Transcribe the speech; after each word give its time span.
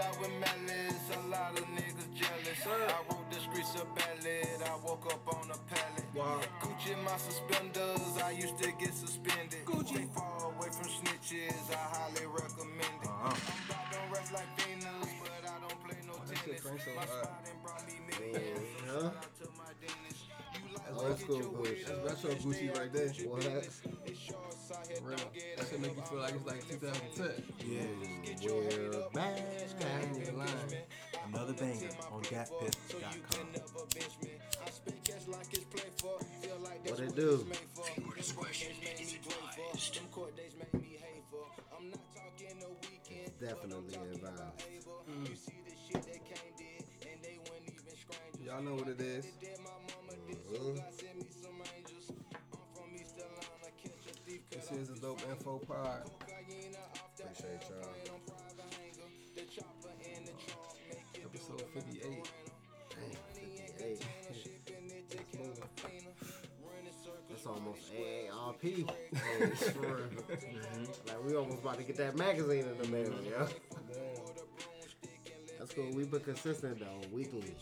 Homicide 0.00 0.20
with 0.20 0.30
malice, 0.40 1.10
a 1.14 1.28
lot 1.28 1.58
of 1.58 1.64
niggas 1.66 2.14
jealous. 2.14 2.66
I 2.66 3.12
wrote 3.12 3.30
the 3.30 3.40
streets 3.40 3.74
of 3.74 3.86
ballad, 3.94 4.62
I 4.64 4.76
woke 4.86 5.06
up 5.12 5.26
on 5.34 5.50
a 5.50 5.58
pallet. 5.68 6.04
Wow. 6.14 6.40
Gucci 6.60 6.96
my 7.04 7.16
suspenders, 7.16 8.22
I 8.24 8.30
used 8.32 8.58
to 8.62 8.72
get 8.78 8.94
suspended. 8.94 9.64
Gucci 9.66 10.08
far 10.14 10.52
away 10.52 10.68
from 10.72 10.88
snitches, 10.88 11.70
I 11.70 11.76
highly 11.76 12.26
recommend 12.26 13.00
it. 13.02 13.08
Uh-huh. 13.08 13.36
About 13.68 13.92
to 13.92 13.98
rest 14.12 14.32
like 14.32 14.48
Venus, 14.64 15.08
but 15.22 15.44
I 15.44 15.58
don't 15.60 15.84
play 15.84 15.98
no 16.06 16.14
shit 16.28 16.62
tennis. 16.62 16.84
so 16.84 16.90
My 16.96 17.04
hard. 17.04 17.08
spot 17.08 17.48
and 17.50 17.62
brought 17.62 17.86
me 17.86 17.94
millions. 18.08 18.60
Yeah. 18.86 18.92
Shout 18.92 19.04
out 19.04 19.40
to 19.40 19.48
my 19.58 19.70
dentist. 19.80 20.24
You 20.54 20.76
like 20.76 21.04
Old 21.04 21.18
school 21.20 21.40
Gucci. 21.60 21.90
up, 21.90 22.06
Retro 22.06 22.30
Gucci 22.30 22.78
right 22.78 22.92
there. 22.92 23.08
What? 23.28 24.09
Real. 25.10 25.18
That 25.56 25.66
shit 25.68 25.80
make 25.80 25.96
you 25.96 26.02
feel 26.02 26.18
like 26.20 26.34
it's 26.34 26.46
like 26.46 26.68
2010. 26.68 27.42
Yeah. 27.66 27.82
We're 28.48 29.08
back. 29.10 29.36
Nigga 30.14 30.36
lying. 30.36 30.82
Another 31.26 31.52
banger 31.52 31.88
on 32.12 32.22
DatPiff.com. 32.22 33.46
What 36.86 37.00
it 37.00 37.16
do? 37.16 37.46
Definitely 43.40 43.94
a 43.94 44.18
vibe. 44.18 44.52
Y'all 48.44 48.62
know 48.62 48.74
what 48.74 48.88
it 48.88 49.00
is. 49.00 49.26
Mhm. 50.50 50.99
This 54.70 54.88
is 54.88 54.98
a 54.98 55.00
dope 55.00 55.20
info 55.28 55.58
pod. 55.58 56.08
Appreciate 57.18 57.62
y'all. 57.68 57.88
Episode 61.24 61.62
58. 61.74 62.28
Dang, 62.90 63.16
58. 63.78 64.06
That's 67.28 67.46
almost 67.46 67.92
AARP. 67.92 68.88
Like 71.06 71.24
we 71.26 71.34
almost 71.36 71.62
about 71.62 71.78
to 71.78 71.82
get 71.82 71.96
that 71.96 72.16
magazine 72.16 72.64
in 72.64 72.78
the 72.80 72.88
mail, 72.88 73.12
yo. 73.28 73.48
That's 75.58 75.72
cool. 75.72 75.90
We 75.92 76.04
been 76.04 76.20
consistent 76.20 76.78
though, 76.78 77.00
weekly. 77.12 77.54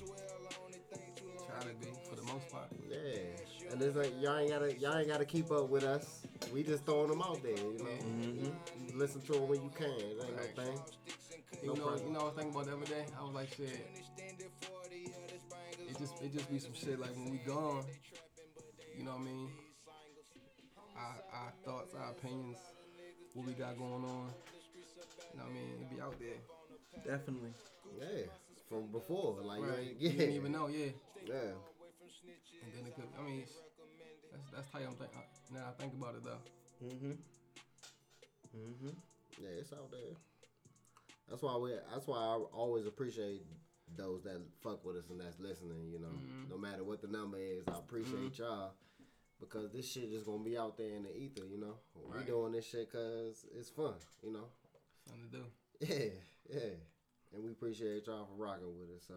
Try 1.47 1.61
to 1.61 1.75
be 1.81 1.89
most 2.33 2.51
part. 2.51 2.69
Yeah, 2.91 3.73
and 3.73 3.83
it's 3.83 3.97
like 3.97 4.13
y'all 4.21 4.39
ain't 4.39 4.51
gotta 4.51 4.79
y'all 4.79 4.97
ain't 4.99 5.09
gotta 5.09 5.25
keep 5.25 5.51
up 5.51 5.69
with 5.69 5.85
us. 5.85 6.23
We 6.53 6.63
just 6.63 6.85
throwing 6.87 7.09
them 7.11 7.23
out 7.23 7.43
there, 7.43 7.53
you 7.57 7.79
know. 7.79 8.53
You 8.87 8.99
listen 8.99 9.21
to 9.23 9.33
them 9.33 9.49
when 9.49 9.63
you 9.63 9.71
can. 9.77 9.87
It 9.91 10.17
ain't 10.25 10.37
Right. 10.37 10.57
no 10.57 10.63
thing. 10.65 10.81
You 11.63 11.69
No 11.69 11.75
know, 11.75 11.83
problem. 11.87 12.07
you 12.07 12.13
know, 12.13 12.21
I 12.21 12.25
was 12.25 12.35
thinking 12.35 12.53
about 12.55 12.67
the 12.67 12.77
other 12.77 12.87
day. 12.87 13.05
I 13.19 13.23
was 13.25 13.35
like, 13.35 13.49
shit. 13.55 13.87
It 15.91 15.99
just, 15.99 16.23
it 16.23 16.33
just 16.33 16.51
be 16.51 16.59
some 16.59 16.75
shit 16.75 17.01
like 17.01 17.11
when 17.17 17.31
we 17.31 17.39
gone. 17.39 17.85
You 18.97 19.05
know 19.05 19.13
what 19.13 19.21
I 19.21 19.25
mean? 19.25 19.51
Our, 20.97 21.15
our 21.33 21.53
thoughts, 21.65 21.95
our 21.95 22.11
opinions, 22.11 22.59
what 23.35 23.47
we 23.47 23.53
got 23.55 23.77
going 23.79 24.05
on. 24.05 24.31
You 25.33 25.39
know 25.39 25.45
what 25.45 25.51
I 25.51 25.53
mean? 25.55 25.73
It 25.81 25.95
be 25.95 26.01
out 26.01 26.15
there. 26.21 26.39
Definitely. 27.17 27.51
Yeah, 27.99 28.27
from 28.69 28.87
before, 28.93 29.39
like 29.43 29.61
Right. 29.63 29.71
you 29.71 29.89
ain't, 29.89 30.01
You 30.01 30.11
didn't 30.11 30.35
even 30.35 30.53
know, 30.53 30.69
yeah. 30.69 30.87
yeah. 31.27 31.35
And 32.63 32.73
then 32.75 32.87
it 32.87 32.95
could, 32.95 33.09
I 33.19 33.23
mean, 33.23 33.45
that's 34.33 34.45
that's 34.53 34.69
how 34.73 34.79
I'm 34.81 34.95
think, 34.97 35.11
now 35.53 35.65
I 35.71 35.73
think 35.81 35.95
about 35.95 36.15
it 36.15 36.25
though. 36.25 36.43
Mm-hmm. 36.85 37.13
hmm 38.53 38.89
Yeah, 39.43 39.49
it's 39.61 39.73
out 39.73 39.91
there. 39.91 40.17
That's 41.29 41.43
why 41.43 41.57
we. 41.57 41.73
That's 41.93 42.07
why 42.07 42.17
I 42.19 42.37
always 42.53 42.87
appreciate 42.87 43.43
those 43.97 44.23
that 44.25 44.41
fuck 44.63 44.85
with 44.85 44.97
us 44.97 45.11
and 45.11 45.21
that's 45.21 45.39
listening. 45.41 45.91
You 45.93 45.99
know, 46.01 46.09
Mhm. 46.09 46.51
no 46.51 46.59
matter 46.59 46.85
what 46.85 47.01
the 47.01 47.09
number 47.09 47.39
is, 47.39 47.65
I 47.69 47.79
appreciate 47.79 48.33
Mm-hmm. 48.33 48.43
y'all 48.43 48.73
because 49.41 49.71
this 49.73 49.91
shit 49.91 50.11
is 50.13 50.25
gonna 50.25 50.43
be 50.45 50.57
out 50.59 50.77
there 50.77 50.95
in 50.97 51.03
the 51.05 51.17
ether. 51.17 51.45
You 51.47 51.59
know, 51.59 51.79
we 51.95 52.25
doing 52.25 52.53
this 52.53 52.67
shit 52.67 52.91
cause 52.91 53.45
it's 53.55 53.71
fun. 53.71 53.95
You 54.23 54.33
know, 54.33 54.49
Something 55.07 55.31
to 55.31 55.37
do. 55.39 55.45
yeah, 55.95 56.11
yeah, 56.61 56.75
and 57.33 57.43
we 57.45 57.51
appreciate 57.53 58.07
y'all 58.07 58.27
for 58.27 58.35
rocking 58.35 58.79
with 58.79 58.91
us. 58.97 59.05
So, 59.07 59.15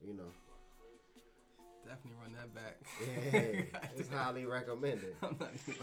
you 0.00 0.14
know, 0.14 0.32
Definitely 1.86 2.18
run 2.20 2.32
that 2.34 2.54
back. 2.54 2.76
yeah, 3.72 3.80
it's 3.96 4.08
highly 4.08 4.44
recommended. 4.44 5.14
I'm 5.22 5.36
not 5.38 5.50
even. 5.68 5.80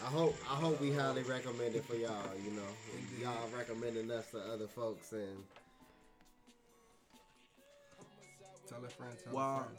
I 0.00 0.06
hope 0.06 0.36
I 0.48 0.54
hope 0.54 0.80
we 0.80 0.92
highly 0.92 1.22
recommend 1.22 1.74
it 1.74 1.84
for 1.84 1.96
y'all. 1.96 2.12
You 2.44 2.52
know, 2.52 2.62
Indeed. 2.94 3.22
y'all 3.24 3.48
recommending 3.56 4.10
us 4.10 4.30
to 4.32 4.38
other 4.38 4.66
folks, 4.68 5.12
and 5.12 5.42
Tell 8.68 8.84
a 8.84 8.88
friend. 8.88 9.12
Tell 9.24 9.32
Wow. 9.32 9.60
a 9.60 9.64
friend. 9.64 9.78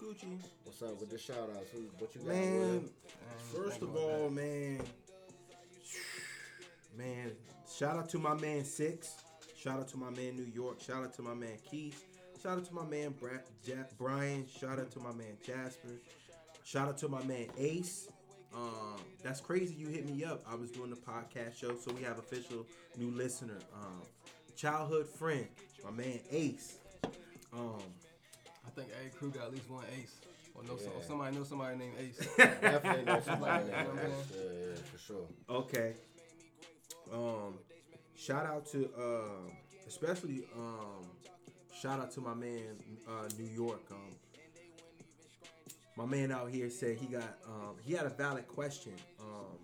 Gucci. 0.00 0.38
what's 0.64 0.80
up 0.80 1.00
with 1.00 1.10
the 1.10 1.18
shout 1.18 1.50
outs? 1.56 1.70
Who, 1.72 1.80
what 1.98 2.14
you 2.14 2.20
got? 2.20 2.28
Man, 2.30 2.60
Will? 3.52 3.64
First 3.64 3.82
of 3.82 3.96
all, 3.96 4.28
that. 4.28 4.32
man, 4.32 4.80
man, 6.96 7.32
shout 7.76 7.96
out 7.96 8.08
to 8.10 8.18
my 8.18 8.34
man 8.34 8.64
Six. 8.64 9.10
Shout 9.60 9.80
out 9.80 9.88
to 9.88 9.96
my 9.96 10.10
man 10.10 10.36
New 10.36 10.46
York. 10.54 10.80
Shout 10.80 11.02
out 11.02 11.14
to 11.14 11.22
my 11.22 11.34
man 11.34 11.58
Keith. 11.68 12.04
Shout 12.42 12.58
out 12.58 12.64
to 12.66 12.74
my 12.74 12.84
man 12.84 13.14
Bra- 13.18 13.30
ja- 13.64 13.74
Brian. 13.98 14.46
Shout 14.48 14.78
out 14.78 14.90
to 14.92 15.00
my 15.00 15.12
man 15.12 15.36
Jasper. 15.44 15.88
Shout 16.64 16.88
out 16.88 16.98
to 16.98 17.08
my 17.08 17.22
man 17.24 17.46
Ace. 17.58 18.08
Um, 18.54 18.96
that's 19.22 19.40
crazy. 19.40 19.74
You 19.74 19.88
hit 19.88 20.08
me 20.08 20.24
up. 20.24 20.42
I 20.50 20.54
was 20.54 20.70
doing 20.70 20.90
the 20.90 20.96
podcast 20.96 21.56
show, 21.56 21.76
so 21.76 21.92
we 21.92 22.02
have 22.02 22.18
official 22.18 22.64
new 22.96 23.10
listener. 23.10 23.58
Um, 23.74 24.02
childhood 24.56 25.08
friend, 25.08 25.46
my 25.84 25.90
man 25.90 26.20
Ace. 26.30 26.76
Um, 27.52 27.82
I 28.66 28.70
think 28.74 28.88
every 28.98 29.10
crew 29.10 29.30
got 29.30 29.44
at 29.46 29.52
least 29.52 29.68
one 29.70 29.84
ace. 30.00 30.14
Or 30.54 30.62
know 30.64 30.76
some, 30.76 30.92
Yeah. 30.98 31.06
somebody 31.06 31.36
know 31.36 31.44
somebody 31.44 31.76
named 31.78 31.94
Ace. 32.00 32.28
Definitely 32.36 33.04
know 33.04 33.20
somebody 33.24 33.64
named 33.70 33.88
Ace. 33.98 34.36
Yeah, 34.36 34.42
yeah, 34.68 34.74
for 34.92 34.98
sure. 34.98 35.26
Okay. 35.50 35.94
Um, 37.12 37.54
shout 38.16 38.44
out 38.46 38.66
to 38.72 38.88
um, 38.98 39.52
especially 39.86 40.44
um, 40.56 41.06
shout 41.80 42.00
out 42.00 42.10
to 42.10 42.20
my 42.20 42.34
man 42.34 42.76
uh, 43.08 43.28
New 43.38 43.48
York. 43.48 43.82
Um, 43.90 44.16
my 45.96 46.04
man 46.04 46.32
out 46.32 46.50
here 46.50 46.70
said 46.70 46.96
he 46.96 47.06
got 47.06 47.38
um, 47.46 47.76
he 47.84 47.92
had 47.92 48.06
a 48.06 48.10
valid 48.10 48.46
question, 48.48 48.94
um, 49.20 49.58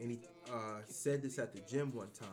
and 0.00 0.10
he 0.10 0.18
uh, 0.52 0.80
said 0.86 1.22
this 1.22 1.38
at 1.38 1.52
the 1.52 1.60
gym 1.60 1.92
one 1.92 2.08
time. 2.18 2.28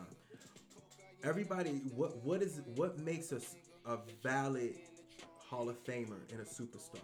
Everybody, 1.24 1.82
what 1.96 2.24
what 2.24 2.42
is 2.42 2.62
what 2.76 3.00
makes 3.00 3.32
us 3.32 3.56
a 3.86 3.98
valid 4.22 4.76
Hall 5.50 5.70
of 5.70 5.84
Famer 5.84 6.20
and 6.32 6.42
a 6.42 6.46
superstar? 6.46 7.02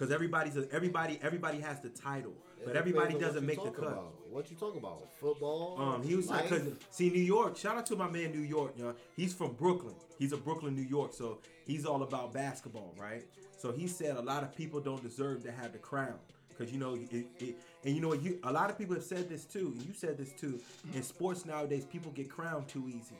Because 0.00 0.14
everybody's 0.14 0.56
a, 0.56 0.66
everybody 0.72 1.18
everybody 1.20 1.60
has 1.60 1.80
the 1.80 1.90
title, 1.90 2.32
but 2.64 2.74
everybody 2.74 3.18
doesn't 3.18 3.44
make 3.44 3.62
the 3.62 3.70
cut. 3.70 3.88
About. 3.88 4.14
What 4.30 4.50
you 4.50 4.56
talk 4.56 4.74
about? 4.74 5.12
Football? 5.20 5.76
Um, 5.78 6.02
he 6.02 6.16
was 6.16 6.30
like, 6.30 6.48
cause 6.48 6.62
see, 6.88 7.10
New 7.10 7.20
York. 7.20 7.58
Shout 7.58 7.76
out 7.76 7.84
to 7.86 7.96
my 7.96 8.08
man, 8.08 8.32
New 8.32 8.40
York. 8.40 8.72
You 8.78 8.84
know, 8.84 8.94
he's 9.14 9.34
from 9.34 9.52
Brooklyn. 9.52 9.94
He's 10.18 10.32
a 10.32 10.38
Brooklyn, 10.38 10.74
New 10.74 10.88
York. 10.88 11.12
So 11.12 11.40
he's 11.66 11.84
all 11.84 12.02
about 12.02 12.32
basketball, 12.32 12.94
right? 12.98 13.26
So 13.58 13.72
he 13.72 13.86
said 13.86 14.16
a 14.16 14.22
lot 14.22 14.42
of 14.42 14.56
people 14.56 14.80
don't 14.80 15.02
deserve 15.02 15.42
to 15.42 15.52
have 15.52 15.72
the 15.72 15.78
crown, 15.78 16.18
cause 16.56 16.72
you 16.72 16.78
know, 16.78 16.94
it, 16.94 17.26
it, 17.38 17.56
and 17.84 17.94
you 17.94 18.00
know, 18.00 18.14
you 18.14 18.38
a 18.44 18.52
lot 18.52 18.70
of 18.70 18.78
people 18.78 18.94
have 18.94 19.04
said 19.04 19.28
this 19.28 19.44
too. 19.44 19.76
You 19.86 19.92
said 19.92 20.16
this 20.16 20.32
too. 20.32 20.60
In 20.94 21.02
sports 21.02 21.44
nowadays, 21.44 21.84
people 21.84 22.10
get 22.12 22.30
crowned 22.30 22.68
too 22.68 22.88
easy. 22.88 23.16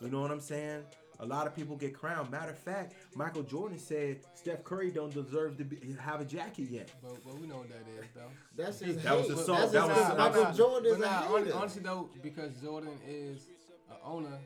You 0.00 0.08
know 0.08 0.22
what 0.22 0.30
I'm 0.30 0.40
saying? 0.40 0.82
A 1.20 1.26
lot 1.26 1.46
of 1.46 1.54
people 1.56 1.76
get 1.76 1.94
crowned. 1.94 2.30
Matter 2.30 2.50
of 2.52 2.58
fact, 2.58 2.94
Michael 3.14 3.42
Jordan 3.42 3.78
said 3.78 4.18
Steph 4.34 4.62
Curry 4.64 4.90
don't 4.90 5.12
deserve 5.12 5.56
to 5.58 5.64
be, 5.64 5.78
have 6.00 6.20
a 6.20 6.24
jacket 6.24 6.68
yet. 6.70 6.90
But, 7.02 7.24
but 7.24 7.40
we 7.40 7.46
know 7.46 7.56
what 7.58 7.68
that 7.70 7.84
is, 7.98 8.06
though. 8.14 8.22
That's 8.62 8.80
his 8.80 9.02
That 9.02 9.16
was 9.16 9.28
hate. 9.28 9.36
a 9.38 9.38
song- 9.38 9.56
That's 9.60 9.72
that 9.72 9.88
was- 9.88 9.96
hate. 9.96 10.08
that 10.08 10.18
Michael 10.18 10.44
But 10.44 10.56
Jordan 10.56 10.92
is 10.92 10.98
nah, 10.98 11.34
a 11.34 11.52
honestly 11.54 11.82
though, 11.82 12.10
because 12.22 12.52
Jordan 12.62 12.90
is 13.08 13.46
an 13.90 13.96
owner. 14.04 14.38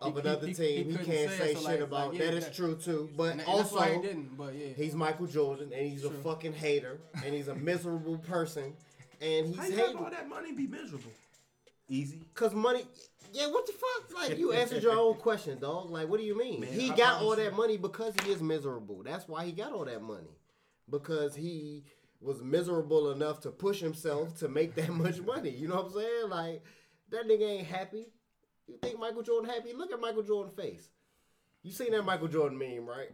of 0.00 0.14
he- 0.14 0.20
another 0.20 0.46
he- 0.46 0.54
team. 0.54 0.84
he 0.86 0.90
He, 0.92 0.96
can't 0.98 1.30
say 1.30 1.38
say 1.38 1.54
so 1.54 1.60
shit 1.60 1.64
like- 1.64 1.80
about. 1.80 2.10
like, 2.10 2.18
yeah, 2.20 2.30
that 2.30 2.34
is 2.34 2.54
true 2.56 2.76
too. 2.76 3.10
But 3.16 3.32
And, 3.32 3.40
and 3.40 3.48
also, 3.48 3.80
he 3.80 4.00
didn't. 4.00 4.36
But 4.36 4.54
yeah, 4.54 4.68
he's 4.76 4.94
Michael 4.94 5.26
Jordan, 5.26 5.72
and 5.74 5.86
he's 5.90 6.04
a 6.04 6.10
fucking 6.10 6.52
hater, 6.52 6.98
and 7.24 7.34
he's 7.34 7.48
a 7.48 7.54
miserable 7.56 8.18
person, 8.18 8.74
and 9.20 9.46
he's 9.46 9.56
How 9.56 9.64
you 9.66 9.76
have 9.76 9.86
hating. 9.86 9.96
all 10.04 10.10
that 10.10 10.28
money 10.28 10.48
and 10.50 10.56
be 10.56 10.66
miserable? 10.68 11.10
Easy. 11.88 12.20
Cause 12.34 12.52
money, 12.54 12.84
yeah. 13.32 13.46
What 13.46 13.66
the 13.66 13.72
fuck? 13.72 14.14
Like 14.28 14.38
you 14.38 14.52
answered 14.52 14.82
your 14.82 14.92
own 14.98 15.14
question, 15.14 15.58
dog. 15.58 15.90
Like 15.90 16.08
what 16.08 16.20
do 16.20 16.26
you 16.26 16.36
mean? 16.36 16.60
Man, 16.60 16.72
he 16.72 16.90
I 16.90 16.96
got 16.96 17.22
all 17.22 17.34
that 17.36 17.56
money 17.56 17.76
because 17.76 18.14
he 18.22 18.30
is 18.30 18.42
miserable. 18.42 19.02
That's 19.02 19.26
why 19.28 19.44
he 19.46 19.52
got 19.52 19.72
all 19.72 19.84
that 19.86 20.02
money, 20.02 20.36
because 20.90 21.34
he 21.34 21.84
was 22.20 22.42
miserable 22.42 23.12
enough 23.12 23.40
to 23.40 23.50
push 23.50 23.80
himself 23.80 24.36
to 24.40 24.48
make 24.48 24.74
that 24.74 24.90
much 25.04 25.20
money. 25.20 25.50
You 25.50 25.68
know 25.68 25.76
what 25.76 25.86
I'm 25.86 25.92
saying? 25.92 26.28
Like 26.28 26.62
that 27.10 27.26
nigga 27.26 27.48
ain't 27.48 27.66
happy. 27.66 28.06
You 28.66 28.76
think 28.82 28.98
Michael 28.98 29.22
Jordan 29.22 29.48
happy? 29.48 29.72
Look 29.72 29.90
at 29.92 30.00
Michael 30.00 30.22
Jordan's 30.22 30.54
face. 30.54 30.90
You 31.62 31.72
seen 31.72 31.90
that 31.92 32.02
Michael 32.02 32.28
Jordan 32.28 32.58
meme, 32.58 32.86
right? 32.86 33.10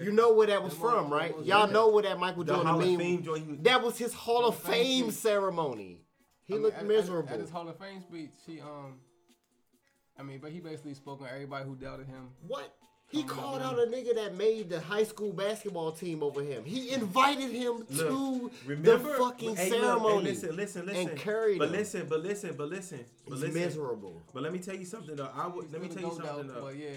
You 0.00 0.12
know 0.12 0.32
where 0.32 0.46
that 0.48 0.62
was 0.62 0.74
from, 0.74 1.12
right? 1.12 1.34
Y'all 1.44 1.68
know 1.70 1.90
where 1.90 2.02
that 2.04 2.18
Michael 2.18 2.44
Jordan 2.44 2.78
meme. 2.78 2.98
Fame 2.98 3.22
joint. 3.22 3.46
was- 3.48 3.58
That 3.62 3.82
was 3.82 3.98
his 3.98 4.12
Hall 4.14 4.46
of 4.46 4.56
Fame 4.58 5.10
ceremony. 5.10 6.00
He 6.52 6.56
I 6.56 6.58
mean, 6.58 6.62
looked 6.62 6.76
at- 6.76 6.82
at- 6.82 6.88
miserable. 6.88 7.28
At, 7.28 7.40
his 7.40 7.50
Hall 7.50 7.68
of 7.68 7.76
Fame 7.78 8.00
speech, 8.02 8.30
he 8.46 8.60
um 8.60 9.00
I 10.18 10.22
mean, 10.22 10.38
but 10.40 10.52
he 10.52 10.60
basically 10.60 10.94
spoke 10.94 11.22
on 11.22 11.28
everybody 11.32 11.64
who 11.64 11.74
doubted 11.74 12.06
him. 12.06 12.28
What? 12.46 12.74
He 13.08 13.24
called 13.24 13.60
out 13.60 13.78
a 13.78 13.82
nigga 13.86 14.14
that 14.14 14.36
made 14.38 14.70
the 14.70 14.80
high 14.80 15.04
school 15.04 15.32
basketball 15.34 15.92
team 15.92 16.22
over 16.22 16.42
him. 16.42 16.64
He 16.64 16.90
invited 16.92 17.50
him 17.50 17.84
to 17.96 18.10
Look, 18.10 18.52
the 18.64 18.68
remember 18.68 19.18
fucking 19.18 19.56
hey, 19.56 19.68
look, 19.70 19.78
hey, 19.78 19.80
ceremony. 19.82 20.22
listen, 20.24 20.56
listen, 20.56 20.86
listen. 20.86 21.08
and 21.10 21.18
carried 21.18 21.58
but 21.58 21.68
him. 21.68 21.72
listen, 21.74 22.06
but 22.08 22.20
listen, 22.22 22.54
but 22.56 22.68
listen, 22.70 23.04
but 23.26 23.34
He's 23.34 23.42
listen. 23.44 23.60
miserable. 23.60 24.22
But 24.32 24.42
let 24.42 24.52
me 24.52 24.60
tell 24.60 24.76
you 24.76 24.86
something 24.86 25.14
though. 25.16 25.30
I 25.34 25.46
would 25.46 25.70
let 25.72 25.82
me 25.82 25.88
tell 25.88 26.02
you 26.02 26.14
something 26.16 26.46
though. 26.48 26.62
But 26.62 26.76
yeah, 26.76 26.88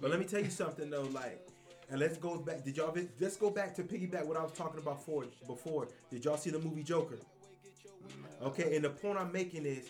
But 0.00 0.10
let 0.10 0.18
me 0.18 0.26
tell 0.26 0.42
you 0.42 0.50
something 0.50 0.90
though, 0.90 1.02
like, 1.12 1.46
and 1.90 2.00
let's 2.00 2.18
go 2.18 2.38
back. 2.38 2.64
Did 2.64 2.76
y'all 2.76 2.96
let's 3.20 3.36
go 3.36 3.50
back 3.50 3.72
to 3.76 3.84
piggyback 3.84 4.24
what 4.26 4.36
I 4.36 4.42
was 4.42 4.52
talking 4.52 4.80
about 4.80 5.04
for 5.04 5.24
before? 5.46 5.86
Did 6.10 6.24
y'all 6.24 6.36
see 6.38 6.50
the 6.50 6.58
movie 6.58 6.82
Joker? 6.82 7.18
Okay, 8.42 8.76
and 8.76 8.84
the 8.84 8.90
point 8.90 9.18
I'm 9.18 9.32
making 9.32 9.64
is, 9.66 9.86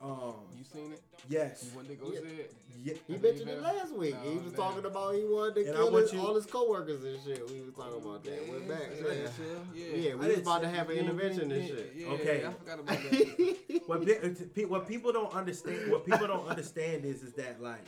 um, 0.00 0.34
You 0.56 0.64
seen 0.64 0.92
it? 0.92 1.02
yes, 1.28 1.64
You 1.70 1.76
wanted 1.76 1.88
to 1.90 1.94
go 1.96 2.12
Yeah. 2.12 2.20
see 2.20 2.26
it? 2.40 2.54
yeah, 2.82 2.94
He 3.06 3.16
mentioned 3.18 3.50
it 3.50 3.60
last 3.62 3.92
week. 3.94 4.16
he 4.24 4.36
was 4.36 4.46
man. 4.46 4.52
talking 4.54 4.84
about 4.84 5.14
he 5.14 5.24
wanted 5.24 5.54
to 5.54 5.60
And 5.68 5.70
I 5.70 5.82
kill 5.82 5.96
his, 5.96 6.12
you- 6.12 6.20
all 6.20 6.34
his 6.34 6.46
coworkers 6.46 7.04
and 7.04 7.22
shit. 7.22 7.48
We 7.50 7.60
was 7.60 7.74
talking 7.74 8.00
about 8.02 8.24
that. 8.24 8.48
We're 8.48 8.60
back. 8.60 8.90
Yeah, 8.96 9.12
Yeah, 9.12 9.26
yeah. 9.74 9.96
yeah 10.08 10.14
we 10.14 10.24
I 10.26 10.28
was 10.30 10.38
about 10.38 10.62
to 10.62 10.68
have 10.68 10.90
an 10.90 10.96
intervention 10.96 11.52
and 11.52 11.68
shit. 11.68 11.92
Yeah, 11.94 12.06
Okay. 12.08 12.44
I 12.46 12.52
forgot 12.52 12.80
about 12.80 12.98
that. 12.98 13.82
what, 13.86 14.04
pe- 14.06 14.18
uh, 14.18 14.34
pe- 14.54 14.64
what 14.64 14.88
people 14.88 15.12
don't 15.12 15.32
understand, 15.34 15.90
what 15.92 16.04
people 16.04 16.26
don't 16.26 16.48
understand 16.48 17.04
is, 17.04 17.22
is 17.22 17.34
that 17.34 17.62
like 17.62 17.84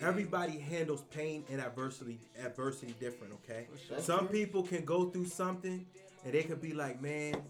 everybody 0.00 0.58
handles 0.58 1.02
pain 1.10 1.44
and 1.50 1.60
adversity, 1.60 2.18
adversity 2.44 2.94
different. 3.00 3.32
Okay, 3.44 3.66
For 3.72 3.78
sure. 3.94 4.00
some 4.00 4.28
people 4.28 4.62
can 4.62 4.84
go 4.84 5.08
through 5.10 5.26
something 5.26 5.86
and 6.24 6.32
they 6.34 6.42
could 6.42 6.60
be 6.60 6.72
like, 6.74 7.00
man, 7.02 7.42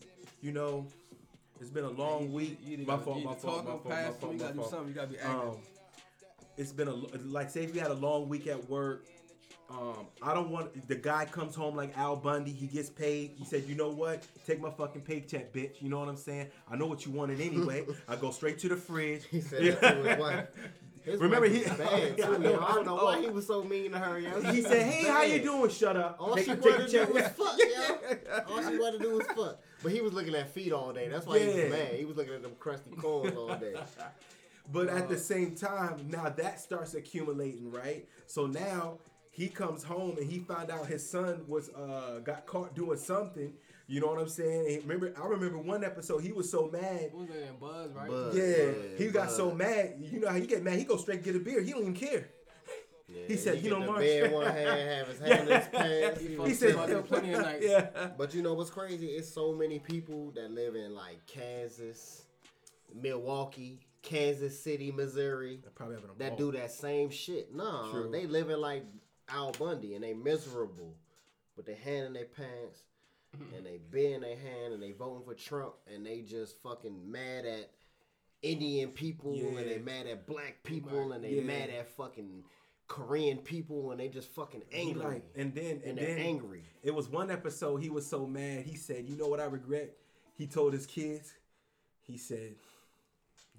you 0.45 0.53
know, 0.53 0.87
it's 1.59 1.71
been 1.71 1.85
a 1.85 1.91
long 1.91 2.25
you- 2.25 2.31
week. 2.31 2.59
You, 2.65 2.79
my 2.87 2.99
fault, 2.99 3.25
my 3.25 3.35
fault, 3.35 3.65
my 3.65 3.71
fault, 3.73 3.89
my 3.89 4.03
fault, 4.11 4.33
You 4.35 4.39
gotta 4.39 4.55
do 4.55 4.67
something. 4.69 4.89
You 4.89 4.95
gotta 4.95 5.07
be 5.09 5.19
active. 5.19 5.49
Um, 5.49 5.57
it's 6.57 6.71
been 6.73 6.89
a 6.89 6.95
like 6.95 7.51
say 7.51 7.65
if 7.65 7.75
you 7.75 7.81
had 7.81 7.91
a 7.91 7.95
long 7.95 8.29
week 8.29 8.47
at 8.47 8.69
work. 8.69 9.07
Um, 9.71 10.07
I 10.23 10.35
don't 10.35 10.51
want 10.51 10.87
the 10.89 10.95
guy 10.95 11.25
comes 11.25 11.55
home 11.55 11.75
like 11.75 11.97
Al 11.97 12.17
Bundy. 12.17 12.53
He 12.53 12.67
gets 12.67 12.91
paid. 12.91 13.33
He 13.39 13.45
said, 13.47 13.65
"You 13.67 13.75
know 13.75 13.89
what? 13.89 14.23
Take 14.47 14.61
my 14.61 14.71
fucking 14.71 15.01
paycheck, 15.01 15.55
bitch. 15.55 15.81
You 15.81 15.89
know 15.89 15.99
what 15.99 16.09
I'm 16.09 16.19
saying? 16.19 16.51
I 16.71 16.77
know 16.77 16.85
what 16.87 17.07
you 17.07 17.13
wanted 17.13 17.41
anyway. 17.41 17.87
I 18.09 18.17
go 18.17 18.31
straight 18.31 18.59
to 18.61 18.69
the 18.69 18.77
fridge." 18.77 19.25
He 19.31 19.41
said 19.41 19.79
that 19.81 20.03
to 20.03 20.09
his 20.09 20.19
wife. 20.19 20.47
His 21.05 21.21
Remember, 21.21 21.47
wife 21.49 21.57
he- 21.65 21.65
bad 21.65 21.81
I 21.81 22.11
too. 22.17 22.23
yo. 22.23 22.59
I 22.61 22.75
don't 22.75 22.87
know 22.87 22.97
I 22.99 23.05
why 23.05 23.21
he 23.21 23.29
was 23.29 23.47
so 23.47 23.63
mean 23.63 23.93
to 23.93 23.99
her. 23.99 24.19
Yo. 24.19 24.41
he 24.53 24.63
said, 24.63 24.91
"Hey, 24.91 25.07
how 25.09 25.23
you 25.23 25.41
doing? 25.43 25.69
Shut 25.71 25.97
up. 25.97 26.17
All 26.19 26.35
Take 26.35 26.47
she 26.47 26.51
wanted 26.53 26.89
to 26.89 27.03
a 27.03 27.07
do 27.07 27.13
was 27.13 27.29
fuck, 27.29 27.59
yo. 27.59 28.45
All 28.55 28.63
she 28.71 28.79
wanted 28.79 28.99
to 28.99 29.05
do 29.05 29.11
was 29.17 29.27
fuck. 29.27 29.61
But 29.83 29.93
he 29.93 30.01
was 30.01 30.15
looking 30.15 30.35
at 30.35 30.49
feet 30.55 30.73
all 30.73 30.93
day. 30.95 31.09
That's 31.09 31.27
why 31.27 31.41
he 31.41 31.47
was 31.47 31.57
mad. 31.71 31.95
He 31.97 32.05
was 32.07 32.17
looking 32.17 32.33
at 32.35 32.43
them 32.43 32.53
crusty 32.59 32.91
corns 32.93 33.37
all 33.37 33.55
day. 33.57 33.75
But 34.73 34.89
at 34.89 35.11
the 35.11 35.19
same 35.19 35.55
time, 35.55 36.09
now 36.11 36.31
that 36.31 36.59
starts 36.59 36.95
accumulating, 36.95 37.71
right? 37.71 38.09
So 38.27 38.47
now 38.47 38.97
he 39.31 39.49
comes 39.49 39.83
home 39.83 40.17
and 40.17 40.27
he 40.31 40.39
found 40.39 40.71
out 40.71 40.87
his 40.87 41.07
son 41.07 41.43
was 41.47 41.69
uh 41.69 42.21
got 42.25 42.47
caught 42.47 42.75
doing 42.75 42.97
something. 42.99 43.53
You 43.87 44.01
know 44.01 44.07
what 44.07 44.19
I'm 44.19 44.29
saying? 44.29 44.67
And 44.75 44.83
remember, 44.85 45.13
I 45.21 45.27
remember 45.27 45.59
one 45.59 45.85
episode 45.85 46.23
he 46.23 46.33
was 46.33 46.51
so 46.51 46.71
mad. 46.73 47.11
What 47.13 47.27
was 47.27 47.29
that 47.29 47.49
in 47.49 47.57
Buzz, 47.61 47.93
right? 47.93 48.09
Buzz. 48.09 48.35
Yeah, 48.37 48.45
Yeah, 48.45 48.73
he 48.97 49.09
got 49.09 49.31
so 49.31 49.51
mad. 49.51 49.95
You 49.99 50.21
know 50.21 50.29
how 50.31 50.37
you 50.37 50.47
get 50.47 50.63
mad? 50.63 50.79
He 50.79 50.85
go 50.85 50.97
straight 50.97 51.23
get 51.23 51.37
a 51.37 51.39
beer. 51.39 51.61
He 51.61 51.73
don't 51.73 51.83
even 51.83 51.95
care. 51.95 52.29
He 53.29 53.37
said, 53.37 53.57
he 53.57 53.65
"You 53.69 53.71
get 53.71 53.79
know, 53.79 53.85
the 53.85 53.87
Mark." 53.93 54.01
bed 54.01 54.25
in 54.25 54.33
one 54.33 54.47
hand, 54.47 54.89
have 54.89 55.09
his 55.09 55.19
hand 55.21 55.49
in 55.49 55.57
his 55.61 55.69
pants. 55.73 56.21
He 56.21 56.37
He 56.37 56.55
said, 56.55 56.71
somebody 56.75 56.95
plenty 57.07 57.33
of 57.35 57.43
nights. 57.43 57.65
"Yeah." 57.69 58.11
But 58.17 58.35
you 58.35 58.43
know 58.43 58.55
what's 58.55 58.71
crazy? 58.71 59.09
It's 59.09 59.29
so 59.33 59.53
many 59.53 59.79
people 59.79 60.31
that 60.35 60.51
live 60.51 60.75
in 60.75 60.95
like 60.95 61.25
Kansas, 61.27 62.23
Milwaukee, 62.95 63.81
Kansas 64.03 64.59
City, 64.63 64.91
Missouri 64.91 65.61
Probably 65.75 65.97
having 65.97 66.11
a 66.11 66.19
that 66.19 66.39
do 66.39 66.53
that 66.53 66.71
same 66.71 67.11
shit. 67.11 67.55
Nah, 67.55 67.91
True. 67.91 68.11
they 68.11 68.27
living 68.27 68.57
like 68.59 68.85
Al 69.29 69.53
Bundy 69.53 69.95
and 69.95 70.03
they 70.03 70.15
miserable, 70.15 70.95
with 71.57 71.67
their 71.67 71.77
hand 71.77 72.07
in 72.07 72.13
their 72.15 72.25
pants 72.25 72.83
and 73.57 73.65
they 73.67 73.79
beer 73.91 74.15
in 74.15 74.21
their 74.23 74.37
hand 74.37 74.73
and 74.73 74.83
they 74.83 74.93
voting 74.93 75.25
for 75.25 75.35
Trump 75.35 75.75
and 75.93 76.05
they 76.05 76.21
just 76.23 76.61
fucking 76.63 77.11
mad 77.11 77.45
at 77.47 77.71
Indian 78.43 78.91
people 78.91 79.33
and 79.35 79.57
they 79.71 79.79
mad 79.79 80.07
at 80.07 80.27
black 80.27 80.63
people 80.65 81.13
and 81.13 81.25
they 81.25 81.31
Yeah. 81.35 81.43
mad 81.43 81.71
at 81.71 81.89
fucking 81.89 82.45
Korean 82.87 83.39
people 83.39 83.91
and 83.91 83.99
they 84.01 84.09
just 84.09 84.29
fucking 84.35 84.63
angry. 84.73 85.03
like, 85.05 85.25
and 85.35 85.55
then 85.55 85.77
and, 85.77 85.83
and 85.85 85.99
they're 85.99 86.17
then 86.17 86.19
angry. 86.19 86.63
It 86.83 86.95
was 86.95 87.09
one 87.09 87.31
episode. 87.31 87.79
He 87.83 87.89
was 87.91 88.07
so 88.07 88.27
mad. 88.27 88.65
He 88.67 88.77
said, 88.77 89.09
"You 89.09 89.17
know 89.17 89.27
what 89.27 89.41
I 89.41 89.45
regret?" 89.47 89.97
He 90.35 90.47
told 90.47 90.75
his 90.75 90.85
kids. 90.85 91.33
He 92.03 92.19
said, 92.19 92.57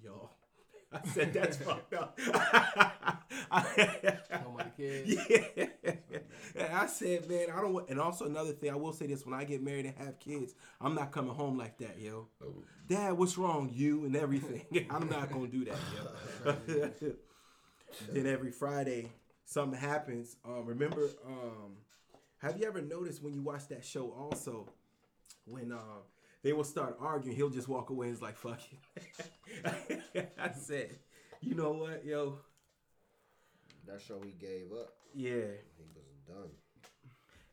"Yo," 0.04 0.30
I 0.92 1.08
said, 1.08 1.34
"That's 1.34 1.58
fucked 1.66 1.94
up." 1.94 2.20
Kids. 4.78 5.16
yeah. 5.30 5.66
And 6.56 6.74
I 6.74 6.86
said, 6.88 7.30
man, 7.30 7.48
I 7.56 7.62
don't 7.62 7.74
want. 7.74 7.90
And 7.90 8.00
also 8.00 8.26
another 8.26 8.52
thing, 8.52 8.72
I 8.72 8.76
will 8.76 8.94
say 8.94 9.08
this: 9.08 9.26
when 9.26 9.34
I 9.34 9.44
get 9.46 9.64
married 9.64 9.86
and 9.86 9.96
have 9.98 10.20
kids, 10.20 10.54
I'm 10.82 10.96
not 10.96 11.12
coming 11.12 11.34
home 11.34 11.58
like 11.58 11.78
that, 11.80 12.00
yo. 12.00 12.28
Dad, 12.88 13.14
what's 13.14 13.38
wrong? 13.38 13.72
You 13.74 14.06
and 14.06 14.16
everything. 14.16 14.66
I'm 14.90 15.10
not 15.10 15.32
gonna 15.32 15.48
do 15.48 15.66
that, 15.66 15.78
yo. 16.46 17.14
then 18.12 18.28
every 18.28 18.52
Friday, 18.52 19.10
something 19.46 19.80
happens. 19.80 20.36
Um, 20.46 20.66
remember, 20.66 21.10
um, 21.26 21.78
have 22.40 22.60
you 22.60 22.68
ever 22.68 22.82
noticed 22.82 23.24
when 23.24 23.34
you 23.34 23.42
watch 23.42 23.68
that 23.70 23.86
show 23.86 24.12
also, 24.12 24.68
when 25.46 25.72
um 25.72 26.04
they 26.46 26.54
will 26.54 26.64
start 26.64 26.96
arguing, 27.02 27.36
he'll 27.36 27.50
just 27.50 27.68
walk 27.68 27.90
away 27.90 28.06
and 28.06 28.16
is 28.16 28.22
like, 28.22 28.38
fuck 28.38 28.60
it. 28.72 30.32
I 30.40 30.52
said, 30.54 30.92
you 31.42 31.56
know 31.56 31.72
what, 31.72 32.06
yo? 32.06 32.38
That 33.88 34.00
show 34.00 34.22
he 34.24 34.30
gave 34.34 34.72
up. 34.72 34.94
Yeah. 35.16 35.32
He 35.32 35.86
was 35.96 36.06
done. 36.28 36.52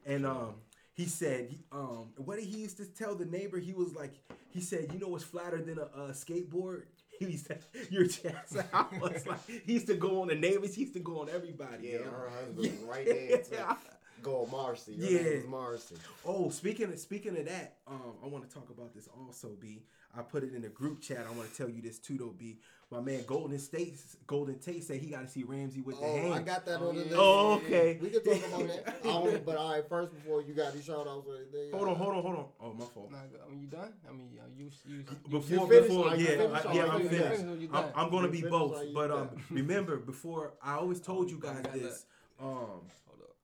And 0.04 0.26
um, 0.26 0.56
he 0.92 1.06
said, 1.06 1.58
um, 1.72 2.10
what 2.18 2.36
did 2.38 2.44
he 2.44 2.58
used 2.58 2.76
to 2.76 2.84
tell 2.84 3.14
the 3.14 3.24
neighbor? 3.24 3.58
He 3.58 3.72
was 3.72 3.94
like, 3.94 4.12
he 4.50 4.60
said, 4.60 4.90
you 4.92 4.98
know 4.98 5.08
what's 5.08 5.24
flatter 5.24 5.62
than 5.62 5.78
a, 5.78 5.84
a 5.84 6.08
skateboard? 6.10 6.82
He 7.18 7.36
said, 7.36 7.62
your 7.88 8.08
chest. 8.08 8.56
I 8.72 8.86
was 9.00 9.24
like, 9.28 9.38
he 9.46 9.74
used 9.74 9.86
to 9.86 9.94
go 9.94 10.22
on 10.22 10.28
the 10.28 10.34
neighbors. 10.34 10.74
He 10.74 10.80
used 10.80 10.94
to 10.94 11.00
go 11.00 11.20
on 11.20 11.28
everybody. 11.30 11.90
Yeah, 11.92 11.98
her 11.98 12.28
husband 12.28 12.56
was 12.56 12.70
right 12.80 13.06
there 13.06 13.38
to 14.22 14.30
Yeah. 14.30 14.34
go 14.34 14.42
on 14.44 14.50
Marcy. 14.50 14.96
Her 14.96 15.02
Yeah. 15.02 15.22
name 15.22 15.34
was 15.36 15.46
Marcy. 15.46 15.94
Oh, 16.24 16.50
speaking 16.50 16.92
of 16.92 16.98
speaking 16.98 17.36
of 17.36 17.44
that, 17.46 17.78
um, 17.86 18.14
I 18.22 18.26
want 18.26 18.48
to 18.48 18.54
talk 18.54 18.70
about 18.70 18.94
this 18.94 19.08
also, 19.08 19.48
B. 19.60 19.82
I 20.14 20.20
put 20.22 20.44
it 20.44 20.52
in 20.54 20.60
the 20.62 20.68
group 20.68 21.00
chat. 21.00 21.26
I 21.26 21.30
want 21.34 21.50
to 21.50 21.56
tell 21.56 21.70
you 21.70 21.80
this 21.80 21.98
too, 21.98 22.18
though, 22.18 22.34
B. 22.36 22.58
My 22.90 23.00
man 23.00 23.24
Golden 23.26 23.58
State, 23.58 23.98
Golden 24.26 24.58
Tate 24.58 24.84
said 24.84 25.00
he 25.00 25.06
got 25.06 25.22
to 25.22 25.28
see 25.28 25.42
Ramsey 25.42 25.80
with 25.80 25.98
the 25.98 26.06
hand. 26.06 26.26
Oh. 26.28 26.32
I 26.34 26.42
got 26.42 26.66
that 26.66 26.80
Oh, 26.82 26.88
on 26.90 26.96
the 26.96 27.00
yeah. 27.00 27.08
list. 27.08 27.16
Oh, 27.18 27.54
okay. 27.54 27.98
We 28.02 28.10
can 28.10 28.22
talk 28.22 28.46
about 28.48 28.68
that. 28.68 28.96
I 29.02 29.06
don't, 29.06 29.44
but 29.46 29.56
all 29.56 29.72
right, 29.72 29.88
first 29.88 30.12
before 30.12 30.42
you 30.42 30.52
got 30.52 30.74
these 30.74 30.84
shout 30.84 31.06
outs 31.08 31.26
or 31.26 31.36
anything. 31.36 31.70
Hold 31.72 31.88
on, 31.88 31.96
hold 31.96 32.14
on, 32.16 32.22
hold 32.22 32.36
on. 32.36 32.46
Oh, 32.60 32.72
my 32.74 32.84
fault. 32.84 33.10
Nah, 33.10 33.16
I 33.18 33.50
mean, 33.50 33.62
you 33.62 33.66
done? 33.68 33.94
I 34.06 34.12
mean, 34.12 34.38
uh, 34.38 34.44
you, 34.54 34.70
you, 34.86 34.96
you 34.98 35.04
Before, 35.30 35.66
finished? 35.66 35.88
before, 35.88 36.08
Are 36.08 36.16
you 36.16 36.24
yeah, 36.26 36.36
finished 36.36 36.66
I- 36.66 36.70
or 36.70 36.74
yeah, 36.74 36.82
are 36.82 36.88
I'm 36.90 37.02
you 37.02 37.08
finished. 37.08 37.40
I'm. 37.72 37.84
I'm 37.94 38.10
gonna 38.10 38.26
You 38.26 38.32
be 38.42 38.42
both, 38.42 38.92
but 38.92 39.10
um, 39.10 39.30
remember 39.50 39.96
before 39.96 40.52
I 40.62 40.74
always 40.74 41.00
told 41.00 41.30
you 41.30 41.38
guys 41.38 41.60
I 41.60 41.62
got 41.62 41.72
this. 41.72 42.04
Um, 42.38 42.46
Hold 42.48 42.60
up. 42.70 42.84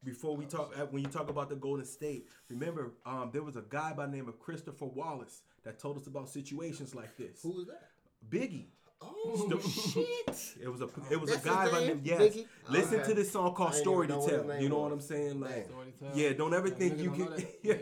Before 0.04 0.36
we 0.36 0.44
talk, 0.46 0.72
uh, 0.78 0.86
when 0.86 1.02
you 1.02 1.08
talk 1.08 1.28
about 1.28 1.48
the 1.48 1.56
Golden 1.56 1.84
State, 1.84 2.28
remember 2.48 2.92
um, 3.04 3.30
there 3.32 3.42
was 3.42 3.56
a 3.56 3.64
guy 3.68 3.92
by 3.92 4.06
the 4.06 4.12
name 4.12 4.28
of 4.28 4.38
Christopher 4.38 4.86
Wallace 4.86 5.42
that 5.64 5.78
told 5.78 5.96
us 5.98 6.06
about 6.06 6.28
situations 6.28 6.94
like 6.94 7.16
this. 7.16 7.42
Who 7.42 7.50
was 7.52 7.66
that? 7.66 7.90
Biggie. 8.30 8.66
Oh, 9.00 9.60
shit. 9.92 10.56
It 10.60 10.68
was 10.68 10.80
a 10.82 10.88
it 11.10 11.20
was 11.20 11.30
That's 11.30 11.44
a 11.44 11.48
guy 11.48 11.70
by 11.70 11.78
name? 11.80 11.86
name. 11.88 12.00
Yes. 12.04 12.20
Biggie? 12.20 12.46
Listen 12.68 13.00
Okay. 13.00 13.08
to 13.10 13.14
this 13.14 13.30
song 13.30 13.54
called 13.54 13.74
Story 13.74 14.06
to 14.08 14.14
know 14.14 14.18
what 14.18 14.30
his 14.32 14.42
Tell. 14.46 14.60
You 14.60 14.68
know 14.68 14.78
what. 14.80 14.92
I'm 14.92 15.00
saying? 15.00 15.40
Like, 15.40 15.66
Story 15.66 15.92
to 15.92 16.04
tell. 16.08 16.16
yeah, 16.18 16.32
don't 16.32 16.52
ever 16.54 16.68
Yeah, 16.68 16.74
think 16.74 16.98
you 16.98 17.10
can. 17.12 17.46
yeah. 17.62 17.74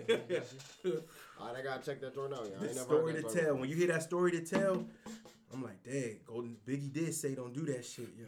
All 1.41 1.47
right, 1.49 1.57
I 1.57 1.63
gotta 1.63 1.83
check 1.85 2.01
that 2.03 2.15
joint 2.15 2.33
out. 2.35 2.45
y'all. 2.45 2.57
I 2.57 2.59
The 2.61 2.67
ain't 2.67 2.75
never 2.77 2.79
story 2.87 3.13
heard 3.13 3.23
to 3.23 3.29
that 3.29 3.35
tell. 3.41 3.49
joint 3.51 3.61
When 3.61 3.69
you 3.71 3.77
hear 3.77 3.87
that 3.89 4.03
story 4.03 4.31
to 4.33 4.41
tell, 4.41 4.85
I'm 5.53 5.63
like, 5.63 5.83
dang, 5.85 6.21
Golden 6.27 6.57
Biggie 6.67 6.93
did 6.93 7.15
say 7.15 7.35
don't 7.35 7.53
do 7.55 7.65
that 7.67 7.85
shit, 7.85 8.09
yo. 8.19 8.27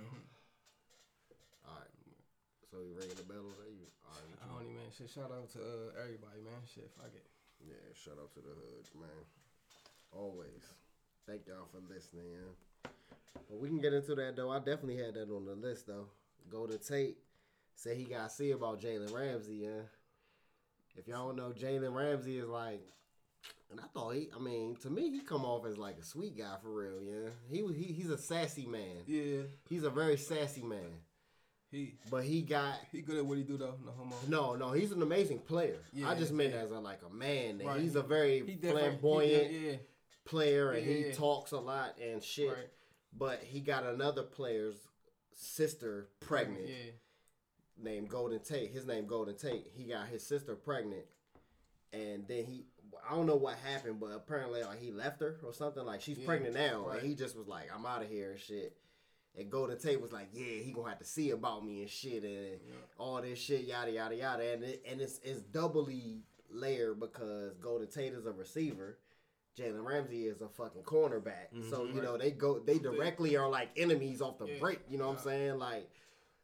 All 1.67 1.75
right. 1.75 1.89
So 2.71 2.79
you 2.79 2.95
ringing 2.99 3.17
the 3.17 3.23
bells? 3.23 3.53
Are 3.61 3.69
you? 4.67 4.75
All 4.75 4.83
right. 4.83 4.91
I 4.91 4.91
don't 4.91 4.91
even, 4.91 4.91
man. 4.91 4.91
Shit, 4.91 5.11
shout 5.11 5.31
out 5.31 5.49
to 5.53 5.61
uh, 5.61 6.03
everybody, 6.03 6.41
man. 6.43 6.63
Shit, 6.67 6.91
fuck 6.99 7.13
it. 7.15 7.27
Yeah, 7.63 7.87
shout 7.95 8.19
out 8.19 8.33
to 8.35 8.41
the 8.41 8.55
hood, 8.55 8.87
man. 8.99 9.23
Always. 10.11 10.67
Thank 11.27 11.47
y'all 11.47 11.69
for 11.71 11.83
listening. 11.87 12.27
Yeah. 12.33 12.91
But 13.51 13.61
we 13.61 13.69
can 13.69 13.81
get 13.81 13.93
into 13.93 14.15
that 14.15 14.37
though. 14.37 14.51
I 14.51 14.59
definitely 14.59 14.97
had 14.99 15.15
that 15.15 15.31
on 15.31 15.45
the 15.45 15.55
list 15.55 15.87
though. 15.87 16.09
Golden 16.51 16.79
Tate 16.79 17.19
Say 17.79 17.95
he 17.95 18.05
got 18.05 18.29
to 18.29 18.35
see 18.35 18.51
about 18.51 18.81
Jalen 18.81 19.15
Ramsey. 19.15 19.55
Yeah. 19.63 19.83
If 20.97 21.07
y'all 21.07 21.29
don't 21.29 21.37
know, 21.37 21.53
Jalen 21.57 21.95
Ramsey 21.95 22.39
is 22.39 22.49
like, 22.49 22.83
and 23.71 23.79
I 23.79 23.85
thought 23.95 24.17
he. 24.17 24.29
I 24.35 24.41
mean, 24.41 24.75
to 24.83 24.91
me, 24.91 25.11
he 25.11 25.21
come 25.21 25.45
off 25.45 25.65
as 25.65 25.79
like 25.79 25.97
a 25.97 26.03
sweet 26.03 26.37
guy 26.37 26.57
for 26.61 26.71
real. 26.71 27.01
Yeah. 27.01 27.31
He 27.49 27.63
was. 27.63 27.77
He, 27.77 27.85
he's 27.85 28.11
a 28.11 28.19
sassy 28.19 28.67
man. 28.67 29.05
Yeah, 29.07 29.43
He's 29.69 29.85
a 29.85 29.91
very 29.91 30.17
sassy 30.17 30.63
man. 30.63 30.91
He 31.71 31.95
But 32.11 32.25
he 32.25 32.43
got. 32.43 32.75
he 32.93 33.03
good 33.03 33.17
at 33.17 33.27
what 33.27 33.37
he 33.39 33.45
do 33.45 33.57
though. 33.57 33.75
No 33.85 33.93
homo. 33.93 34.17
No, 34.29 34.55
no, 34.55 34.73
he's 34.73 34.93
an 34.93 35.03
amazing 35.03 35.41
player. 35.41 35.77
Yeah, 35.93 36.09
I 36.09 36.15
just 36.15 36.33
meant 36.33 36.55
yeah. 36.55 36.61
as 36.61 36.71
a 36.71 36.79
like 36.79 37.01
a 37.09 37.13
man. 37.15 37.61
Right. 37.65 37.81
He's 37.81 37.95
a 37.97 38.03
very 38.03 38.43
He 38.47 38.57
flamboyant 38.57 39.51
He, 39.51 39.71
yeah, 39.71 39.77
player 40.25 40.73
and 40.73 40.85
he 40.87 41.13
talks 41.13 41.53
a 41.53 41.59
lot 41.59 41.97
and 42.03 42.23
shit. 42.23 42.49
Right. 42.49 42.69
but 43.17 43.43
he 43.43 43.61
got 43.61 43.85
another 43.85 44.23
player's 44.23 44.77
sister 45.35 46.09
pregnant 46.21 46.69
Yeah. 46.69 46.91
named 47.83 48.09
Golden 48.09 48.41
Tate. 48.41 48.71
His 48.71 48.87
name 48.87 49.07
Golden 49.07 49.37
Tate. 49.37 49.67
He 49.77 49.85
got 49.85 50.09
his 50.09 50.25
sister 50.27 50.55
pregnant, 50.57 51.05
and 51.93 52.27
then 52.27 52.45
he. 52.45 52.65
I 53.09 53.15
don't 53.15 53.27
know 53.27 53.37
what 53.37 53.57
happened, 53.59 54.01
but 54.01 54.07
apparently 54.09 54.63
like 54.63 54.81
he 54.81 54.91
left 54.91 55.21
her 55.21 55.37
or 55.45 55.53
something. 55.53 55.85
Like 55.85 56.01
she's 56.01 56.19
pregnant 56.19 56.55
now, 56.55 56.87
right. 56.89 56.99
and 56.99 57.07
he 57.09 57.15
just 57.15 57.37
was 57.37 57.47
like, 57.47 57.69
"I'm 57.75 57.85
out 57.87 58.03
of 58.03 58.09
here" 58.09 58.33
and 58.33 58.41
shit. 58.41 58.77
And 59.39 59.51
Golden 59.51 59.79
Tate 59.79 60.01
was 60.01 60.13
like, 60.13 60.29
"Yeah, 60.33 60.63
he 60.63 60.73
gonna 60.73 60.89
have 60.89 60.99
to 60.99 61.05
see 61.05 61.31
about 61.31 61.65
me 61.65 61.81
and 61.83 61.91
shit 61.91 62.25
and 62.25 62.61
all 62.99 63.23
this 63.23 63.39
shit, 63.39 63.63
yada 63.63 63.91
yada 63.93 64.17
yada." 64.17 64.53
And 64.53 64.65
it, 64.65 64.83
and 64.87 65.01
it's 65.01 65.21
it's 65.23 65.41
doubly 65.43 66.23
layered 66.51 66.99
because 67.01 67.57
Golden 67.59 67.89
Tate 67.89 68.13
is 68.13 68.27
a 68.27 68.33
receiver. 68.33 68.99
Jalen 69.57 69.85
Ramsey 69.85 70.27
is 70.27 70.41
a 70.41 70.49
fucking 70.49 70.83
cornerback. 70.83 71.49
So 71.69 71.81
mhm. 71.81 71.95
you 71.95 72.03
know 72.03 72.17
they 72.17 72.31
go 72.31 72.59
they 72.59 72.79
directly 72.79 73.37
are 73.37 73.49
like 73.49 73.71
enemies 73.77 74.21
off 74.21 74.39
the 74.39 74.47
Yeah. 74.47 74.61
break. 74.61 74.81
You 74.89 74.99
know 74.99 75.09
what 75.09 75.19
I'm 75.19 75.25
saying? 75.25 75.59
Like, 75.59 75.91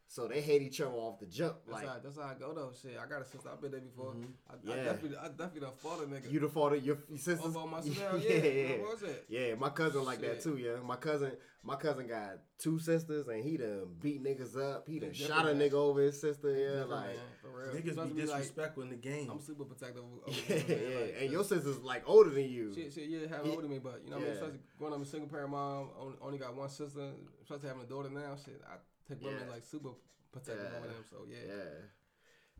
so 0.07 0.29
they 0.29 0.41
hate 0.41 0.63
each 0.63 0.81
other 0.81 0.93
off 0.93 1.19
the 1.19 1.27
jump. 1.27 1.57
That's, 1.67 1.73
Like 1.79 1.89
how, 1.89 1.99
that's 2.03 2.17
how 2.17 2.23
I 2.23 2.35
go 2.39 2.55
though. 2.55 2.71
Shit, 2.81 2.97
I 3.03 3.09
got 3.09 3.23
a 3.23 3.25
sister. 3.25 3.49
I've 3.53 3.61
been 3.61 3.73
there 3.73 3.81
before. 3.81 4.15
I, 4.49 4.53
I 4.53 4.57
Mm-hmm. 4.57 4.69
Yeah. 4.69 4.85
definitely, 4.85 5.17
I 5.19 5.29
definitely 5.29 5.61
done 5.61 5.71
fought 5.77 6.03
a 6.03 6.07
nigga. 6.07 6.31
you 6.31 6.41
the 6.41 6.49
father, 6.49 6.77
your 6.77 6.99
your 7.09 7.19
sisters. 7.19 7.57
Over 7.57 7.67
my 7.67 7.81
sister, 7.83 8.21
yeah. 8.23 8.35
yeah, 8.37 8.77
What 8.83 8.93
was 8.93 9.03
it? 9.03 9.25
yeah. 9.29 9.55
My 9.55 9.71
cousin 9.71 10.05
like 10.05 10.21
that 10.21 10.43
too. 10.43 10.57
Yeah, 10.57 10.77
my 10.85 10.97
cousin, 10.97 11.33
my 11.63 11.77
cousin 11.77 12.07
got 12.07 12.39
two 12.59 12.79
sisters, 12.79 13.27
and 13.29 13.43
he 13.43 13.57
done 13.57 13.87
beat 14.01 14.23
niggas 14.23 14.57
up. 14.57 14.87
He 14.89 15.01
done 15.01 15.11
Different, 15.11 15.33
shot 15.33 15.49
a 15.49 15.55
man. 15.55 15.69
nigga 15.71 15.75
over 15.75 16.01
his 16.03 16.21
sister. 16.21 16.51
Yeah, 16.51 16.67
Different, 16.69 16.91
like. 16.91 17.07
man, 17.07 17.17
for 17.43 17.49
real. 17.51 17.75
Niggas 17.75 17.89
Supposed 17.95 18.15
be 18.17 18.23
to 18.23 18.29
like, 18.29 18.39
disrespectful 18.41 18.83
in 18.85 18.91
the 18.91 18.97
game. 18.97 19.31
I'm 19.31 19.41
super 19.41 19.65
protective. 19.65 20.03
Of, 20.05 20.29
of 20.29 20.49
Yeah, 20.49 20.57
women, 20.57 20.91
yeah, 20.93 20.99
like, 21.01 21.15
and 21.23 21.33
your 21.33 21.45
sister's 21.45 21.79
like 21.81 22.03
older 22.09 22.31
than 22.31 22.45
you. 22.49 22.73
Shit, 22.75 22.93
shit, 22.93 23.09
yeah, 23.09 23.21
have 23.35 23.45
Yeah. 23.45 23.51
older 23.51 23.63
than 23.63 23.71
me, 23.71 23.79
but 23.79 24.03
you 24.05 24.11
know, 24.11 24.17
what 24.19 24.25
I 24.25 24.27
mean, 24.27 24.27
Yeah. 24.29 24.33
especially 24.35 24.61
growing 24.79 24.95
up 24.95 25.03
a 25.03 25.07
single 25.07 25.29
parent 25.29 25.51
mom, 25.51 25.89
only, 25.99 26.17
only 26.21 26.39
got 26.39 26.55
one 26.55 26.69
sister, 26.69 27.11
especially 27.43 27.69
having 27.69 27.83
a 27.83 27.87
daughter 27.87 28.11
now. 28.11 28.37
Shit, 28.37 28.61
I 28.67 28.77
take 29.09 29.23
women 29.23 29.41
Yeah. 29.47 29.53
like 29.53 29.65
super 29.65 29.91
protective 30.33 30.69
Yeah. 30.71 30.79
over 30.79 30.87
them. 30.89 31.05
So 31.11 31.17
yeah, 31.29 31.37
Yeah. 31.57 31.71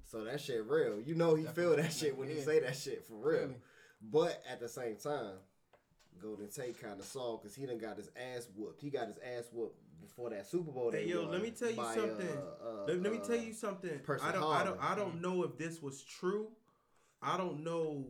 So 0.05 0.25
that 0.25 0.41
shit 0.41 0.65
real. 0.67 1.01
You 1.01 1.15
know 1.15 1.35
he 1.35 1.45
feel 1.47 1.77
that 1.77 1.93
shit 1.93 2.17
when 2.17 2.29
he 2.29 2.41
say 2.41 2.61
that 2.61 2.77
shit 2.77 3.05
for 3.05 3.15
real. 3.15 3.41
Really. 3.41 3.55
But 4.03 4.43
at 4.49 4.61
the 4.61 4.69
same 4.69 4.97
time, 4.97 5.37
Golden 6.21 6.49
Tate 6.49 6.81
kind 6.81 7.01
of 7.01 7.07
saw 7.07 7.39
because 7.39 7.55
he 7.57 7.67
done 7.67 7.79
got 7.79 7.97
his 7.97 8.11
ass 8.17 8.47
whooped. 8.55 8.81
He 8.81 8.91
got 8.91 9.09
his 9.09 9.19
ass 9.19 9.45
whooped 9.51 9.79
before 10.01 10.31
that 10.31 10.47
Super 10.47 10.71
Bowl. 10.71 10.91
Hey 10.93 11.07
yo, 11.09 11.25
let 11.27 11.41
me 11.43 11.51
tell 11.51 11.71
you 11.71 11.77
by, 11.77 11.95
something. 11.95 12.29
uh, 12.29 12.69
uh, 12.69 12.85
let, 12.87 13.03
let 13.03 13.13
me 13.13 13.19
uh, 13.19 13.25
tell 13.25 13.37
you 13.37 13.53
something. 13.53 13.99
Percy 14.01 14.25
I 14.25 14.33
don't, 14.33 14.45
I 14.45 14.65
don't, 14.65 14.81
I 14.83 14.95
don't 14.95 15.21
know 15.23 15.43
if 15.45 15.57
this 15.57 15.81
was 15.83 16.03
true. 16.03 16.49
I 17.23 17.37
don't 17.39 17.65
know, 17.65 18.05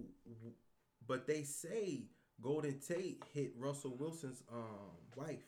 but 1.06 1.26
they 1.26 1.44
say 1.44 2.06
Golden 2.42 2.80
Tate 2.80 3.22
hit 3.32 3.52
Russell 3.56 3.96
Wilson's 3.96 4.42
um 4.52 4.90
wife. 5.16 5.44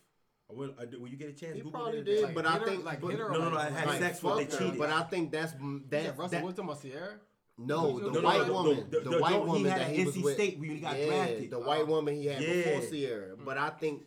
Will, 0.48 0.70
uh, 0.78 0.84
will 1.00 1.08
you 1.08 1.16
get 1.16 1.28
a 1.28 1.32
chance? 1.32 1.54
He 1.54 1.60
Google 1.60 1.72
probably 1.80 1.98
it. 1.98 2.04
did, 2.04 2.22
Like, 2.22 2.34
but 2.34 2.44
hit 2.44 2.54
I 2.54 2.58
her- 2.58 2.66
think 2.66 2.84
like, 2.84 3.00
but, 3.00 3.08
hit 3.08 3.18
her 3.18 3.26
or 3.26 3.32
No, 3.32 3.38
no, 3.40 3.50
no, 3.50 3.56
I 3.58 3.70
had 3.70 3.88
like, 3.88 3.98
sex 4.00 4.22
with. 4.22 4.36
They 4.50 4.56
cheated. 4.58 4.78
But 4.78 4.90
I 4.90 5.02
think 5.02 5.32
that's 5.32 5.52
Yeah, 5.52 5.78
that. 5.90 6.10
Russell 6.18 6.28
that 6.28 6.44
Wilson 6.44 6.66
was 6.66 6.80
Sierra. 6.80 7.14
no, 7.58 7.98
the 7.98 8.04
No, 8.06 8.12
no, 8.12 8.20
white 8.20 8.46
no, 8.46 8.52
woman, 8.52 8.86
the- 8.90 9.00
the, 9.00 9.10
the- 9.10 9.18
white 9.18 9.44
woman 9.44 9.62
that 9.64 9.80
at 9.82 9.90
he 9.90 10.04
was 10.04 10.14
NC 10.14 10.22
with. 10.22 10.34
State 10.34 10.58
when 10.60 10.70
he 10.70 10.78
got 10.80 10.98
yeah, 10.98 11.06
drafted. 11.06 11.50
the 11.50 11.58
white 11.58 11.86
woman 11.88 12.14
he 12.14 12.26
had 12.26 12.40
Yeah. 12.42 12.54
before 12.76 12.82
Sierra. 12.82 13.36
But 13.36 13.58
I 13.58 13.70
think 13.70 14.04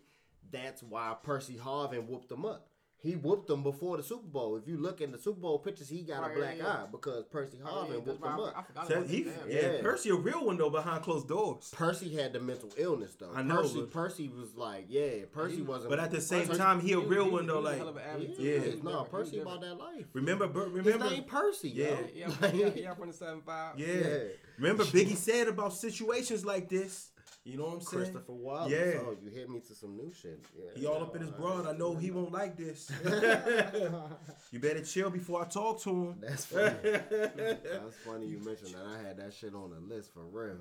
that's 0.49 0.81
why 0.81 1.13
Percy 1.21 1.55
Harvin 1.57 2.05
whooped 2.07 2.31
him 2.31 2.45
up. 2.45 2.68
He 3.01 3.13
whooped 3.15 3.49
him 3.49 3.63
before 3.63 3.95
the 3.95 4.03
Super 4.03 4.27
Bowl. 4.27 4.57
If 4.57 4.67
you 4.67 4.75
look 4.77 4.99
in 4.99 5.13
the 5.13 5.17
Super 5.17 5.39
Bowl 5.39 5.57
pictures, 5.59 5.87
he 5.87 6.01
got 6.01 6.21
Right, 6.21 6.31
a 6.35 6.39
black 6.39 6.57
yeah, 6.57 6.63
yeah. 6.63 6.69
eye 6.69 6.85
because 6.91 7.23
Percy 7.27 7.57
Oh, 7.63 7.67
Harvin 7.67 7.89
yeah, 7.91 7.95
whooped 7.99 8.21
right. 8.21 8.33
him 8.33 8.39
I, 8.39 8.43
I 8.43 8.47
up. 8.59 8.67
forgot 8.67 8.87
So 8.89 8.93
about 8.95 9.07
he, 9.07 9.23
that. 9.23 9.33
Yeah, 9.47 9.71
Yeah. 9.75 9.81
Percy 9.81 10.09
a 10.09 10.15
real 10.15 10.45
one 10.45 10.57
though 10.57 10.69
behind 10.69 11.03
closed 11.03 11.29
doors. 11.29 11.71
Percy 11.73 12.13
had 12.13 12.33
the 12.33 12.41
mental 12.41 12.69
illness 12.75 13.15
though. 13.17 13.31
I 13.33 13.41
know, 13.41 13.61
Percy, 13.61 13.81
Percy 13.83 14.27
was 14.27 14.53
like, 14.55 14.87
yeah, 14.89 15.11
Percy 15.31 15.55
He- 15.57 15.61
wasn't. 15.61 15.91
But 15.91 15.99
at 15.99 16.11
the 16.11 16.19
same 16.19 16.47
Percy- 16.47 16.59
time, 16.59 16.81
he 16.81 16.91
a 16.91 16.99
real 16.99 17.23
he- 17.25 17.31
one 17.31 17.47
though. 17.47 17.59
he 17.59 17.63
Like 17.65 17.77
hell 17.77 17.87
of 17.87 17.95
an 17.95 18.03
athlete, 18.03 18.35
too. 18.35 18.43
yeah, 18.43 18.51
Yeah. 18.55 18.59
He 18.59 18.65
no, 18.67 18.75
different. 18.75 19.11
Percy 19.11 19.39
about 19.39 19.61
that 19.61 19.75
life. 19.75 20.05
remember, 20.11 20.47
Bur- 20.47 20.65
His 20.65 20.73
remember, 20.73 21.09
name 21.09 21.23
Percy, 21.23 21.69
Yeah. 21.69 21.87
yo. 21.91 21.97
Yeah, 22.13 22.31
Like, 22.41 22.53
yeah, 22.53 22.69
yeah, 22.75 22.93
from 22.95 23.07
the 23.07 23.13
seven 23.13 23.41
five. 23.45 23.79
yeah. 23.79 23.87
Yeah. 23.87 24.17
Remember, 24.57 24.83
Biggie 24.93 25.15
said 25.15 25.47
about 25.47 25.71
situations 25.71 26.43
like 26.43 26.67
this. 26.67 27.08
You 27.45 27.57
know 27.57 27.65
what 27.65 27.73
I'm 27.75 27.81
saying? 27.81 28.03
Christopher 28.03 28.33
Wallace. 28.33 28.71
Yeah. 28.71 28.99
Oh, 29.01 29.15
you 29.23 29.29
hit 29.29 29.49
me 29.49 29.59
to 29.61 29.73
some 29.73 29.95
new 29.95 30.11
shit. 30.13 30.39
Yeah. 30.57 30.65
He 30.75 30.85
all 30.85 31.01
up 31.01 31.15
in 31.15 31.21
his 31.21 31.31
broad. 31.31 31.65
I 31.65 31.71
know 31.71 31.95
he 31.95 32.11
won't 32.11 32.31
like 32.31 32.57
this. 32.57 32.91
you 34.51 34.59
better 34.59 34.83
chill 34.83 35.09
before 35.09 35.41
I 35.43 35.45
talk 35.45 35.81
to 35.83 35.89
him. 35.89 36.15
That's 36.19 36.45
funny. 36.45 36.75
That's 36.83 37.95
funny 38.05 38.27
you 38.27 38.39
mentioned 38.39 38.75
that. 38.75 38.85
I 38.85 39.07
had 39.07 39.17
that 39.17 39.33
shit 39.33 39.53
on 39.55 39.71
the 39.71 39.79
list 39.79 40.13
for 40.13 40.23
real. 40.25 40.57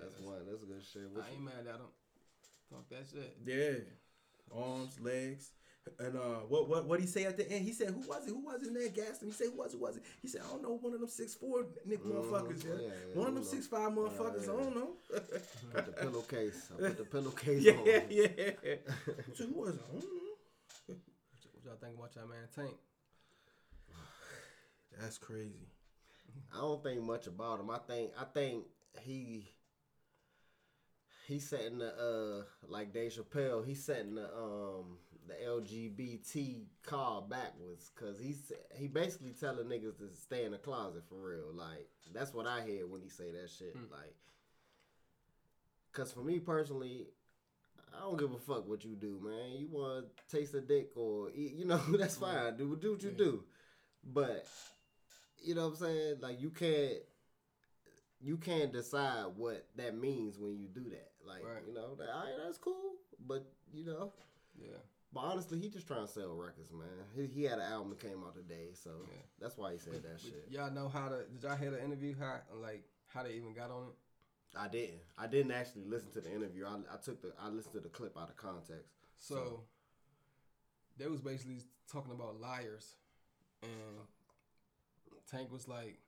That's 0.00 0.18
one. 0.20 0.38
That's 0.48 0.62
good 0.64 0.82
shit. 0.92 1.10
What 1.12 1.24
I 1.24 1.28
you- 1.28 1.34
ain't 1.34 1.44
mad 1.44 1.66
at 1.68 1.74
him. 1.80 1.90
Talk 2.70 2.88
that 2.90 3.04
shit. 3.12 3.36
Yeah, 3.44 4.58
arms, 4.58 4.98
legs, 5.00 5.50
and 5.98 6.16
uh, 6.16 6.40
what 6.48 6.68
what 6.68 6.86
what 6.86 7.00
he 7.00 7.06
say 7.06 7.24
at 7.24 7.36
the 7.36 7.50
end? 7.50 7.64
He 7.64 7.72
said, 7.72 7.88
"Who 7.88 8.00
was 8.08 8.26
it? 8.26 8.30
Who 8.30 8.40
was 8.40 8.62
it?" 8.62 8.68
And 8.68 8.76
they 8.76 8.88
gassed 8.88 9.22
him. 9.22 9.28
He 9.28 9.34
said, 9.34 9.48
"Who 9.48 9.58
was 9.58 9.74
it? 9.74 9.76
Who 9.76 9.82
was 9.82 9.96
it?" 9.96 10.02
He 10.22 10.28
said, 10.28 10.42
"I 10.46 10.50
don't 10.50 10.62
know. 10.62 10.78
One 10.80 10.94
of 10.94 11.00
them 11.00 11.08
six 11.08 11.34
four 11.34 11.66
Nick 11.84 12.02
motherfuckers. 12.04 12.64
Yeah. 12.64 12.72
Yeah, 12.74 12.88
yeah, 12.88 13.14
one 13.14 13.28
of 13.28 13.34
them 13.34 13.44
know. 13.44 13.50
six 13.50 13.66
five 13.66 13.90
motherfuckers. 13.92 14.42
I 14.44 14.62
don't 14.62 14.74
know." 14.74 14.90
Put 15.74 15.86
the 15.86 15.92
pillowcase. 15.92 16.70
I 16.72 16.80
put 16.80 16.98
the 16.98 17.04
pillowcase 17.04 17.62
yeah, 17.64 17.72
on. 17.72 17.86
yeah. 18.10 18.74
So 19.34 19.46
who 19.46 19.60
was 19.60 19.74
it? 19.74 19.82
I 19.88 19.92
don't 19.92 20.02
know. 20.04 20.96
What 21.52 21.64
y'all 21.64 21.76
think 21.80 21.98
about 21.98 22.16
y'all 22.16 22.28
man 22.28 22.48
Tank? 22.54 22.76
That's 25.00 25.18
crazy. 25.18 25.68
I 26.54 26.60
don't 26.60 26.82
think 26.82 27.02
much 27.02 27.26
about 27.26 27.60
him. 27.60 27.70
I 27.70 27.78
think 27.78 28.10
I 28.18 28.24
think 28.24 28.64
he 29.02 29.48
he's 31.26 31.48
setting 31.48 31.78
the 31.78 31.88
uh 31.88 32.44
like 32.68 32.92
Dave 32.92 33.12
Chappelle. 33.12 33.66
He's 33.66 33.84
setting 33.84 34.14
the 34.14 34.26
um 34.34 34.98
the 35.26 35.34
LGBT 35.34 36.64
call 36.84 37.22
backwards 37.22 37.90
because 37.94 38.18
he's 38.18 38.52
he 38.74 38.88
basically 38.88 39.32
telling 39.32 39.66
niggas 39.66 39.98
to 39.98 40.08
stay 40.14 40.44
in 40.44 40.52
the 40.52 40.58
closet 40.58 41.02
for 41.08 41.16
real. 41.16 41.52
Like 41.52 41.88
that's 42.12 42.34
what 42.34 42.46
I 42.46 42.62
hear 42.62 42.86
when 42.86 43.00
he 43.00 43.08
say 43.08 43.30
that 43.30 43.50
shit. 43.50 43.72
Hmm. 43.72 43.92
Like, 43.92 44.14
cause 45.92 46.12
for 46.12 46.20
me 46.20 46.38
personally. 46.38 47.06
I 47.96 48.00
don't 48.00 48.18
give 48.18 48.32
a 48.32 48.38
fuck 48.38 48.68
what 48.68 48.84
you 48.84 48.96
do, 48.96 49.20
man. 49.22 49.56
You 49.56 49.68
want 49.70 50.06
to 50.16 50.36
taste 50.36 50.52
a 50.54 50.60
dick 50.60 50.90
or 50.96 51.30
eat, 51.30 51.54
you 51.54 51.64
know, 51.64 51.76
that's 51.96 52.16
hmm. 52.16 52.24
fine. 52.24 52.56
Do 52.56 52.76
do 52.76 52.92
what 52.92 53.02
you 53.04 53.12
do. 53.12 53.44
But 54.02 54.46
you 55.40 55.54
know 55.54 55.68
what 55.68 55.78
I'm 55.80 55.86
saying? 55.86 56.16
Like 56.20 56.40
you 56.40 56.50
can't 56.50 56.94
you 58.20 58.36
can't 58.38 58.72
decide 58.72 59.26
what 59.36 59.66
that 59.76 59.96
means 59.96 60.38
when 60.38 60.56
you 60.56 60.66
do 60.66 60.90
that. 60.90 61.12
Like 61.26 61.44
Right. 61.44 61.62
you 61.66 61.74
know, 61.74 61.94
that, 61.94 62.08
all 62.08 62.24
right, 62.24 62.34
that's 62.42 62.58
cool. 62.58 62.96
But 63.26 63.44
you 63.72 63.84
know, 63.84 64.12
Yeah. 64.58 64.78
But 65.14 65.20
honestly, 65.20 65.58
he 65.60 65.68
just 65.68 65.86
trying 65.86 66.06
to 66.06 66.12
sell 66.12 66.34
records, 66.34 66.72
man. 66.72 66.88
He, 67.16 67.26
he 67.26 67.44
had 67.44 67.58
an 67.58 67.70
album 67.72 67.90
that 67.90 68.00
came 68.00 68.22
out 68.26 68.34
today, 68.34 68.70
so 68.74 68.90
Yeah. 69.06 69.18
that's 69.40 69.56
why 69.56 69.72
he 69.72 69.78
said 69.78 70.02
that 70.02 70.20
shit. 70.20 70.46
Y'all 70.50 70.70
know 70.70 70.88
how 70.88 71.08
to? 71.08 71.24
Did 71.32 71.42
y'all 71.42 71.56
hear 71.56 71.70
the 71.70 71.82
interview? 71.82 72.14
How 72.18 72.40
like 72.60 72.84
how 73.06 73.22
they 73.22 73.32
even 73.34 73.54
got 73.54 73.70
on 73.70 73.84
it? 73.88 73.94
I 74.58 74.68
didn't. 74.68 75.00
I 75.18 75.26
didn't 75.26 75.52
actually 75.52 75.84
listen 75.84 76.10
to 76.12 76.20
the 76.20 76.32
interview. 76.32 76.66
I, 76.66 76.76
I 76.92 76.96
took 77.02 77.22
the 77.22 77.32
I 77.40 77.48
listened 77.48 77.74
to 77.74 77.80
the 77.80 77.88
clip 77.88 78.16
out 78.18 78.28
of 78.28 78.36
context. 78.36 78.92
So, 79.18 79.62
they 80.98 81.06
was 81.06 81.20
basically 81.20 81.58
talking 81.90 82.12
about 82.12 82.40
liars, 82.40 82.94
and 83.62 83.72
Tank 85.30 85.50
was 85.50 85.66
like, 85.66 85.98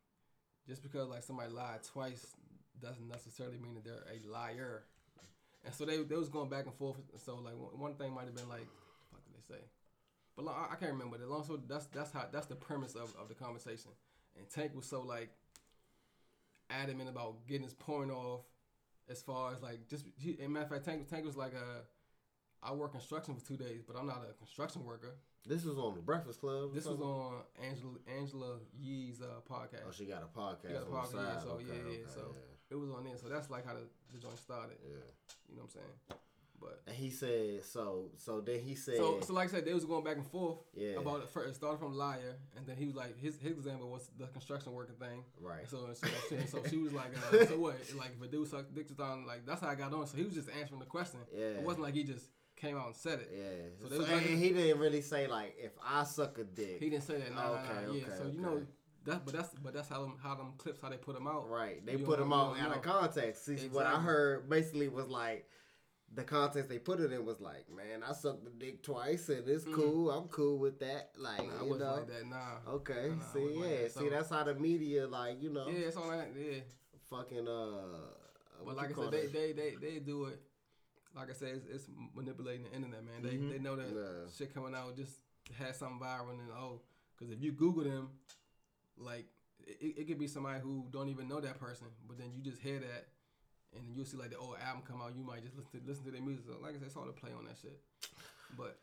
just 0.69 0.83
because 0.83 1.09
like 1.09 1.23
somebody 1.23 1.51
lied 1.53 1.83
twice 1.83 2.27
doesn't 2.81 3.09
necessarily 3.09 3.59
mean 3.59 3.75
that 3.75 3.85
they're 3.85 4.05
a 4.13 4.31
liar. 4.31 4.85
And 5.65 5.75
so 5.75 5.85
they 5.85 6.03
they 6.03 6.15
was 6.17 6.29
going 6.29 6.49
back 6.49 6.67
and 6.67 6.75
forth. 6.75 6.97
So 7.25 7.37
like 7.37 7.55
one, 7.55 7.95
thing 7.95 8.13
might 8.13 8.27
have 8.27 8.35
been 8.37 8.49
like, 8.49 8.61
what 8.61 8.65
did 8.67 8.67
they 8.67 8.86
say? 9.49 9.61
But 10.37 10.45
long, 10.45 10.55
I 10.55 10.75
I 10.75 10.77
can't 10.77 10.93
remember. 10.93 11.19
The 11.19 11.27
long 11.27 11.45
so 11.45 11.59
that's 11.69 11.87
that's 11.87 12.13
how 12.13 12.27
that's 12.31 12.47
the 12.47 12.57
premise 12.57 12.95
of, 12.95 13.15
of 13.21 13.29
the 13.29 13.35
conversation. 13.35 13.91
And 14.37 14.49
Tank 14.51 14.73
was 14.75 14.87
so 14.87 15.01
like 15.03 15.31
adamant 16.71 17.09
about 17.09 17.47
getting 17.47 17.63
his 17.63 17.75
point 17.75 18.11
off, 18.11 18.43
as 19.09 19.23
far 19.23 19.53
as 19.55 19.63
like 19.63 19.89
just. 19.89 20.05
He, 20.19 20.37
and 20.43 20.53
matter 20.53 20.65
of 20.67 20.71
fact, 20.71 20.85
Tank 20.85 21.09
Tank 21.09 21.25
was 21.25 21.37
like 21.37 21.55
uh 21.55 21.81
I 22.63 22.73
work 22.73 22.93
construction 22.93 23.35
for 23.35 23.45
two 23.47 23.57
days, 23.57 23.83
but 23.87 23.97
I'm 23.97 24.07
not 24.07 24.27
a 24.29 24.33
construction 24.35 24.85
worker. 24.85 25.17
This 25.47 25.65
was 25.65 25.79
on 25.79 25.95
the 25.95 26.01
Breakfast 26.01 26.41
Club. 26.41 26.75
This 26.75 26.87
was 26.87 27.01
on 27.01 27.35
Angela 27.63 27.95
Angela 28.19 28.57
Yee's 28.77 29.21
uh, 29.23 29.39
Oh, 29.49 29.93
she 29.93 30.05
got 30.05 30.23
a 30.23 30.39
podcast 30.39 30.73
got 30.73 30.83
a 30.83 30.97
on 30.97 31.13
the 31.13 31.19
yeah, 31.19 31.35
side. 31.35 31.43
so 31.43 31.49
okay, 31.51 31.65
yeah, 31.69 31.75
yeah, 31.75 31.89
okay, 31.89 32.03
so 32.13 32.21
yeah. 32.33 32.75
it 32.75 32.75
was 32.75 32.91
on 32.91 33.05
there. 33.05 33.17
So 33.17 33.29
that's 33.29 33.49
like 33.49 33.65
how 33.65 33.75
the, 33.75 33.87
the 34.13 34.19
joint 34.19 34.39
started. 34.39 34.79
yeah. 34.83 34.97
You 35.49 35.57
know 35.57 35.63
what 35.63 35.71
I'm 35.71 35.71
saying? 35.71 36.21
But 36.61 36.81
And 36.87 36.97
he 36.97 37.11
said 37.11 37.63
so. 37.65 38.11
So 38.17 38.41
then 38.41 38.61
he 38.61 38.75
said. 38.75 38.97
so 38.97 39.21
so 39.21 39.33
like 39.35 39.49
I 39.49 39.53
said, 39.53 39.65
they 39.65 39.75
was 39.75 39.85
going 39.85 40.05
back 40.05 40.17
and 40.17 40.27
forth 40.27 40.59
Yeah. 40.75 40.99
about 40.99 41.23
it. 41.23 41.29
First, 41.29 41.49
it 41.51 41.55
started 41.57 41.79
from 41.79 41.95
liar, 41.95 42.37
and 42.57 42.67
then 42.67 42.77
he 42.77 42.87
was 42.87 42.95
like 42.95 43.19
his 43.19 43.39
his 43.39 43.53
example 43.59 43.89
was 43.91 44.09
the 44.19 44.27
construction 44.29 44.73
worker 44.73 44.95
thing. 44.99 45.25
right. 45.41 45.69
So 45.69 45.89
so, 45.93 46.09
so, 46.29 46.37
so 46.63 46.69
she 46.69 46.79
was 46.79 46.93
like, 46.93 47.13
uh, 47.33 47.45
so 47.47 47.59
what? 47.59 47.77
Like 47.97 48.13
if 48.17 48.23
a 48.23 48.29
dude 48.29 48.49
sucked 48.49 48.75
dick 48.75 48.89
just 48.89 49.01
on 49.01 49.27
like 49.27 49.45
that's 49.47 49.61
how 49.61 49.69
I 49.69 49.75
got 49.75 49.93
on. 49.93 50.07
So 50.07 50.17
he 50.17 50.25
was 50.25 50.35
just 50.35 50.49
answering 50.51 50.81
the 50.81 50.87
question. 50.87 51.21
Yeah. 51.33 51.59
It 51.59 51.63
wasn't 51.63 51.85
like 51.85 51.95
he 51.95 52.05
just 52.05 52.27
came 52.57 52.77
out 52.79 52.87
and 52.87 52.97
said 52.97 53.21
it. 53.21 53.31
Yeah. 53.37 53.89
So 53.89 53.95
So 53.95 53.99
was 54.01 54.09
like- 54.09 54.27
and 54.31 54.39
he 54.39 54.49
didn't 54.51 54.81
really 54.81 55.03
say 55.03 55.27
like 55.27 55.55
if 55.59 55.73
I 55.87 56.05
suck 56.05 56.39
a 56.39 56.45
dick. 56.45 56.79
He 56.81 56.89
didn't 56.91 57.05
say 57.05 57.19
that. 57.19 57.35
Nah, 57.35 57.51
Okay, 57.51 57.63
nah, 57.75 57.81
nah. 57.89 57.93
Yeah. 57.93 58.03
okay, 58.05 58.13
so 58.17 58.23
you 58.25 58.31
okay. 58.31 58.41
know 58.41 58.67
that, 59.05 59.25
but 59.25 59.35
that's 59.35 59.51
but 59.63 59.73
that's 59.75 59.89
how 59.89 60.01
them 60.03 60.15
how 60.23 60.35
them 60.35 60.55
clips 60.57 60.81
how 60.81 60.89
they 60.89 60.97
put 60.97 61.15
them 61.15 61.27
out. 61.29 61.49
Right. 61.51 61.85
They 61.85 61.93
You 61.93 61.99
put 61.99 62.19
don't- 62.19 62.33
out 62.33 62.55
don't 62.57 62.65
out 62.65 62.77
of 62.77 62.83
context. 62.83 63.45
See, 63.45 63.69
what 63.71 63.87
I 63.87 64.01
heard 64.01 64.49
basically 64.49 64.89
was 64.89 65.07
like 65.09 65.47
the 66.15 66.23
context 66.23 66.69
they 66.71 66.79
put 66.79 67.01
it 67.01 67.13
in 67.13 67.25
was 67.27 67.41
like, 67.41 67.67
man, 67.71 68.03
I 68.09 68.13
sucked 68.13 68.45
the 68.45 68.51
dick 68.51 68.83
twice 68.83 69.29
and 69.29 69.47
it's 69.49 69.65
Mm. 69.65 69.73
cool. 69.75 70.11
I'm 70.11 70.29
cool 70.29 70.59
with 70.59 70.79
that. 70.81 71.11
Like, 71.19 71.41
I 71.41 71.63
you 71.63 71.71
wasn't 71.71 71.81
know. 71.81 71.95
like 71.97 72.07
that. 72.09 72.27
Nah. 72.27 72.73
Okay, 72.75 73.09
Nah, 73.17 73.25
see, 73.33 73.39
wasn't 73.41 73.57
like 73.61 73.71
yeah, 73.71 73.83
that, 73.83 73.93
see, 73.93 74.09
that's 74.09 74.31
how 74.31 74.45
the 74.45 74.55
media, 74.55 75.07
like, 75.07 75.43
you 75.43 75.51
know, 75.51 75.69
Yeah, 75.69 75.87
it's 75.89 75.97
all 75.97 76.11
that. 76.11 76.29
Yeah. 76.37 76.61
fucking, 77.11 77.47
uh, 77.49 78.63
But 78.65 78.77
like 78.77 78.91
I 78.91 78.95
said, 79.03 79.11
they, 79.13 79.27
they 79.27 79.53
they 79.53 79.77
they 79.81 79.99
do 79.99 80.27
it. 80.27 80.41
Like 81.15 81.31
I 81.31 81.33
said, 81.35 81.55
it's, 81.57 81.67
it's 81.67 81.87
manipulating 82.15 82.65
the 82.65 82.73
internet, 82.75 83.05
man. 83.05 83.23
They 83.23 83.37
Mhm. 83.37 83.51
they 83.51 83.59
know 83.59 83.77
that 83.77 83.89
Yeah. 83.89 84.31
shit 84.37 84.53
coming 84.55 84.75
out 84.75 84.97
just 84.97 85.21
has 85.59 85.79
something 85.79 86.01
viral 86.01 86.31
and 86.31 86.41
oh, 86.53 86.81
because 87.17 87.33
if 87.33 87.41
you 87.43 87.53
Google 87.53 87.85
them, 87.85 88.11
like 88.97 89.27
it, 89.67 89.99
it 89.99 90.05
could 90.09 90.19
be 90.19 90.27
somebody 90.29 90.61
who 90.61 90.87
don't 90.91 91.09
even 91.09 91.29
know 91.29 91.41
that 91.41 91.59
person, 91.59 91.89
but 92.07 92.19
then 92.19 92.33
you 92.35 92.43
just 92.43 92.61
hear 92.63 92.79
that, 92.81 93.09
and 93.77 93.95
you'll 93.95 94.05
see 94.07 94.17
like 94.17 94.31
the 94.31 94.39
old 94.39 94.57
album 94.65 94.83
come 94.87 95.01
out, 95.01 95.13
you 95.17 95.23
might 95.25 95.43
just 95.43 95.57
listen 95.57 95.81
to 95.81 95.87
listen 95.87 96.05
to 96.05 96.11
their 96.11 96.23
music. 96.23 96.45
So 96.47 96.59
like 96.63 96.71
I 96.71 96.79
said, 96.79 96.87
it's 96.87 96.97
all 96.97 97.05
to 97.05 97.13
play 97.13 97.31
on 97.37 97.45
that 97.45 97.57
shit. 97.61 97.79
But 98.57 98.79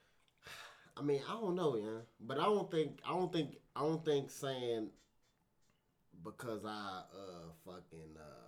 I 0.98 1.02
mean, 1.02 1.22
I 1.28 1.34
don't 1.34 1.56
know, 1.56 1.76
yeah, 1.76 2.02
but 2.20 2.40
I 2.40 2.46
don't 2.46 2.70
think, 2.70 3.00
I 3.08 3.12
don't 3.12 3.32
think, 3.34 3.56
I 3.76 3.82
don't 3.82 4.06
think 4.06 4.30
saying 4.30 4.90
because 6.24 6.64
I 6.66 7.02
uh 7.14 7.52
fucking 7.66 8.16
uh 8.18 8.43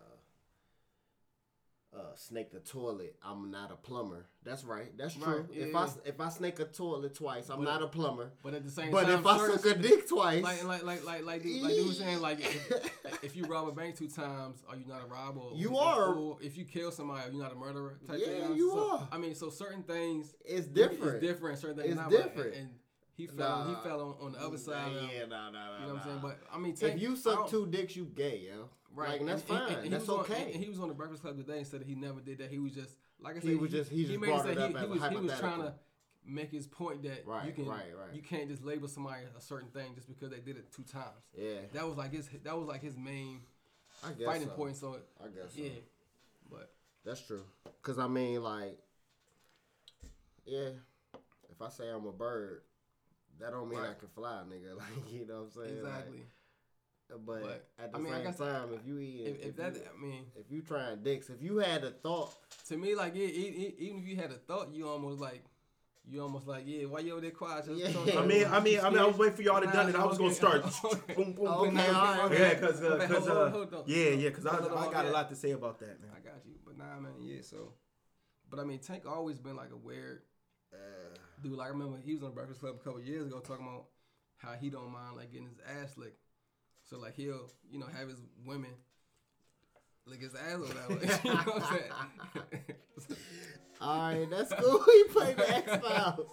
uh 1.95 2.13
snake 2.15 2.51
the 2.51 2.59
toilet, 2.59 3.15
I'm 3.23 3.51
not 3.51 3.71
a 3.71 3.75
plumber. 3.75 4.25
That's 4.43 4.63
right. 4.63 4.95
That's 4.97 5.15
true. 5.15 5.37
Right, 5.37 5.45
If 5.51 5.71
yeah. 5.71 5.77
I 5.79 5.87
if 6.09 6.19
I 6.19 6.29
snake 6.29 6.59
a 6.59 6.65
toilet 6.65 7.15
twice, 7.15 7.49
I'm 7.49 7.59
But- 7.59 7.63
not 7.65 7.81
a 7.81 7.87
plumber. 7.87 8.31
but 8.43 8.53
at 8.53 8.63
the 8.65 8.69
same 8.71 8.91
But 8.91 9.05
time, 9.05 9.23
but 9.23 9.35
if 9.37 9.41
I 9.51 9.55
suck 9.55 9.65
a 9.77 9.79
dick 9.79 10.07
twice, 10.07 10.43
like 10.43 10.63
like 10.65 10.83
like 10.83 11.05
like 11.05 11.23
like 11.25 11.43
dude, 11.43 11.63
like 11.63 11.73
dude 11.73 11.87
was 11.87 11.97
saying 11.97 12.19
like 12.21 12.39
if, 12.41 13.23
if 13.23 13.35
you 13.35 13.45
rob 13.45 13.67
a 13.67 13.71
bank 13.71 13.97
two 13.97 14.07
times, 14.09 14.63
are 14.67 14.75
you 14.75 14.85
not 14.87 15.01
a 15.03 15.05
robber? 15.05 15.39
You 15.55 15.77
are. 15.77 16.13
Or 16.13 16.37
if 16.41 16.57
you 16.57 16.65
kill 16.65 16.91
somebody, 16.91 17.29
are 17.29 17.31
you 17.31 17.39
not 17.39 17.53
a 17.53 17.55
murderer? 17.55 17.97
Type 18.07 18.19
Yeah, 18.25 18.51
you 18.53 18.71
So, 18.71 18.91
are. 18.97 19.07
I 19.11 19.17
mean, 19.17 19.33
so 19.33 19.49
certain 19.49 19.83
things 19.83 20.35
it's 20.43 20.59
It's 20.59 20.67
different. 20.67 21.21
different. 21.21 21.59
Certain 21.59 21.77
things 21.77 21.89
It's 21.89 21.95
not, 21.97 22.11
but- 22.11 22.23
different. 22.23 22.55
And, 22.55 22.69
he 23.17 23.27
fell. 23.27 23.59
Nah. 23.63 23.69
He 23.69 23.75
fell 23.87 24.01
on, 24.01 24.25
on 24.25 24.31
the 24.33 24.39
other 24.41 24.57
side. 24.57 24.91
of, 24.93 25.03
Yeah, 25.03 25.25
nah, 25.27 25.49
nah, 25.49 25.51
nah, 25.51 25.79
you 25.79 25.87
know 25.87 25.93
what 25.93 26.01
I'm 26.01 26.03
saying? 26.03 26.19
But 26.21 26.39
I 26.53 26.57
mean, 26.57 26.75
if 26.77 27.01
you 27.01 27.15
suck 27.15 27.49
two 27.49 27.65
dicks, 27.65 27.95
you 27.95 28.03
gay, 28.13 28.39
yo. 28.49 28.69
Right? 28.95 29.09
Like, 29.09 29.19
and 29.21 29.29
that's 29.29 29.41
and- 29.49 29.51
and- 29.59 29.67
fine. 29.67 29.75
and 29.75 29.83
he 29.83 29.89
that's 29.89 30.07
was 30.07 30.09
on- 30.09 30.19
okay. 30.21 30.51
and 30.53 30.63
he 30.63 30.69
was 30.69 30.79
on 30.79 30.87
the 30.87 30.93
Breakfast 30.93 31.21
Club 31.21 31.37
today 31.37 31.57
and 31.59 31.67
said 31.67 31.81
that 31.81 31.87
he 31.87 31.95
never 31.95 32.19
did 32.21 32.37
that. 32.39 32.49
He 32.49 32.59
was 32.59 32.73
just 32.73 32.95
like 33.19 33.35
I 33.35 33.39
said. 33.39 33.49
He 33.49 33.55
was 33.55 33.71
just- 33.71 33.91
he 33.91 34.05
just 34.05 34.19
made 34.19 34.27
brought 34.27 34.43
say 34.43 34.51
it 34.53 34.57
up 34.57 34.71
he, 34.71 34.77
he 34.79 34.85
was 34.87 35.09
he 35.09 35.15
was 35.17 35.39
trying 35.39 35.61
to 35.61 35.73
make 36.27 36.49
his 36.51 36.65
point 36.65 37.03
that 37.03 37.23
you 37.45 37.51
can 37.53 37.65
right, 37.67 37.93
right. 37.95 38.13
you 38.13 38.21
can't 38.21 38.49
just 38.49 38.63
label 38.63 38.87
somebody 38.87 39.21
a 39.37 39.41
certain 39.41 39.69
thing 39.69 39.93
just 39.93 40.07
because 40.07 40.31
they 40.31 40.39
did 40.39 40.57
it 40.57 40.71
two 40.71 40.81
times. 40.83 41.21
yeah, 41.37 41.59
That 41.73 41.87
was 41.87 41.97
like 41.97 42.11
his 42.11 42.27
that 42.43 42.57
was 42.57 42.67
like 42.67 42.81
his 42.81 42.97
main 42.97 43.41
I 44.03 44.11
guess 44.13 44.25
fighting 44.25 44.47
so. 44.47 44.53
point. 44.55 44.75
So 44.75 44.97
I 45.23 45.27
guess 45.27 45.53
so. 45.55 45.61
yeah, 45.61 45.69
but 46.49 46.71
That's 47.03 47.21
true. 47.21 47.43
Cause 47.83 47.99
I 47.99 48.07
mean, 48.07 48.41
like, 48.41 48.79
yeah, 50.45 50.69
if 51.51 51.61
I 51.61 51.69
say 51.69 51.89
I'm 51.89 52.05
a 52.07 52.11
bird, 52.11 52.61
that 53.39 53.51
don't 53.51 53.69
mean 53.69 53.79
I 53.79 53.93
can 53.93 54.07
fly, 54.15 54.41
nigga. 54.49 54.75
Like, 54.77 55.11
you 55.13 55.25
know 55.27 55.43
what 55.43 55.43
I'm 55.43 55.51
saying? 55.51 55.83
Like, 55.83 55.93
exactly. 55.93 56.23
But, 57.09 57.25
But, 57.43 57.67
at 57.79 57.91
the 57.91 57.97
I 57.97 58.01
mean, 58.01 58.13
I 58.13 58.17
same 58.17 58.25
guess- 58.25 58.37
time, 58.37 58.69
if 58.73 58.85
you 58.87 58.99
eat, 58.99 59.21
If, 59.27 59.45
if 59.47 59.55
that, 59.57 59.75
I 59.75 60.01
mean, 60.01 60.25
if 60.35 60.51
you 60.51 60.61
trying 60.61 61.03
dicks, 61.03 61.29
if 61.29 61.41
you 61.41 61.57
had 61.57 61.83
a 61.83 61.91
thought, 61.91 62.33
to 62.69 62.77
me, 62.77 62.95
like, 62.95 63.15
yeah, 63.15 63.27
even 63.27 63.99
if 63.99 64.07
you 64.07 64.15
had 64.15 64.31
a 64.31 64.35
thought, 64.35 64.73
you 64.73 64.87
almost 64.87 65.19
like, 65.19 65.43
you 66.07 66.21
almost 66.21 66.45
like, 66.47 66.63
yeah, 66.67 66.85
why 66.85 66.99
you 66.99 67.13
over 67.13 67.21
there 67.21 67.31
quiet? 67.31 67.65
Just 67.65 67.79
Yeah. 67.79 67.91
talking 67.91 68.17
I 68.17 68.25
mean, 68.25 68.45
I 68.45 68.59
mean, 68.59 68.79
I 68.79 68.89
mean, 68.91 68.99
I 68.99 69.05
was 69.05 69.17
waiting 69.17 69.35
for 69.35 69.41
y'all 69.41 69.59
to 69.61 69.65
done 69.67 69.89
it. 69.89 69.95
I 69.95 70.05
was 70.05 70.17
gonna 70.19 70.33
start. 70.33 70.63
Okay. 70.85 71.13
boom, 71.15 71.33
boom, 71.33 71.47
Okay, 71.47 71.69
boom. 71.71 71.95
all 71.95 72.29
right. 72.29 72.31
Yeah, 72.39 72.53
cause, 72.59 72.81
uh, 72.83 72.85
Okay, 72.87 73.07
cause, 73.07 73.27
hold 73.27 73.37
uh, 73.37 73.41
on, 73.45 73.51
hold 73.51 73.73
on. 73.73 73.83
yeah, 73.87 74.09
yeah, 74.09 74.29
cause 74.29 74.45
I, 74.45 74.55
I 74.57 74.91
got 74.91 75.05
a 75.05 75.09
lot 75.09 75.29
to 75.29 75.35
say 75.35 75.51
about 75.51 75.79
that, 75.79 75.99
man. 76.01 76.11
I 76.15 76.19
got 76.19 76.45
you, 76.45 76.53
but 76.65 76.77
nah, 76.77 76.99
man, 76.99 77.13
yeah. 77.21 77.41
So, 77.41 77.73
but 78.49 78.59
I 78.59 78.63
mean, 78.65 78.79
Tank 78.79 79.03
always 79.07 79.39
been 79.39 79.55
like 79.55 79.71
a 79.71 79.77
weird 79.77 80.21
uh, 80.73 80.77
dude. 81.41 81.53
Like 81.53 81.67
I 81.67 81.69
remember 81.71 81.97
he 82.05 82.13
was 82.13 82.23
on 82.23 82.33
Breakfast 82.33 82.59
Club 82.59 82.75
a 82.79 82.83
couple 82.83 83.01
years 83.01 83.25
ago 83.27 83.39
talking 83.39 83.65
about 83.65 83.85
how 84.37 84.53
he 84.53 84.69
don't 84.69 84.91
mind 84.91 85.15
like 85.17 85.31
getting 85.31 85.47
his 85.47 85.57
ass 85.81 85.97
licked. 85.97 86.19
So 86.89 86.97
like 86.99 87.15
he'll, 87.15 87.49
you 87.69 87.79
know, 87.79 87.87
have 87.87 88.07
his 88.09 88.19
women 88.45 88.71
lick 90.05 90.21
his 90.21 90.35
ass 90.35 90.55
or 90.55 90.59
whatever. 90.61 90.93
you 91.23 91.29
know 91.33 91.35
what 91.41 91.63
I'm 91.63 91.69
saying? 91.77 93.17
all 93.81 93.97
right, 93.99 94.29
that's 94.29 94.53
cool. 94.53 94.83
he 94.85 95.03
played 95.05 95.37
the 95.37 95.55
X 95.55 95.75
Files. 95.77 96.27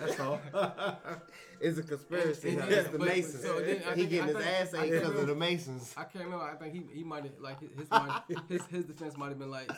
That's 0.00 0.20
all. 0.20 0.40
it's 1.60 1.78
a 1.78 1.82
conspiracy. 1.82 2.50
And- 2.50 2.60
huh? 2.60 2.66
it's 2.68 2.88
the 2.90 2.98
but- 2.98 3.06
Masons. 3.08 3.42
so 3.42 3.60
then 3.60 3.76
he 3.76 3.82
think- 3.82 4.10
getting 4.10 4.20
I 4.22 4.26
his 4.26 4.36
think- 4.36 4.46
ass 4.48 4.74
I 4.74 4.84
ate 4.84 4.90
because 4.92 5.20
of 5.20 5.26
the 5.28 5.34
Masons. 5.34 5.94
I 5.96 6.04
can't 6.04 6.24
remember. 6.24 6.44
I 6.44 6.54
think 6.56 6.72
he 6.74 6.82
he 6.98 7.04
might 7.04 7.22
have 7.24 7.38
like 7.40 7.60
his 7.60 7.70
his, 7.78 7.90
might, 7.90 8.22
his 8.48 8.66
his 8.66 8.84
defense 8.84 9.16
might 9.16 9.28
have 9.28 9.38
been 9.38 9.50
like, 9.50 9.70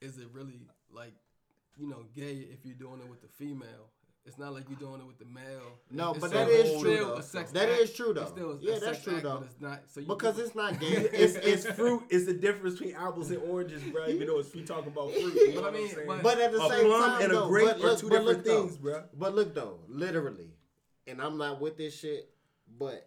is 0.00 0.16
it 0.18 0.28
really 0.32 0.60
like, 0.90 1.12
you 1.76 1.86
know, 1.88 2.04
gay 2.14 2.46
if 2.50 2.64
you're 2.64 2.76
doing 2.76 3.00
it 3.00 3.08
with 3.10 3.20
the 3.20 3.28
female? 3.28 3.90
It's 4.26 4.38
not 4.38 4.54
like 4.54 4.64
you're 4.70 4.78
doing 4.78 5.00
it 5.02 5.06
with 5.06 5.18
the 5.18 5.26
male. 5.26 5.60
No, 5.90 6.12
It's 6.12 6.20
but 6.20 6.30
that 6.30 6.48
is 6.48 6.70
true, 6.80 6.94
still 6.94 7.08
though. 7.08 7.14
a 7.16 7.22
sex 7.22 7.50
That 7.52 7.68
act. 7.68 7.80
is 7.82 7.92
true, 7.92 8.12
It's 8.12 8.20
though. 8.20 8.26
still 8.34 8.50
a 8.52 8.58
Yeah, 8.58 8.72
that's 8.78 8.84
sex 8.84 9.02
true, 9.04 9.14
act, 9.16 9.22
though. 9.22 9.42
It's 9.44 9.60
not. 9.60 9.82
So 9.88 10.00
you, 10.00 10.06
Because 10.06 10.38
it's 10.38 10.54
not 10.54 10.80
gay. 10.80 10.86
It's, 11.12 11.34
it's 11.36 11.66
fruit. 11.66 12.04
It's 12.08 12.24
the 12.24 12.32
difference 12.32 12.78
between 12.78 12.96
apples 12.96 13.30
and 13.30 13.42
oranges, 13.42 13.82
bro. 13.82 14.08
Even 14.08 14.26
though 14.28 14.38
it's 14.38 14.54
we 14.54 14.62
talking 14.62 14.92
about 14.92 15.12
fruit. 15.12 15.34
You 15.34 15.54
know 15.54 15.60
But 15.60 15.60
I 15.60 15.70
what 15.70 15.74
I'm 15.74 15.74
mean, 15.74 16.06
but- 16.06 16.22
But 16.22 16.38
at 16.40 16.52
the 16.52 16.62
a 16.62 16.68
same 16.70 16.86
plum 16.86 17.10
time, 17.10 17.22
and 17.22 17.32
a 17.32 17.34
though, 17.34 17.48
grape 17.48 17.66
but 17.66 17.76
are 17.76 17.80
look, 17.80 17.98
two 18.00 18.08
but 18.08 18.14
different 18.18 18.38
look, 18.38 18.44
though. 18.46 18.62
things, 18.66 18.76
bro. 18.78 19.02
But 19.12 19.34
look 19.34 19.54
though, 19.54 19.78
literally, 19.88 20.54
and 21.06 21.20
I'm 21.20 21.36
not 21.36 21.60
with 21.60 21.76
this 21.76 21.94
shit. 21.98 22.30
But 22.78 23.06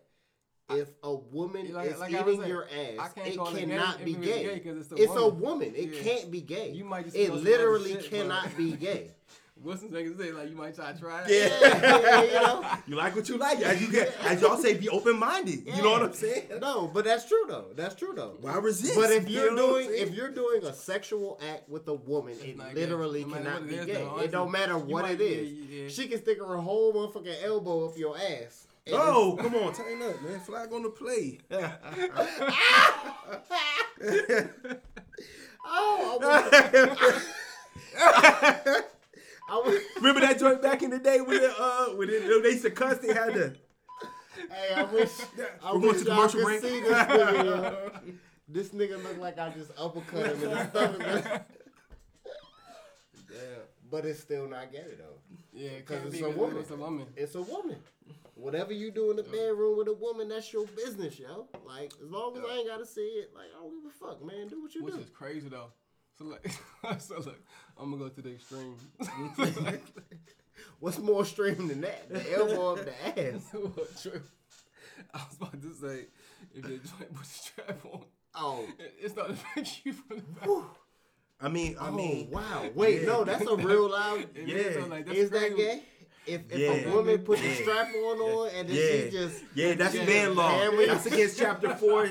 if 0.69 0.89
a 1.01 1.15
woman 1.15 1.73
Like- 1.73 1.91
is 1.93 1.99
like 1.99 2.13
I 2.13 2.21
was 2.21 2.34
eating 2.36 2.41
saying, 2.41 2.51
your 2.53 2.65
I 2.71 3.03
ass, 3.06 3.13
can't 3.13 3.27
it 3.27 3.38
call 3.38 3.56
it 3.56 3.60
cannot 3.67 4.06
be 4.06 4.12
it's 4.12 4.19
gay. 4.23 4.43
gay 4.43 4.60
'cause 4.60 4.77
it's 4.77 4.88
the 4.89 4.95
it's 4.97 5.12
a 5.15 5.27
woman. 5.30 5.41
woman. 5.41 5.73
It 5.75 5.89
Yeah. 5.95 6.01
can't 6.03 6.30
be 6.32 6.41
gay. 6.41 6.69
You 6.73 6.86
might 6.86 7.06
just 7.06 7.15
it 7.17 7.34
literally 7.34 7.93
other 7.93 8.01
shit, 8.03 8.12
bro. 8.12 8.19
cannot 8.21 8.56
be 8.56 8.73
gay. 8.73 9.12
Wilson 9.63 9.89
thing 9.89 10.06
is 10.06 10.17
like 10.36 10.50
you 10.50 10.56
might 10.56 10.76
try 10.76 10.91
to 10.93 11.00
try 11.00 11.24
it. 11.28 11.52
Yeah. 11.52 12.22
you 12.24 12.32
know. 12.34 12.63
You 12.88 12.96
like 12.96 13.15
what 13.15 13.28
you 13.28 13.38
like. 13.38 13.60
As 13.62 13.82
you 13.82 13.91
get, 13.91 14.13
as 14.24 14.41
y'all 14.41 14.56
say, 14.58 14.76
be 14.76 14.88
open 14.89 15.17
minded. 15.20 15.65
You 15.65 15.82
know 15.84 15.91
what 15.91 16.04
I'm 16.04 16.13
saying? 16.13 16.48
No, 16.62 16.88
but 16.88 17.04
that's 17.06 17.26
true 17.28 17.43
though. 17.50 17.65
That's 17.76 17.96
true 17.96 18.13
though. 18.15 18.38
Why 18.39 18.56
resist? 18.58 18.96
But 18.96 19.12
if 19.12 19.30
You 19.30 19.41
you're 19.41 19.54
know 19.56 19.74
doing 19.74 19.89
if 19.91 20.13
you're 20.13 20.30
doing 20.32 20.63
a 20.63 20.72
sexual 20.74 21.38
act 21.52 21.67
with 21.70 21.88
a 21.89 21.93
woman, 21.93 22.36
it 22.41 22.56
not 22.58 22.74
gay. 22.76 22.82
literally 22.82 23.26
No 23.26 23.34
cannot 23.34 23.67
be 23.67 23.76
gay. 23.76 23.93
though, 23.93 24.20
it 24.20 24.32
don't 24.32 24.52
matter 24.52 24.78
what 24.78 25.10
it 25.10 25.20
is. 25.20 25.52
yeah, 25.52 25.82
yeah. 25.84 25.89
She 25.89 26.08
can 26.08 26.22
stick 26.22 26.39
her 26.39 26.56
whole 26.58 26.93
motherfucking 26.93 27.43
elbow 27.43 27.86
up 27.89 27.98
your 27.98 28.15
ass. 28.17 28.67
Oh, 28.89 29.38
come 29.41 29.54
on, 29.56 29.74
tighten 29.74 30.02
up, 30.02 30.22
man. 30.22 30.39
Flag 30.39 30.72
on 30.72 30.84
the 30.84 30.89
play. 30.89 31.39
it's- 34.00 34.48
oh, 35.65 36.20
I 39.49 39.62
wish, 39.65 39.81
Remember 39.97 40.21
that 40.21 40.39
joint 40.39 40.62
back 40.62 40.83
in 40.83 40.89
the 40.89 40.99
day 40.99 41.21
when 41.21 41.38
it, 41.41 41.51
uh 41.57 41.86
when 41.95 42.10
it, 42.10 42.43
they 42.43 42.49
used 42.49 42.63
to 42.63 42.71
cuss, 42.71 42.97
they 42.99 43.13
had 43.13 43.33
to. 43.33 43.53
hey, 44.51 44.73
I 44.75 44.83
wish, 44.83 45.10
I 45.63 45.73
We're 45.73 45.79
going 45.79 45.93
wish 45.93 46.01
to 46.03 46.07
y'all 46.07 46.15
commercial 46.27 46.39
could 46.39 46.45
break. 46.45 46.62
see 46.62 46.79
this 46.81 46.91
nigga. 46.91 47.43
yo. 47.45 47.91
This 48.49 48.69
nigga 48.69 49.03
look 49.03 49.17
like 49.19 49.38
I 49.39 49.49
just 49.49 49.71
uppercut 49.77 50.27
him 50.27 50.43
in 50.43 50.49
the 50.51 50.69
stomach, 50.69 51.01
Damn. 53.29 53.38
but 53.91 54.05
it's 54.05 54.19
still 54.21 54.47
not 54.47 54.71
gay 54.71 54.83
though. 54.97 55.19
Yeah, 55.53 55.69
it 55.71 55.86
'Cause 55.86 55.97
can't 55.97 56.07
it's 56.10 56.17
be 56.17 56.23
a 56.23 56.29
woman. 56.29 56.57
It's 56.57 56.71
a 56.71 56.75
woman. 56.75 57.07
It's 57.15 57.36
a 57.36 57.41
woman. 57.41 57.77
Whatever 58.36 58.71
you 58.71 58.91
do 58.91 59.10
in 59.10 59.17
the 59.17 59.23
bedroom 59.23 59.77
with 59.79 59.88
a 59.88 59.93
woman, 59.93 60.29
that's 60.29 60.53
your 60.53 60.65
business, 60.67 61.17
yo. 61.19 61.47
Like, 61.65 61.91
as 62.03 62.10
long 62.10 62.38
as 62.38 62.43
I 62.49 62.57
ain't 62.57 62.67
gotta 62.67 62.86
see 62.86 63.01
it, 63.01 63.31
like, 63.33 63.47
I 63.57 63.62
don't 63.63 63.71
give 63.83 63.91
a 63.91 63.93
fuck, 64.05 64.23
man. 64.23 64.47
Do 64.47 64.62
what 64.62 64.75
you 64.75 64.83
Which 64.83 64.93
do. 64.93 64.99
Which 64.99 65.07
is 65.07 65.13
crazy 65.13 65.49
though. 65.49 65.71
So 66.17 66.25
like, 66.25 66.99
so 67.01 67.15
look, 67.19 67.39
I'm 67.80 67.91
gonna 67.91 68.03
go 68.03 68.10
to 68.10 68.21
the 68.21 68.32
extreme. 68.34 68.75
What's 70.80 70.99
more 70.99 71.21
extreme 71.21 71.67
than 71.67 71.82
that? 71.82 72.10
The 72.10 72.34
elbow 72.38 72.73
up 72.75 72.86
the 72.86 73.19
ass. 73.34 73.41
What, 73.53 74.01
True. 74.01 74.21
I 75.13 75.17
was 75.27 75.38
about 75.38 75.62
to 75.62 75.73
say, 75.75 76.06
if 76.53 76.62
your 76.67 76.80
joint 76.80 77.13
put 77.13 77.25
a 77.25 77.30
strap 77.30 77.86
on, 77.86 78.01
Oh. 78.36 78.65
it- 78.80 78.93
it's 79.01 79.15
not 79.15 79.30
affect 79.32 79.82
you 79.86 79.93
from 79.93 80.17
the 80.17 80.23
back. 80.23 80.45
Whew. 80.45 80.65
I 81.39 81.49
mean, 81.49 81.77
I 81.80 81.89
Oh, 81.89 81.91
mean, 81.91 82.32
wow. 82.32 82.67
Wait, 82.73 83.01
yeah. 83.01 83.08
no, 83.08 83.23
that's 83.23 83.45
a 83.45 83.56
real 83.56 83.89
loud. 83.89 84.27
Yeah. 84.36 84.56
is, 84.56 84.88
like, 84.88 85.08
Is 85.12 85.30
that 85.30 85.56
gay? 85.56 85.84
If, 86.25 86.41
if 86.51 86.60
Yeah. 86.60 86.71
a 86.89 86.93
woman 86.93 87.19
put 87.19 87.39
the 87.39 87.53
strap 87.56 87.88
on 87.93 88.19
on 88.19 88.49
and 88.56 88.67
then 88.67 88.75
Yeah. 88.75 89.03
she 89.06 89.10
just 89.12 89.43
yeah, 89.56 89.73
that's 89.75 89.95
man 89.95 90.36
law. 90.36 90.69
That's 90.88 91.06
against 91.06 91.38
chapter 91.39 91.75
four, 91.75 92.10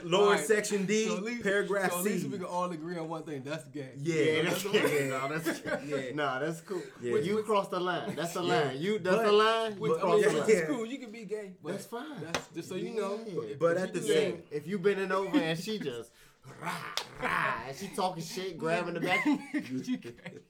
lower 0.04 0.30
Right. 0.32 0.40
section 0.44 0.86
D, 0.86 1.06
So 1.06 1.16
at 1.18 1.22
least- 1.22 1.42
paragraph 1.42 1.92
so 1.92 1.98
at 1.98 2.04
C. 2.04 2.10
least 2.10 2.26
we 2.28 2.36
can 2.38 2.46
all 2.46 2.70
agree 2.70 2.96
on 2.98 3.08
one 3.08 3.22
thing. 3.22 3.42
That's 3.44 3.64
gay. 3.68 3.90
Yeah, 3.98 4.14
yeah, 4.22 4.42
that's 4.42 4.62
that's 4.62 4.74
yeah. 4.74 4.98
yeah. 4.98 5.08
No, 5.08 5.28
that's 5.38 5.62
Yeah. 5.86 6.14
nah, 6.14 6.38
that's 6.38 6.60
cool. 6.62 6.82
Yeah. 7.02 7.16
You 7.16 7.42
crossed 7.42 7.70
the 7.70 7.80
line. 7.80 8.14
That's 8.16 8.34
the 8.34 8.42
Yeah. 8.42 8.60
line. 8.64 8.76
You 8.78 8.98
that's 8.98 9.16
But- 9.16 9.24
the 9.26 9.32
line. 9.32 9.72
You 9.74 9.80
Which, 9.80 9.92
I 9.92 10.04
mean, 10.06 10.22
the 10.22 10.28
which 10.28 10.38
line. 10.38 10.50
is 10.50 10.64
cool. 10.68 10.86
You 10.86 10.98
can 10.98 11.10
be 11.10 11.24
gay. 11.24 11.52
But 11.62 11.72
That's 11.72 11.86
fine. 11.86 12.20
That's 12.22 12.48
just 12.54 12.68
so 12.68 12.74
you 12.74 12.90
know. 12.94 13.20
Yeah. 13.26 13.40
if- 13.52 13.58
But 13.58 13.76
at 13.76 13.92
the 13.94 14.00
same- 14.02 14.42
that- 14.50 14.56
If 14.56 14.66
you 14.66 14.78
bending 14.78 15.12
over 15.12 15.36
and 15.38 15.58
she 15.58 15.78
just 15.78 16.10
rah, 16.62 16.72
rah, 17.22 17.54
and 17.68 17.76
she 17.76 17.88
talking 17.88 18.22
shit, 18.22 18.56
grabbing 18.58 18.94
the 18.94 19.00
back, 19.00 19.24
you 19.26 19.98
can't. 19.98 20.42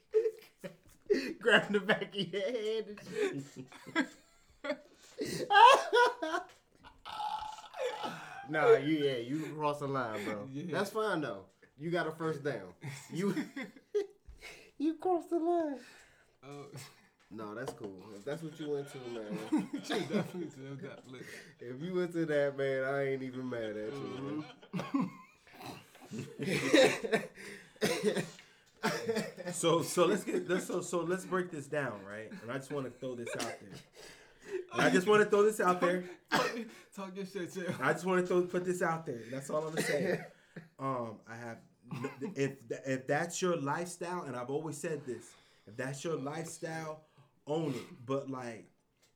grabbing 1.40 1.72
the 1.72 1.80
back 1.80 2.02
of 2.02 2.14
your 2.14 2.40
head 2.40 2.84
and 2.88 3.44
shit. 3.54 4.06
Nah, 8.48 8.72
you 8.76 8.98
yeah, 8.98 9.16
you 9.16 9.40
cross 9.56 9.80
the 9.80 9.86
line, 9.86 10.24
bro. 10.24 10.48
Yeah. 10.52 10.64
That's 10.72 10.90
fine 10.90 11.20
though. 11.20 11.44
You 11.78 11.90
got 11.90 12.06
a 12.06 12.10
first 12.10 12.42
down. 12.42 12.74
You 13.12 13.34
you 14.78 14.94
crossed 14.94 15.30
the 15.30 15.38
line. 15.38 15.76
Oh, 16.44 16.66
No, 17.30 17.54
that's 17.54 17.72
cool. 17.74 18.02
If 18.16 18.24
that's 18.24 18.42
what 18.42 18.58
you 18.58 18.76
into, 18.76 18.98
man. 19.12 19.38
definitely, 19.88 20.46
definitely. 20.46 21.20
If 21.60 21.82
you 21.82 22.00
into 22.00 22.26
that, 22.26 22.56
man, 22.56 22.84
I 22.84 23.08
ain't 23.10 23.22
even 23.22 23.48
mad 23.48 23.76
at 23.76 23.92
you. 23.92 24.34
man. 26.38 28.24
So 29.52 29.82
so 29.82 30.06
let's 30.06 30.24
get 30.24 30.48
let's 30.48 30.66
so 30.66 30.80
so 30.80 31.00
let's 31.00 31.24
break 31.24 31.50
this 31.50 31.66
down, 31.66 32.00
right? 32.08 32.30
And 32.42 32.50
I 32.50 32.56
just 32.58 32.70
want 32.70 32.86
to 32.86 32.92
throw 32.98 33.14
this 33.14 33.28
out 33.34 33.40
there. 33.40 33.78
I 34.74 34.90
just 34.90 35.06
want 35.06 35.22
to 35.22 35.28
throw 35.28 35.42
this 35.42 35.60
out 35.60 35.80
there. 35.80 36.04
Talk 36.96 37.16
your 37.16 37.26
shit, 37.26 37.52
too. 37.52 37.72
I 37.80 37.92
just 37.92 38.04
want 38.04 38.20
to 38.20 38.26
throw 38.26 38.42
put 38.42 38.64
this 38.64 38.82
out 38.82 39.06
there. 39.06 39.20
That's 39.30 39.50
all 39.50 39.66
I'm 39.66 39.74
gonna 39.74 39.82
say. 39.82 40.20
Um, 40.80 41.18
I 41.28 41.36
have 41.36 41.58
if 42.34 42.52
if 42.86 43.06
that's 43.06 43.40
your 43.40 43.56
lifestyle, 43.56 44.22
and 44.24 44.36
I've 44.36 44.50
always 44.50 44.76
said 44.76 45.04
this, 45.06 45.30
if 45.66 45.76
that's 45.76 46.02
your 46.04 46.16
lifestyle, 46.16 47.02
own 47.46 47.74
it. 47.74 48.06
But 48.06 48.30
like, 48.30 48.68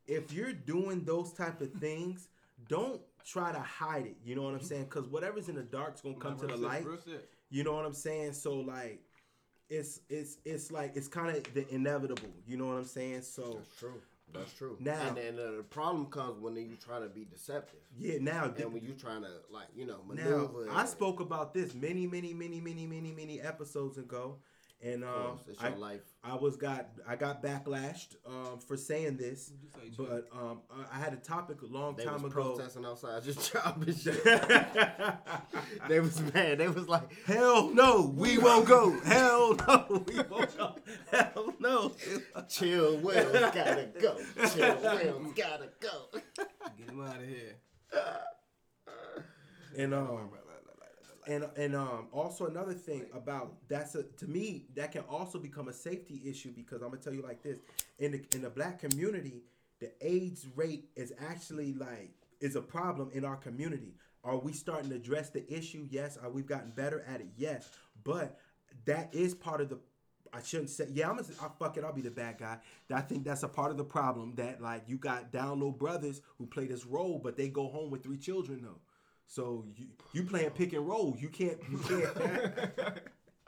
if 0.07 0.33
you're 0.33 0.53
doing 0.53 1.05
those 1.05 1.33
type 1.33 1.61
of 1.61 1.73
things, 1.75 2.29
don't 2.69 3.01
try 3.25 3.53
to 3.53 3.59
hide 3.59 4.07
it. 4.07 4.17
You 4.25 4.35
know 4.35 4.43
what 4.43 4.55
I'm 4.55 4.63
saying? 4.63 4.85
Because 4.85 5.09
whatever's 5.09 5.49
in 5.49 5.57
the 5.57 5.63
dark's 5.63 6.01
gonna 6.01 6.15
come 6.17 6.39
to 6.39 6.47
the 6.47 6.57
light. 6.57 6.87
You 7.51 7.65
know 7.65 7.75
what 7.75 7.85
I'm 7.85 7.95
saying? 7.95 8.33
So 8.33 8.55
like, 8.55 9.01
it's 9.69 10.01
it's 10.09 10.39
it's 10.45 10.71
like 10.71 10.93
it's 10.97 11.09
kind 11.09 11.37
of 11.37 11.55
the 11.55 11.69
inevitable. 11.75 12.31
You 12.47 12.57
know 12.57 12.67
what 12.67 12.77
I'm 12.77 12.85
saying? 12.85 13.23
So 13.23 13.55
That's 13.59 13.79
true. 13.79 14.01
That's 14.33 14.53
true. 14.55 14.77
Now- 14.81 15.09
and 15.09 15.17
then 15.17 15.37
the 15.37 15.65
problem 15.71 16.07
comes 16.07 16.41
when 16.41 16.57
you 16.57 16.77
trying 16.77 17.03
to 17.03 17.09
be 17.09 17.25
deceptive, 17.25 17.81
yeah, 17.99 18.19
now 18.21 18.45
and 18.45 18.73
when 18.73 18.83
you 18.83 18.95
trying 18.95 19.23
to 19.23 19.31
like 19.51 19.69
you 19.75 19.87
know 19.87 20.01
Now, 20.09 20.25
maneuver. 20.25 20.69
I 20.71 20.87
spoke 20.87 21.21
about 21.21 21.53
this 21.55 21.75
many, 21.75 22.07
many, 22.07 22.33
many, 22.33 22.61
many, 22.61 22.87
many, 22.87 23.13
many 23.13 23.41
episodes 23.41 23.99
ago, 23.99 24.39
and 24.85 25.05
um, 25.05 25.11
course, 25.11 25.41
it's 25.49 25.63
I, 25.63 25.69
life. 25.75 26.01
I 26.25 26.35
was 26.35 26.57
got 26.57 26.89
I 27.07 27.15
got 27.17 27.43
backlashed 27.43 28.17
um, 28.27 28.59
for 28.67 28.77
saying 28.77 29.17
this, 29.17 29.47
say, 29.75 29.91
but 29.97 30.27
um, 30.33 30.61
I- 30.71 30.97
I 30.97 31.01
had 31.01 31.13
a 31.13 31.17
topic 31.17 31.63
a 31.63 31.67
long 31.67 31.95
They 31.97 32.05
time 32.05 32.23
was 32.23 32.33
ago. 32.33 32.55
protesting 32.55 32.85
outside 32.85 33.25
your 33.25 33.35
job 33.35 33.83
and 33.87 33.97
shit. 33.97 34.23
they 35.89 36.01
was 36.01 36.21
mad. 36.35 36.59
They 36.59 36.69
was 36.69 36.89
like, 36.89 37.09
Hell 37.25 37.71
no, 37.75 38.13
we 38.17 38.39
won't 38.39 38.67
go. 38.67 38.91
Hell 39.05 39.55
no, 39.69 40.05
we 40.07 40.17
won't 40.23 40.57
go. 40.59 40.75
Hell 41.11 41.55
no. 41.61 41.93
"Chill, 42.49 42.99
Wells 42.99 43.33
gotta 43.33 43.89
go. 44.01 44.17
Chill, 44.55 44.77
Wells 44.83 45.33
gotta 45.37 45.69
go." 45.81 46.09
Get 46.77 46.89
him 46.91 47.01
out 47.03 47.17
of 47.17 47.27
here. 47.29 47.57
And 49.77 49.95
um, 49.95 50.29
and 51.27 51.47
and 51.57 51.77
um, 51.77 52.09
also 52.13 52.47
another 52.47 52.75
thing 52.75 53.07
about 53.15 53.55
that's 53.69 53.95
a 53.95 54.03
to 54.03 54.27
me 54.27 54.67
that 54.75 54.93
can 54.93 55.03
also 55.03 55.39
become 55.39 55.69
a 55.69 55.73
safety 55.73 56.21
issue 56.25 56.53
because 56.55 56.83
I'm 56.83 56.91
gonna 56.91 57.03
tell 57.03 57.15
you 57.15 57.23
like 57.23 57.43
this 57.43 57.59
in 57.99 58.13
the 58.13 58.25
in 58.35 58.43
the 58.43 58.51
black 58.51 58.81
community, 58.81 59.43
the 59.81 59.93
AIDS 60.01 60.47
rate 60.57 60.89
is 60.97 61.13
actually 61.29 61.75
like 61.75 62.11
is 62.41 62.57
a 62.57 62.61
problem 62.61 63.11
in 63.15 63.25
our 63.25 63.37
community. 63.37 63.95
Are 64.25 64.37
we 64.37 64.53
starting 64.53 64.91
to 64.91 64.97
address 64.97 65.31
the 65.31 65.51
issue? 65.53 65.87
Yes. 65.91 66.17
Are 66.17 66.31
we 66.31 66.43
gotten 66.43 66.71
better 66.71 67.05
at 67.09 67.21
it? 67.21 67.29
Yes. 67.37 67.69
But 68.05 68.39
that 68.85 69.15
is 69.15 69.35
part 69.35 69.61
of 69.61 69.69
the. 69.69 69.79
I 70.35 70.41
shouldn't 70.43 70.71
say. 70.71 70.87
Yeah, 70.93 71.11
I'm. 71.11 71.17
Gonna, 71.17 71.29
I 71.43 71.49
fuck 71.59 71.77
it. 71.77 71.85
I'll 71.85 71.93
be 71.93 72.03
the 72.03 72.11
bad 72.11 72.39
guy. 72.39 72.59
I 72.93 73.01
think 73.03 73.25
that's 73.25 73.43
a 73.43 73.49
part 73.49 73.71
of 73.71 73.77
the 73.77 73.85
problem 73.85 74.35
that 74.37 74.63
like 74.63 74.85
you 74.87 74.97
got 74.97 75.31
down 75.31 75.61
low 75.61 75.71
brothers 75.71 76.23
who 76.39 76.47
play 76.47 76.67
this 76.67 76.87
role, 76.87 77.21
but 77.23 77.37
they 77.37 77.49
go 77.49 77.69
home 77.69 77.91
with 77.91 78.03
three 78.03 78.17
children 78.17 78.61
though. 78.63 78.81
So 79.27 79.65
you 79.77 79.87
you 80.13 80.25
playing 80.25 80.51
pick 80.51 80.73
and 80.73 80.87
roll. 80.87 81.17
You 81.19 81.29
can't. 81.29 81.59
You 81.71 81.79
can't. 81.79 82.17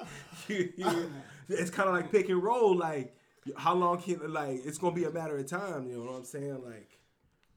you- 0.48 0.72
you- 0.76 1.10
it's 1.48 1.70
kind 1.70 1.88
of 1.88 1.94
like 1.94 2.10
pick 2.10 2.28
and 2.30 2.42
roll. 2.42 2.74
Like 2.76 3.14
how 3.56 3.74
long 3.74 4.00
can 4.00 4.32
like 4.32 4.60
it's 4.64 4.78
gonna 4.78 4.94
be 4.94 5.04
a 5.04 5.10
matter 5.10 5.36
of 5.36 5.46
time. 5.46 5.86
You 5.86 5.98
know 5.98 6.10
what 6.12 6.18
I'm 6.18 6.24
saying? 6.24 6.62
Like. 6.64 6.98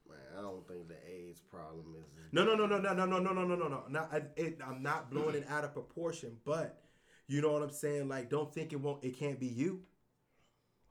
Man, 0.10 0.18
I 0.38 0.42
don't 0.42 0.68
think 0.68 0.88
the 0.90 0.96
AIDS 1.10 1.40
problem 1.40 1.96
is. 1.98 2.04
No, 2.34 2.44
no, 2.44 2.56
no, 2.56 2.66
no, 2.66 2.78
no, 2.80 2.94
no, 2.94 3.06
no, 3.06 3.18
no, 3.20 3.32
no, 3.34 3.46
no, 3.46 3.56
no, 3.56 3.68
no. 3.70 3.84
Not, 3.90 4.10
I, 4.14 4.22
it, 4.36 4.60
I'm 4.66 4.84
not 4.84 5.10
blowing 5.10 5.36
it 5.36 5.46
out 5.50 5.64
of 5.64 5.74
proportion, 5.74 6.36
but 6.44 6.82
you 7.28 7.42
know 7.42 7.54
what 7.54 7.62
I'm 7.64 7.72
saying. 7.72 8.10
Like, 8.10 8.30
don't 8.30 8.54
think 8.54 8.74
it 8.74 8.82
won't. 8.82 9.02
It 9.04 9.18
can't 9.18 9.40
be 9.40 9.48
you. 9.48 9.82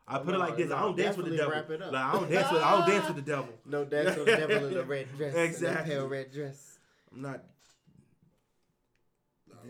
I 0.09 0.17
Oh, 0.17 0.21
put 0.21 0.35
it 0.35 0.39
like 0.39 0.57
this. 0.57 0.71
I 0.71 0.81
don't 0.81 0.97
dance 0.97 1.17
with 1.19 1.27
the 1.29 1.37
devil. 1.37 1.53
wrap 1.53 1.69
it 1.71 1.83
up. 1.83 1.93
Like, 1.93 2.05
I 2.05 2.13
don't 2.13 2.31
dance 2.31 2.51
with. 2.53 2.63
I 2.63 2.71
don't 2.79 2.89
dance 2.89 3.07
with 3.09 3.17
the 3.17 3.23
devil. 3.23 3.49
No, 3.67 3.85
that's 3.85 4.17
the 4.17 4.25
devil 4.25 4.67
in 4.69 4.75
the 4.75 4.85
red 4.85 5.07
dress. 5.17 5.35
in 5.35 5.41
the 5.41 5.45
Exactly. 5.45 5.93
pale 5.95 6.09
red 6.09 6.33
dress. 6.33 6.76
I'm 7.13 7.23
not. 7.23 7.45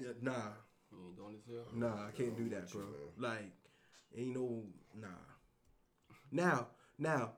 Yeah, 0.00 0.08
Nah, 0.20 0.32
You 0.92 0.98
ain't 1.06 1.16
doing 1.16 1.34
this 1.36 1.46
here. 1.46 1.62
nah, 1.74 2.06
I 2.06 2.10
can't 2.10 2.36
do 2.36 2.44
oh, 2.46 2.54
that, 2.54 2.70
bro. 2.70 2.82
Like, 3.18 3.52
ain't 4.16 4.34
no 4.34 4.62
nah. 4.94 5.08
Now, 6.32 6.66
now, 6.98 7.32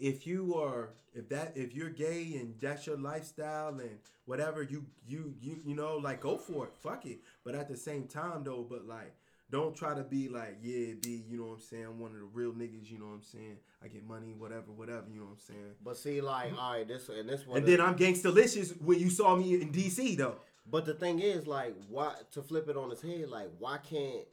if 0.00 0.26
you 0.26 0.54
are, 0.56 0.90
if 1.14 1.28
that, 1.28 1.52
if 1.56 1.74
you're 1.74 1.90
gay 1.90 2.34
and 2.40 2.54
that's 2.60 2.86
your 2.86 2.96
lifestyle 2.96 3.78
and 3.80 3.98
whatever, 4.24 4.62
you, 4.62 4.86
you, 5.06 5.34
you, 5.40 5.60
you 5.64 5.74
know, 5.74 5.96
like 5.96 6.20
go 6.20 6.36
for 6.36 6.66
it, 6.66 6.72
fuck 6.80 7.06
it. 7.06 7.18
But 7.44 7.54
at 7.54 7.68
the 7.68 7.76
same 7.76 8.06
time, 8.08 8.44
though, 8.44 8.66
but 8.68 8.86
like, 8.86 9.14
don't 9.50 9.74
try 9.74 9.94
to 9.94 10.02
be 10.02 10.28
like, 10.28 10.58
yeah, 10.62 10.94
be, 11.02 11.22
you 11.28 11.38
know 11.38 11.44
what 11.46 11.54
I'm 11.54 11.60
saying, 11.60 11.84
I'm 11.86 11.98
one 11.98 12.10
of 12.12 12.18
the 12.18 12.24
real 12.32 12.52
niggas, 12.52 12.90
you 12.90 12.98
know 12.98 13.06
what 13.06 13.14
I'm 13.14 13.22
saying. 13.22 13.56
I 13.82 13.88
get 13.88 14.06
money, 14.06 14.34
whatever, 14.36 14.72
whatever, 14.76 15.04
you 15.10 15.20
know 15.20 15.26
what 15.26 15.32
I'm 15.32 15.38
saying. 15.54 15.74
But 15.82 15.96
see, 15.96 16.20
like, 16.20 16.52
all 16.58 16.72
right, 16.72 16.86
this 16.86 17.08
and 17.08 17.28
this 17.28 17.46
one. 17.46 17.58
And 17.58 17.66
then 17.66 17.80
I'm 17.80 17.96
gangstalicious 17.96 18.80
when 18.82 18.98
you 18.98 19.08
saw 19.10 19.34
me 19.36 19.54
in 19.54 19.72
DC, 19.72 20.16
though. 20.18 20.36
But 20.70 20.84
the 20.84 20.92
thing 20.94 21.20
is, 21.20 21.46
like, 21.46 21.74
why 21.88 22.14
to 22.32 22.42
flip 22.42 22.68
it 22.68 22.76
on 22.76 22.90
his 22.90 23.00
head? 23.00 23.30
Like, 23.30 23.48
why 23.58 23.78
can't 23.78 24.26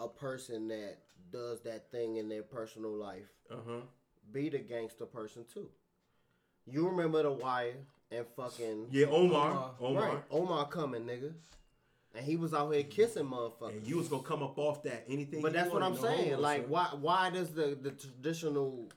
a 0.00 0.08
person 0.08 0.66
that 0.68 0.98
does 1.30 1.60
that 1.62 1.90
thing 1.92 2.16
in 2.16 2.28
their 2.28 2.42
personal 2.42 2.90
life 2.92 3.28
Uh 3.50 3.54
huh. 3.66 3.80
be 4.32 4.48
the 4.48 4.58
gangster 4.58 5.06
person 5.06 5.44
too? 5.52 5.68
You 6.66 6.88
remember 6.88 7.22
the 7.22 7.30
wire 7.32 7.74
and 8.10 8.26
fucking 8.36 8.88
Yeah, 8.90 9.06
Omar, 9.06 9.50
Omar. 9.52 9.70
Omar. 9.80 10.02
right? 10.08 10.22
Omar 10.30 10.66
coming, 10.68 11.02
nigga, 11.04 11.32
and 12.14 12.24
he 12.24 12.36
was 12.36 12.52
out 12.54 12.72
here 12.72 12.82
kissing 12.84 13.24
motherfuckers. 13.26 13.78
And 13.78 13.86
you 13.86 13.96
was 13.98 14.08
gonna 14.08 14.22
come 14.22 14.42
up 14.42 14.58
off 14.58 14.82
that 14.84 15.04
anything. 15.08 15.42
But 15.42 15.52
that's 15.52 15.72
what 15.72 15.82
I'm 15.82 15.96
saying. 15.96 16.30
homo, 16.30 16.42
Like, 16.42 16.66
why 16.68 16.88
why 17.00 17.30
does 17.30 17.50
the 17.50 17.76
the 17.80 17.90
traditional 17.92 18.88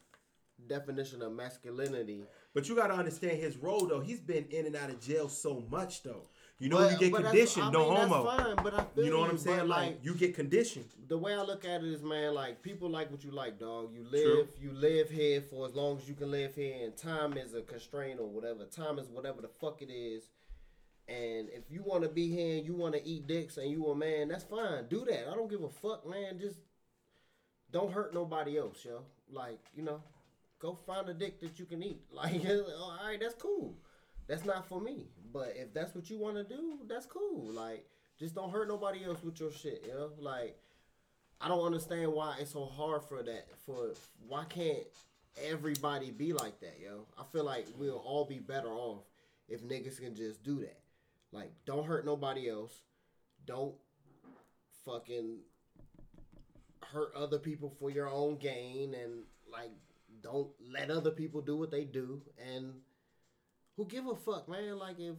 definition 0.67 1.21
of 1.21 1.33
masculinity? 1.33 2.23
But 2.53 2.67
you 2.69 2.75
gotta 2.75 2.93
understand 2.93 3.37
his 3.39 3.57
role 3.57 3.85
though. 3.87 3.99
He's 4.01 4.19
been 4.21 4.45
in 4.49 4.65
and 4.65 4.75
out 4.75 4.89
of 4.89 4.99
jail 5.01 5.29
so 5.29 5.63
much 5.69 6.03
though. 6.03 6.23
You 6.57 6.69
know 6.69 6.77
But- 6.77 6.93
you 7.01 7.09
get 7.11 7.13
conditioned, 7.21 7.65
I 7.65 7.71
no 7.71 7.89
mean, 7.89 7.97
homo. 8.07 8.23
Fine, 8.25 8.55
but 8.63 8.73
I 8.73 8.83
feel 8.85 9.03
You 9.03 9.11
know 9.11 9.19
what 9.19 9.29
I'm 9.29 9.37
saying? 9.37 9.67
Like, 9.67 9.99
you 10.03 10.15
get 10.15 10.35
conditioned. 10.35 10.85
the 11.09 11.17
way 11.17 11.33
I 11.33 11.41
look 11.41 11.65
at 11.65 11.83
it 11.83 11.87
is, 11.93 12.01
man, 12.01 12.33
like 12.33 12.61
people 12.61 12.89
like 12.89 13.11
what 13.11 13.25
you 13.25 13.31
like, 13.31 13.59
dog. 13.59 13.93
You 13.93 14.05
live, 14.09 14.47
you 14.61 14.71
live 14.71 15.09
here 15.09 15.41
for 15.41 15.67
as 15.67 15.75
long 15.75 15.97
as 15.97 16.07
you 16.07 16.15
can 16.15 16.31
live 16.31 16.55
here, 16.55 16.77
and 16.85 16.95
time 16.95 17.37
is 17.37 17.53
a 17.55 17.61
constraint 17.61 18.21
or 18.21 18.27
whatever. 18.29 18.63
Time 18.65 18.99
is 18.99 19.09
whatever 19.09 19.41
the 19.41 19.49
fuck 19.49 19.81
it 19.81 19.91
is. 19.91 20.29
And 21.07 21.49
if 21.49 21.69
you 21.69 21.83
want 21.83 22.03
to 22.03 22.09
be 22.09 22.29
here 22.29 22.57
and 22.57 22.65
you 22.65 22.73
want 22.73 22.95
to 22.95 23.07
eat 23.07 23.27
dicks 23.27 23.57
and 23.57 23.69
you 23.69 23.85
a 23.87 23.95
man, 23.95 24.27
that's 24.27 24.43
fine. 24.43 24.87
Do 24.89 25.05
that. 25.05 25.29
I 25.29 25.35
don't 25.35 25.49
give 25.49 25.63
a 25.63 25.69
fuck, 25.69 26.07
man. 26.09 26.39
Just 26.39 26.57
don't 27.71 27.91
hurt 27.91 28.13
nobody 28.13 28.57
else, 28.57 28.83
yo. 28.83 29.03
Like 29.31 29.59
you 29.75 29.83
know, 29.83 30.01
go 30.59 30.77
find 30.87 31.07
a 31.09 31.13
dick 31.13 31.39
that 31.41 31.59
you 31.59 31.65
can 31.65 31.83
eat. 31.83 32.01
Like, 32.11 32.43
all 32.45 32.97
right, 33.03 33.19
that's 33.19 33.35
cool. 33.35 33.75
That's 34.27 34.45
not 34.45 34.67
for 34.67 34.81
me. 34.81 35.07
But 35.31 35.53
if 35.55 35.73
that's 35.73 35.93
what 35.93 36.09
you 36.09 36.17
want 36.17 36.37
to 36.37 36.43
do, 36.43 36.79
that's 36.87 37.05
cool. 37.05 37.51
Like, 37.51 37.85
just 38.17 38.33
don't 38.33 38.51
hurt 38.51 38.67
nobody 38.67 39.03
else 39.05 39.21
with 39.23 39.39
your 39.39 39.51
shit, 39.51 39.85
yo. 39.87 40.11
Like, 40.17 40.57
I 41.41 41.47
don't 41.47 41.65
understand 41.65 42.13
why 42.13 42.37
it's 42.39 42.53
so 42.53 42.65
hard 42.65 43.03
for 43.03 43.21
that. 43.21 43.47
For 43.65 43.91
why 44.27 44.45
can't 44.45 44.85
everybody 45.43 46.11
be 46.11 46.33
like 46.33 46.59
that, 46.61 46.77
yo? 46.81 47.05
I 47.19 47.23
feel 47.31 47.43
like 47.43 47.67
we'll 47.77 47.97
all 47.97 48.25
be 48.25 48.39
better 48.39 48.69
off 48.69 49.03
if 49.47 49.61
niggas 49.63 49.99
can 49.99 50.15
just 50.15 50.43
do 50.43 50.61
that. 50.61 50.79
Like, 51.35 51.51
don't 51.65 51.85
hurt 51.85 52.05
nobody 52.05 52.49
else. 52.49 52.71
Don't 53.45 53.75
fucking 54.85 55.39
hurt 56.81 57.13
other 57.13 57.39
people 57.39 57.75
for 57.77 57.89
your 57.89 58.09
own 58.09 58.37
gain, 58.37 58.95
and 58.95 59.23
like, 59.51 59.71
don't 60.23 60.47
let 60.71 60.89
other 60.89 61.11
people 61.11 61.41
do 61.41 61.57
what 61.57 61.71
they 61.71 61.83
do. 61.83 62.21
And 62.53 62.75
who 63.75 63.85
give 63.85 64.07
a 64.07 64.15
fuck, 64.15 64.47
man? 64.47 64.79
Like, 64.79 64.95
if 64.97 65.15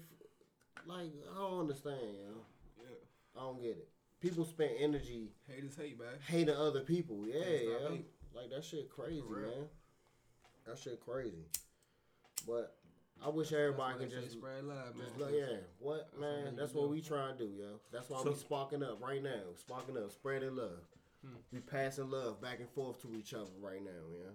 like 0.86 1.12
I 1.34 1.38
don't 1.38 1.60
understand, 1.60 2.00
yo. 2.00 2.40
Yeah. 2.78 3.36
I 3.36 3.40
don't 3.40 3.60
get 3.60 3.76
it. 3.76 3.88
People 4.20 4.46
spend 4.46 4.70
energy 4.80 5.28
Hate 5.46 5.64
is 5.64 5.76
hate, 5.76 5.98
man. 5.98 6.08
hating 6.26 6.54
other 6.54 6.80
people. 6.80 7.26
Yeah, 7.26 7.44
yeah. 7.44 7.96
Like 8.34 8.50
that 8.50 8.64
shit 8.64 8.88
crazy, 8.88 9.22
man. 9.28 9.68
That 10.66 10.78
shit 10.78 11.00
crazy. 11.00 11.44
But 12.46 12.74
I 13.24 13.28
wish 13.30 13.52
everybody 13.52 13.98
could 13.98 14.10
That's 14.10 14.14
why 14.14 14.20
they 14.20 14.20
say 14.20 14.26
just, 14.26 14.38
spread 14.38 14.64
love, 14.64 14.94
man. 14.96 15.06
just 15.06 15.18
look, 15.18 15.30
yeah. 15.32 15.56
What 15.78 16.08
That's 16.12 16.20
man? 16.20 16.44
niggas 16.52 16.56
That's 16.56 16.74
what 16.74 16.82
do. 16.84 16.88
we 16.90 17.00
trying 17.00 17.36
to 17.38 17.44
do, 17.46 17.50
yo. 17.52 17.80
That's 17.92 18.08
why 18.10 18.22
So- 18.22 18.30
we 18.30 18.36
sparking 18.36 18.82
up 18.82 19.00
right 19.02 19.22
now. 19.22 19.40
Sparking 19.56 19.96
up, 19.96 20.10
spreading 20.10 20.54
love. 20.56 20.78
Hmm. 21.24 21.34
We 21.52 21.60
passing 21.60 22.10
love 22.10 22.40
back 22.40 22.60
and 22.60 22.68
forth 22.70 23.00
to 23.02 23.14
each 23.14 23.32
other 23.34 23.50
right 23.60 23.82
now, 23.82 23.90
yeah. 24.12 24.30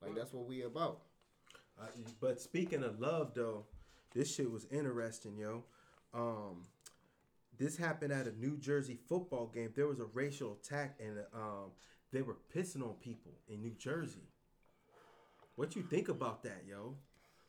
Like 0.00 0.14
that's 0.14 0.32
what 0.32 0.46
we 0.46 0.62
about. 0.62 1.00
Uh, 1.80 1.86
but 2.20 2.40
speaking 2.40 2.82
of 2.84 3.00
love 3.00 3.34
though, 3.34 3.66
this 4.14 4.32
shit 4.34 4.50
was 4.50 4.64
interesting, 4.70 5.36
yo. 5.36 5.64
Um, 6.14 6.62
This 7.58 7.76
happened 7.76 8.12
at 8.12 8.28
a 8.28 8.32
New 8.38 8.56
Jersey 8.56 8.96
football 9.08 9.48
game. 9.48 9.72
There 9.74 9.88
was 9.88 9.98
a 9.98 10.04
racial 10.04 10.52
attack, 10.52 11.00
and 11.00 11.18
um, 11.34 11.72
they 12.12 12.22
were 12.22 12.36
pissing 12.54 12.82
on 12.82 12.94
people 13.00 13.32
in 13.48 13.60
New 13.60 13.74
Jersey. 13.74 14.28
What 15.56 15.74
you 15.74 15.82
think 15.82 16.08
about 16.08 16.44
that, 16.44 16.62
yo? 16.68 16.94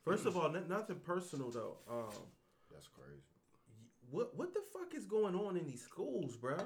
First 0.06 0.26
of 0.26 0.36
all, 0.38 0.56
n- 0.56 0.66
nothing 0.70 0.98
personal 0.98 1.50
though. 1.52 1.78
Um, 1.90 2.10
That's 2.72 2.88
crazy. 2.88 3.22
what 4.10 4.36
what 4.38 4.54
the 4.54 4.62
fuck 4.74 4.94
is 4.96 5.06
going 5.06 5.36
on 5.36 5.58
in 5.58 5.66
these 5.66 5.82
schools, 5.84 6.36
bruh? 6.38 6.66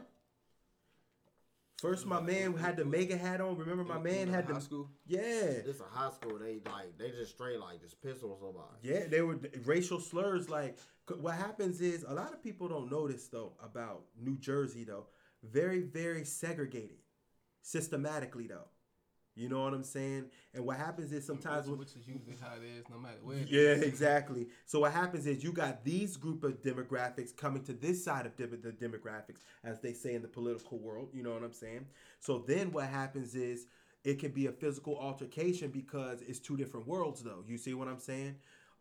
First, 1.82 2.06
my 2.06 2.22
man 2.22 2.56
had 2.56 2.78
the 2.78 2.86
mega 2.86 3.18
hat 3.18 3.42
on. 3.42 3.58
Remember, 3.58 3.84
my 3.84 4.00
man 4.00 4.30
had 4.30 4.46
high 4.46 4.54
the 4.54 4.62
school. 4.62 4.90
yeah, 5.06 5.20
This 5.66 5.82
a 5.82 5.84
high 5.98 6.12
school. 6.12 6.40
They 6.40 6.60
like 6.72 6.98
they 6.98 7.10
just 7.12 7.32
straight 7.34 7.60
like 7.60 7.82
just 7.82 8.02
piss 8.02 8.24
on 8.24 8.38
somebody. 8.40 8.78
yeah. 8.84 9.08
They 9.08 9.22
were 9.22 9.38
racial 9.66 10.00
slurs. 10.00 10.50
Like, 10.50 10.78
c- 11.10 11.16
what 11.20 11.36
happens 11.36 11.82
is 11.82 12.06
a 12.08 12.14
lot 12.14 12.32
of 12.32 12.42
people 12.42 12.70
don't 12.70 12.90
notice 12.90 13.28
though 13.28 13.54
about 13.62 14.04
New 14.18 14.38
Jersey 14.38 14.86
though. 14.86 15.08
Very, 15.44 15.82
very 15.82 16.24
segregated, 16.24 17.00
systematically 17.62 18.48
though. 18.48 18.70
You 19.36 19.50
know 19.50 19.64
what 19.64 19.74
I'm 19.74 19.84
saying? 19.84 20.26
And 20.54 20.66
what 20.66 20.78
happens 20.78 21.12
is 21.12 21.26
sometimes 21.26 21.68
which, 21.68 21.80
which 21.80 21.96
is 21.96 22.08
usually 22.08 22.36
how 22.40 22.54
it 22.56 22.64
is, 22.78 22.86
no 22.90 23.00
matter 23.00 23.18
where. 23.24 23.38
Yeah, 23.48 23.84
exactly. 23.84 24.48
So 24.66 24.82
what 24.82 24.92
happens 24.92 25.26
is 25.26 25.44
you 25.44 25.52
got 25.52 25.84
these 25.84 26.18
group 26.18 26.44
of 26.44 26.62
demographics 26.62 27.36
coming 27.36 27.64
to 27.64 27.74
this 27.74 28.04
side 28.04 28.28
of 28.28 28.38
the 28.38 28.46
demographics, 28.46 29.40
as 29.64 29.80
they 29.80 29.94
say 29.94 30.14
in 30.14 30.22
the 30.22 30.28
political 30.28 30.78
world. 30.78 31.10
You 31.14 31.24
know 31.24 31.34
what 31.34 31.44
I'm 31.44 31.54
saying? 31.54 31.88
So 32.20 32.44
then 32.46 32.72
what 32.72 32.86
happens 32.86 33.34
is 33.34 33.66
it 34.04 34.20
can 34.20 34.32
be 34.32 34.48
a 34.48 34.52
physical 34.52 34.98
altercation 35.00 35.72
because 35.72 36.22
it's 36.22 36.40
two 36.40 36.58
different 36.58 36.88
worlds, 36.88 37.24
though. 37.24 37.44
You 37.48 37.58
see 37.58 37.74
what 37.74 37.88
I'm 37.88 38.00
saying? 38.00 38.36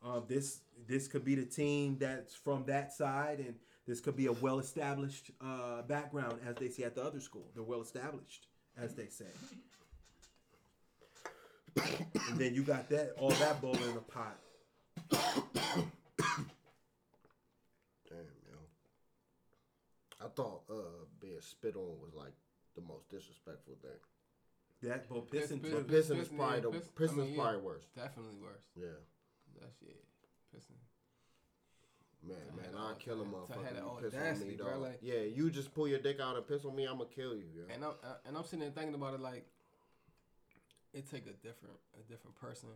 Um, 0.04 0.24
this 0.28 0.60
this 0.88 1.06
could 1.06 1.24
be 1.24 1.36
the 1.36 1.44
team 1.44 1.96
that's 1.98 2.34
from 2.34 2.64
that 2.66 2.92
side, 2.92 3.38
and 3.38 3.54
this 3.86 4.00
could 4.00 4.16
be 4.16 4.26
a 4.26 4.32
well-established 4.32 5.30
uh, 5.40 5.82
background, 5.82 6.40
as 6.46 6.56
they 6.56 6.68
say 6.68 6.82
at 6.82 6.94
the 6.94 7.04
other 7.04 7.20
school. 7.20 7.46
They're 7.54 7.62
well-established, 7.62 8.48
as 8.76 8.94
they 8.94 9.06
say. 9.06 9.26
And 11.76 12.38
then 12.38 12.54
you 12.54 12.62
got 12.62 12.88
that 12.90 13.12
all 13.18 13.30
that 13.30 13.60
bowl 13.60 13.74
in 13.76 13.96
a 13.96 14.00
pot. 14.00 14.38
Damn, 15.10 15.90
yo. 18.46 18.58
I 20.20 20.28
thought 20.34 20.62
uh 20.70 21.04
being 21.20 21.40
spit 21.40 21.76
on 21.76 21.98
was 22.00 22.14
like 22.14 22.32
the 22.74 22.82
most 22.82 23.08
disrespectful 23.08 23.76
thing. 23.82 24.88
That 24.88 25.08
but 25.08 25.30
pissing 25.30 25.62
piss- 25.62 25.70
too. 25.70 25.76
But 25.76 25.88
pissing 25.88 26.18
is 26.20 26.28
Pissing, 26.28 26.36
probably 26.36 26.56
yeah, 26.56 26.60
the 26.62 26.70
piss- 26.70 26.88
I 26.88 27.00
pissing 27.02 27.16
mean, 27.16 27.26
is 27.26 27.30
yeah. 27.36 27.42
probably 27.42 27.60
worse. 27.62 27.84
Definitely 27.96 28.36
worse. 28.42 28.64
Yeah. 28.76 28.86
That 29.60 29.70
shit. 29.78 30.04
Pissing. 30.54 30.80
Man, 32.28 32.36
To 32.48 32.56
man, 32.56 32.74
I'll 32.80 32.94
kill 32.94 33.20
a 33.20 33.24
motherfucker. 33.24 33.74
the 33.74 33.80
You 33.80 33.98
piss 34.02 34.14
on 34.14 34.20
audacity, 34.20 34.50
me, 34.50 34.56
bro, 34.56 34.78
like- 34.78 34.98
yeah, 35.02 35.20
you 35.20 35.50
just 35.50 35.74
pull 35.74 35.88
your 35.88 35.98
dick 35.98 36.20
out 36.20 36.36
and 36.36 36.46
piss 36.46 36.64
on 36.64 36.74
me, 36.76 36.86
I'ma 36.86 37.04
kill 37.04 37.34
you, 37.34 37.44
yo. 37.54 37.62
And 37.72 37.84
I'm 37.84 37.90
uh, 38.02 38.14
and 38.26 38.36
I'm 38.36 38.44
sitting 38.44 38.60
there 38.60 38.70
thinking 38.70 38.94
about 38.94 39.14
it 39.14 39.20
like 39.20 39.46
it 40.92 41.10
take 41.10 41.26
a 41.26 41.32
different 41.32 41.76
a 41.98 42.02
different 42.10 42.36
person 42.36 42.68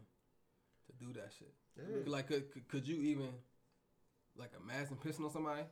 to 0.86 1.04
do 1.04 1.12
that 1.14 1.32
shit. 1.38 1.52
Yeah. 1.76 2.10
Like 2.10 2.28
could, 2.28 2.68
could 2.68 2.86
you 2.86 2.96
even 3.02 3.28
like 4.36 4.52
imagine 4.62 4.96
pissing 4.96 5.24
on 5.24 5.30
somebody? 5.30 5.62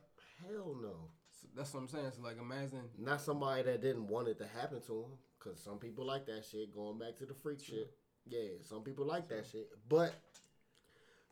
Hell 0.41 0.75
no. 0.81 1.09
So 1.41 1.47
that's 1.55 1.73
what 1.73 1.81
I'm 1.81 1.87
saying. 1.87 2.11
So 2.15 2.23
like 2.23 2.39
imagine 2.39 2.89
Not 2.97 3.21
somebody 3.21 3.63
that 3.63 3.81
didn't 3.81 4.07
want 4.07 4.27
it 4.27 4.37
to 4.39 4.47
happen 4.47 4.81
to 4.87 4.93
him. 4.93 5.11
Cause 5.39 5.61
some 5.63 5.77
people 5.77 6.05
like 6.05 6.25
that 6.25 6.43
shit. 6.49 6.73
Going 6.73 6.97
back 6.97 7.17
to 7.17 7.25
the 7.25 7.33
freak 7.33 7.63
shit. 7.63 7.91
Yeah, 8.27 8.49
some 8.61 8.81
people 8.81 9.05
like 9.05 9.27
that 9.29 9.45
shit. 9.51 9.69
But 9.87 10.15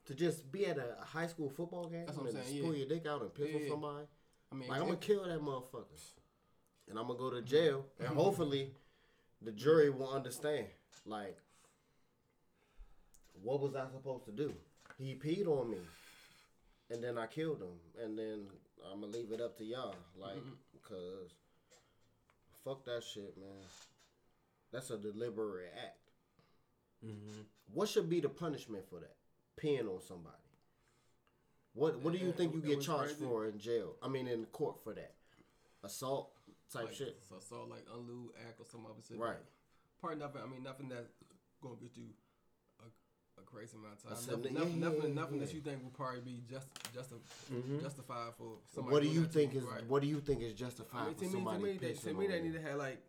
to 0.06 0.14
just 0.14 0.52
be 0.52 0.66
at 0.66 0.78
a 0.78 1.04
high 1.04 1.28
school 1.28 1.50
football 1.50 1.88
game 1.88 2.06
That's 2.06 2.18
what 2.18 2.28
and 2.28 2.38
I'm 2.38 2.42
just 2.42 2.52
saying, 2.52 2.64
pull 2.64 2.74
yeah. 2.74 2.80
your 2.80 2.90
dick 2.90 3.08
out 3.08 3.22
and 3.22 3.34
piss 3.34 3.56
on 3.56 3.68
somebody, 3.68 4.06
I 4.52 4.56
mean 4.56 4.70
like 4.70 4.80
I'm 4.80 4.86
gonna 4.86 4.98
kill 4.98 5.24
that 5.24 5.42
motherfucker, 5.42 6.12
and 6.90 7.00
I'm 7.00 7.08
gonna 7.08 7.18
go 7.20 7.32
to 7.32 7.42
jail, 7.42 7.86
and 8.00 8.08
hopefully 8.16 8.72
the 9.42 9.52
jury 9.52 9.90
will 9.90 10.10
understand. 10.10 10.68
Like, 11.06 11.38
what 13.42 13.60
was 13.60 13.76
I 13.76 13.86
supposed 13.92 14.26
to 14.26 14.32
do? 14.32 14.54
He 14.98 15.16
peed 15.16 15.48
on 15.48 15.72
me, 15.72 15.80
and 16.90 17.04
then 17.04 17.18
I 17.18 17.26
killed 17.28 17.62
him, 17.62 18.04
and 18.04 18.18
then 18.18 18.48
I'm 18.92 19.02
gonna 19.02 19.12
leave 19.12 19.32
it 19.32 19.42
up 19.42 19.58
to 19.58 19.66
y'all, 19.66 19.96
like, 20.18 20.38
cause 20.88 21.34
fuck 22.64 22.86
that 22.86 23.04
shit, 23.04 23.36
man. 23.38 23.66
That's 24.72 24.90
a 24.90 24.98
deliberate 24.98 25.74
act. 25.78 25.98
Mm-hmm. 27.06 27.42
What 27.74 27.90
should 27.90 28.10
be 28.10 28.22
the 28.22 28.30
punishment 28.30 28.86
for 28.90 29.00
that? 29.00 29.16
Peeing 29.62 29.88
on 29.88 30.02
somebody. 30.02 30.36
What 31.74 32.00
What 32.02 32.14
do 32.14 32.20
you 32.20 32.32
think 32.32 32.54
you 32.54 32.62
get 32.62 32.82
charged 32.82 33.18
crazy. 33.18 33.26
for 33.26 33.48
in 33.48 33.60
jail? 33.60 33.96
I 34.02 34.08
mean, 34.08 34.28
in 34.28 34.46
court 34.46 34.78
for 34.84 34.94
that, 34.94 35.14
assault 35.84 36.32
type 36.72 36.86
like, 36.86 36.94
shit. 36.94 37.18
So 37.28 37.36
so 37.40 37.68
like 37.70 37.86
unlewed 37.94 38.32
act 38.48 38.60
or 38.60 38.66
some 38.66 38.86
other 38.86 39.02
shit. 39.08 39.18
Right. 39.18 39.38
Probably 40.04 40.20
nothing. 40.20 40.42
I 40.44 40.48
mean 40.52 40.64
nothing 40.64 40.90
that's 40.90 41.08
gonna 41.62 41.76
get 41.80 41.96
you 41.96 42.08
a, 42.82 43.40
a 43.40 43.44
crazy 43.46 43.78
amount 43.78 43.94
of 44.04 44.04
time. 44.04 44.12
Nothing, 44.42 44.54
nothing, 44.54 44.82
yeah, 44.82 44.88
nothing, 44.90 45.08
yeah, 45.16 45.22
nothing 45.22 45.40
that 45.40 45.54
you 45.54 45.62
think 45.62 45.82
will 45.82 45.92
probably 45.92 46.20
be 46.20 46.44
just 46.52 46.68
just 46.94 47.12
Mhm. 47.50 47.82
justified 47.82 48.34
for 48.38 48.58
somebody. 48.76 48.94
What 48.94 49.04
do 49.04 49.08
you 49.10 49.24
to 49.24 49.30
think 49.30 49.56
is 49.56 49.64
right. 49.64 49.86
What 49.88 50.02
do 50.02 50.10
you 50.10 50.20
think 50.20 50.42
is 50.42 50.52
I 50.52 50.56
justified 50.56 51.06
mean, 51.06 51.14
for 51.16 51.20
to 51.22 51.26
me, 51.26 51.32
to 51.32 51.36
somebody 51.38 51.64
me, 51.64 51.78
they, 51.78 51.94
to 51.94 52.14
me, 52.14 52.28
they 52.28 52.42
need 52.42 52.54
to 52.54 52.62
have 52.62 52.76
like 52.78 53.02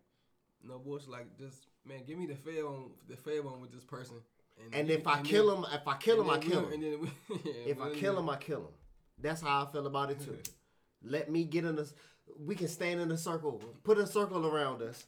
no 0.63 0.79
bullshit. 0.79 1.09
Like 1.09 1.37
just 1.37 1.67
man, 1.85 1.99
give 2.07 2.17
me 2.17 2.27
the 2.27 2.35
one, 2.63 2.91
the 3.09 3.17
fair 3.17 3.43
one 3.43 3.59
with 3.59 3.73
this 3.73 3.83
person. 3.83 4.15
And 4.71 4.87
then- 4.89 4.99
if 4.99 5.05
I 5.05 5.17
and 5.17 5.27
kill 5.27 5.47
then- 5.49 5.65
him, 5.65 5.79
if 5.81 5.85
I 5.85 5.97
kill 5.97 6.21
him, 6.21 6.29
I 6.29 6.37
kill 6.39 6.65
him. 6.65 6.71
And 6.75 6.81
then 6.83 7.01
we, 7.01 7.07
yeah, 7.43 7.51
If 7.73 7.81
I 7.81 7.89
kill 7.93 8.17
him, 8.17 8.29
I 8.29 8.37
kill 8.37 8.59
him. 8.61 8.73
That's 9.21 9.41
how 9.41 9.65
I 9.65 9.71
feel 9.73 9.85
about 9.85 10.11
it 10.11 10.21
too. 10.21 10.37
Let 11.03 11.29
me 11.29 11.43
get 11.43 11.65
in 11.65 11.75
this. 11.75 11.93
We 12.39 12.55
can 12.55 12.69
stand 12.69 13.01
in 13.01 13.11
a 13.11 13.17
circle. 13.17 13.61
Put 13.83 13.97
a 13.97 14.07
circle 14.07 14.47
around 14.47 14.81
us. 14.81 15.05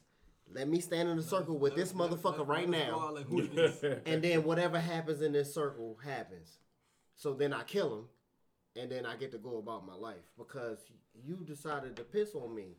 Let 0.52 0.68
me 0.68 0.80
stand 0.80 1.08
in 1.08 1.18
a 1.18 1.22
circle 1.22 1.58
with 1.58 1.76
this 1.76 1.92
motherfucker 1.92 2.46
right 2.46 2.68
now. 2.68 3.00
out 3.00 3.14
like 3.14 3.26
hooligans. 3.26 3.82
and 4.06 4.22
then 4.22 4.44
whatever 4.44 4.80
happens 4.80 5.22
in 5.22 5.32
this 5.32 5.52
circle 5.52 5.98
happens. 6.04 6.58
So 7.16 7.34
then 7.34 7.52
I 7.52 7.64
kill 7.64 7.94
him, 7.94 8.04
and 8.76 8.90
then 8.90 9.04
I 9.04 9.16
get 9.16 9.32
to 9.32 9.38
go 9.38 9.58
about 9.58 9.86
my 9.86 9.94
life 9.94 10.32
because 10.38 10.78
you 11.24 11.44
decided 11.44 11.96
to 11.96 12.04
piss 12.04 12.34
on 12.34 12.54
me. 12.54 12.76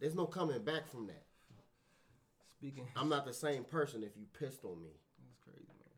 There's 0.00 0.14
no 0.14 0.26
coming 0.26 0.62
back 0.62 0.90
from 0.90 1.06
that. 1.06 1.24
Speaking, 2.58 2.86
I'm 2.96 3.08
not 3.08 3.26
the 3.26 3.34
same 3.34 3.64
person 3.64 4.02
if 4.02 4.16
you 4.16 4.24
pissed 4.38 4.64
on 4.64 4.82
me. 4.82 4.90
That's 5.22 5.36
crazy, 5.44 5.68
man. 5.68 5.94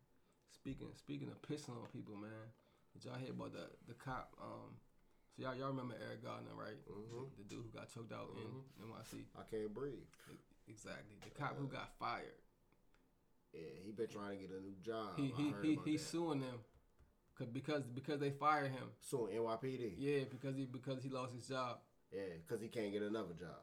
Speaking 0.51 0.89
speaking 0.97 1.29
of 1.29 1.41
pissing 1.43 1.71
on 1.71 1.87
people, 1.93 2.17
man. 2.17 2.31
Did 2.93 3.05
y'all 3.05 3.19
hear 3.19 3.31
about 3.31 3.53
the 3.53 3.69
the 3.87 3.95
cop? 3.95 4.33
Um, 4.43 4.75
so 5.37 5.43
y'all 5.43 5.55
y'all 5.55 5.69
remember 5.69 5.95
Eric 6.01 6.25
Garner, 6.25 6.55
right? 6.57 6.81
Mhm. 6.89 7.29
The, 7.37 7.45
dude 7.45 7.65
who 7.65 7.71
got 7.79 7.93
choked 7.93 8.13
out 8.13 8.33
Mm-hmm. 8.35 8.83
in 8.83 8.89
NYC. 8.91 9.25
I 9.39 9.43
can't 9.51 9.75
breathe. 9.75 10.09
Exactly. 10.69 11.17
The 11.23 11.31
cop 11.39 11.57
who 11.59 11.67
got 11.69 11.91
fired. 11.99 12.41
Yeah, 13.53 13.61
he 13.85 13.93
been 13.93 14.09
trying 14.09 14.37
to 14.39 14.43
get 14.43 14.51
a 14.57 14.61
new 14.61 14.75
job. 14.85 15.17
He 15.17 15.29
he 15.37 15.53
he 15.63 15.79
he's 15.85 16.03
that. 16.03 16.11
suing 16.11 16.41
them. 16.41 16.59
Cause, 17.39 17.49
because 17.53 17.83
because 17.85 18.19
they 18.19 18.31
fired 18.31 18.71
him. 18.73 18.89
suing 19.01 19.37
NYPD. 19.37 19.95
Yeah, 19.99 20.25
because 20.31 20.57
he 20.57 20.65
because 20.65 21.03
he 21.03 21.11
lost 21.11 21.35
his 21.35 21.47
job. 21.47 21.79
Yeah, 22.11 22.23
because 22.47 22.63
he 22.63 22.69
can't 22.69 22.93
get 22.93 23.03
another 23.03 23.35
job. 23.39 23.61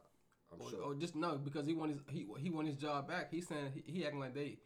I'm 0.51 0.61
Or, 0.61 0.69
sure. 0.69 0.81
or 0.83 0.95
just 0.95 1.15
no, 1.15 1.37
because 1.37 1.65
he 1.65 1.73
won 1.73 1.89
his 1.89 1.99
he 2.09 2.27
he 2.39 2.49
won 2.51 2.65
his 2.65 2.77
job 2.77 3.07
back. 3.07 3.31
He's 3.31 3.47
saying 3.47 3.71
he, 3.73 3.83
he 3.91 4.05
acting 4.05 4.19
like 4.19 4.33
they 4.35 4.59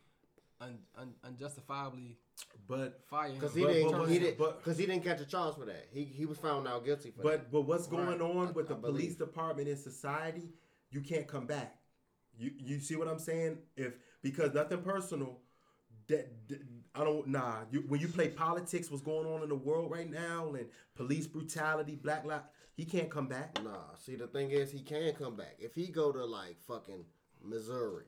un, 0.61 0.77
un, 0.97 1.13
unjustifiably 1.23 2.17
But 2.67 3.01
fire 3.09 3.29
him. 3.29 3.35
Because 3.35 3.55
he 3.55 3.63
But- 3.63 3.73
didn't, 3.73 3.91
but- 3.91 4.09
he 4.09 4.19
didn't, 4.19 4.37
because 4.37 4.77
he 4.77 4.85
didn't 4.85 5.03
catch 5.03 5.21
a 5.21 5.25
charge 5.25 5.55
for 5.55 5.65
that. 5.65 5.87
He 5.91 6.03
he 6.03 6.25
was 6.25 6.37
found 6.37 6.67
out 6.67 6.83
guilty 6.85 7.11
for 7.11 7.23
that. 7.23 7.23
but 7.23 7.51
but 7.51 7.61
what's 7.61 7.87
going 7.87 8.07
Right. 8.07 8.21
on 8.21 8.47
I- 8.49 8.51
with 8.51 8.65
I 8.65 8.69
the 8.69 8.75
police 8.75 9.15
believe. 9.15 9.17
department 9.17 9.67
in 9.69 9.77
society? 9.77 10.53
You 10.91 11.01
can't 11.01 11.27
come 11.27 11.45
back. 11.47 11.79
You 12.37 12.51
you 12.59 12.79
see 12.79 12.95
what 12.95 13.07
I'm 13.07 13.19
saying? 13.19 13.57
If 13.75 13.93
because 14.21 14.53
nothing 14.53 14.81
personal. 14.81 15.41
That, 16.07 16.47
that- 16.47 16.61
I 16.95 17.03
don't 17.03 17.27
nah. 17.27 17.65
You, 17.69 17.81
when 17.81 17.99
you 17.99 18.07
play 18.07 18.29
politics, 18.29 18.89
what's 18.89 19.03
going 19.03 19.27
on 19.27 19.43
in 19.43 19.49
the 19.49 19.55
world 19.55 19.91
right 19.91 20.09
now, 20.09 20.53
and 20.53 20.69
police 20.95 21.27
brutality, 21.27 21.95
black 21.95 22.23
lives, 22.25 22.45
he 22.75 22.85
can't 22.85 23.09
come 23.09 23.27
back. 23.27 23.61
Nah, 23.61 23.93
see 23.95 24.15
the 24.15 24.27
thing 24.27 24.51
is 24.51 24.71
he 24.71 24.79
can 24.81 25.13
come 25.15 25.35
back. 25.35 25.55
If 25.59 25.75
he 25.75 25.87
go 25.87 26.11
to 26.13 26.23
like 26.25 26.59
fucking 26.61 27.05
Missouri 27.43 28.05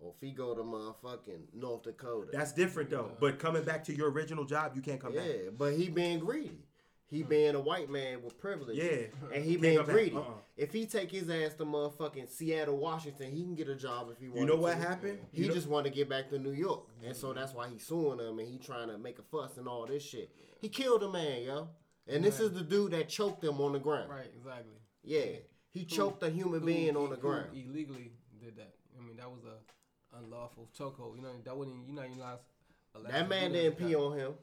or 0.00 0.12
if 0.14 0.20
he 0.20 0.32
go 0.32 0.54
to 0.54 0.62
motherfucking 0.62 1.54
North 1.54 1.82
Dakota. 1.84 2.30
That's 2.32 2.52
different 2.52 2.90
though. 2.90 3.12
But 3.20 3.38
coming 3.38 3.64
back 3.64 3.84
to 3.84 3.94
your 3.94 4.10
original 4.10 4.44
job, 4.44 4.72
you 4.74 4.82
can't 4.82 5.00
come 5.00 5.12
yeah, 5.14 5.20
back. 5.20 5.30
Yeah, 5.30 5.50
but 5.56 5.74
he 5.74 5.88
being 5.88 6.18
greedy. 6.18 6.58
He 7.08 7.22
being 7.22 7.54
a 7.54 7.60
white 7.60 7.88
man 7.88 8.22
with 8.24 8.36
privilege. 8.38 8.76
Yeah. 8.76 9.06
And 9.32 9.44
he 9.44 9.56
being 9.56 9.80
greedy. 9.84 10.16
Uh-uh. 10.16 10.24
If 10.56 10.72
he 10.72 10.86
take 10.86 11.10
his 11.12 11.30
ass 11.30 11.54
to 11.54 11.64
motherfucking 11.64 12.28
Seattle, 12.28 12.76
Washington, 12.78 13.30
he 13.30 13.42
can 13.44 13.54
get 13.54 13.68
a 13.68 13.76
job 13.76 14.08
if 14.10 14.18
he 14.18 14.26
wants. 14.26 14.40
You 14.40 14.46
know 14.46 14.56
what 14.56 14.76
happened? 14.76 15.20
He 15.30 15.42
You 15.42 15.48
know- 15.48 15.54
just 15.54 15.68
want 15.68 15.86
to 15.86 15.92
get 15.92 16.08
back 16.08 16.30
to 16.30 16.38
New 16.38 16.50
York, 16.50 16.88
and 17.04 17.14
so 17.14 17.28
mm-hmm. 17.28 17.38
that's 17.38 17.54
why 17.54 17.68
he's 17.68 17.86
suing 17.86 18.18
them, 18.18 18.40
and 18.40 18.48
he 18.48 18.58
trying 18.58 18.88
to 18.88 18.98
make 18.98 19.20
a 19.20 19.22
fuss 19.22 19.56
and 19.56 19.68
all 19.68 19.86
this 19.86 20.02
shit. 20.02 20.32
He 20.60 20.68
killed 20.68 21.04
a 21.04 21.08
man, 21.08 21.44
yo, 21.44 21.68
and 22.08 22.24
this 22.24 22.40
is 22.40 22.52
the 22.52 22.62
dude 22.62 22.90
that 22.90 23.08
choked 23.08 23.44
him 23.44 23.60
on 23.60 23.72
the 23.72 23.78
ground. 23.78 24.10
right, 24.10 24.30
exactly. 24.36 24.74
Yeah, 25.04 25.38
he 25.70 25.84
choked 25.84 26.24
a 26.24 26.30
human 26.30 26.60
Who- 26.60 26.66
being 26.66 26.96
on 26.96 27.10
the 27.10 27.16
who 27.16 27.22
ground. 27.22 27.50
illegally 27.52 28.10
did 28.40 28.56
that. 28.56 28.74
I 28.98 29.06
mean, 29.06 29.16
that 29.18 29.30
was 29.30 29.44
a 29.44 29.58
unlawful 30.18 30.68
chokehold. 30.78 31.16
You 31.16 31.22
know, 31.22 31.28
that 31.44 31.56
wouldn't. 31.56 31.88
You 31.88 31.94
know, 31.94 32.02
you 32.02 32.16
not. 32.18 32.42
allowed 32.94 33.12
That 33.12 33.22
to 33.24 33.28
man 33.28 33.52
do 33.52 33.58
didn't 33.58 33.78
pee 33.78 33.94
on 33.94 34.18
him. 34.18 34.34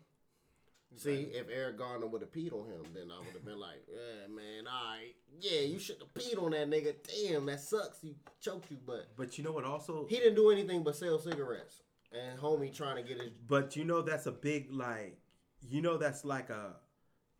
See, 0.95 1.31
if 1.33 1.47
Eric 1.51 1.77
Garner 1.77 2.05
would 2.05 2.21
have 2.21 2.31
peed 2.31 2.53
on 2.53 2.67
him, 2.67 2.83
then 2.93 3.09
I 3.11 3.17
would 3.17 3.33
have 3.33 3.43
been 3.43 3.59
like, 3.59 3.83
yeah, 3.89 4.27
man, 4.27 4.67
all 4.67 4.91
right. 4.91 5.15
Yeah, 5.39 5.61
you 5.61 5.79
should 5.79 5.97
have 5.97 6.13
peed 6.13 6.41
on 6.41 6.51
that 6.51 6.69
nigga. 6.69 6.93
Damn, 7.03 7.47
that 7.47 7.61
sucks. 7.61 7.99
He 7.99 8.15
choked 8.39 8.69
you, 8.69 8.77
but 8.85 9.07
But 9.17 9.37
you 9.37 9.43
know 9.43 9.51
what? 9.51 9.65
Also, 9.65 10.05
he 10.07 10.17
didn't 10.17 10.35
do 10.35 10.51
anything 10.51 10.83
but 10.83 10.95
sell 10.95 11.19
cigarettes. 11.19 11.81
And 12.11 12.39
homie 12.39 12.71
trying 12.71 12.97
to 12.97 13.01
get 13.01 13.19
his. 13.19 13.31
But 13.47 13.75
you 13.75 13.85
know 13.85 14.03
that's 14.03 14.27
a 14.27 14.31
big 14.31 14.71
like 14.71 15.17
you 15.67 15.81
know 15.81 15.97
that's 15.97 16.23
like 16.23 16.51
a 16.51 16.75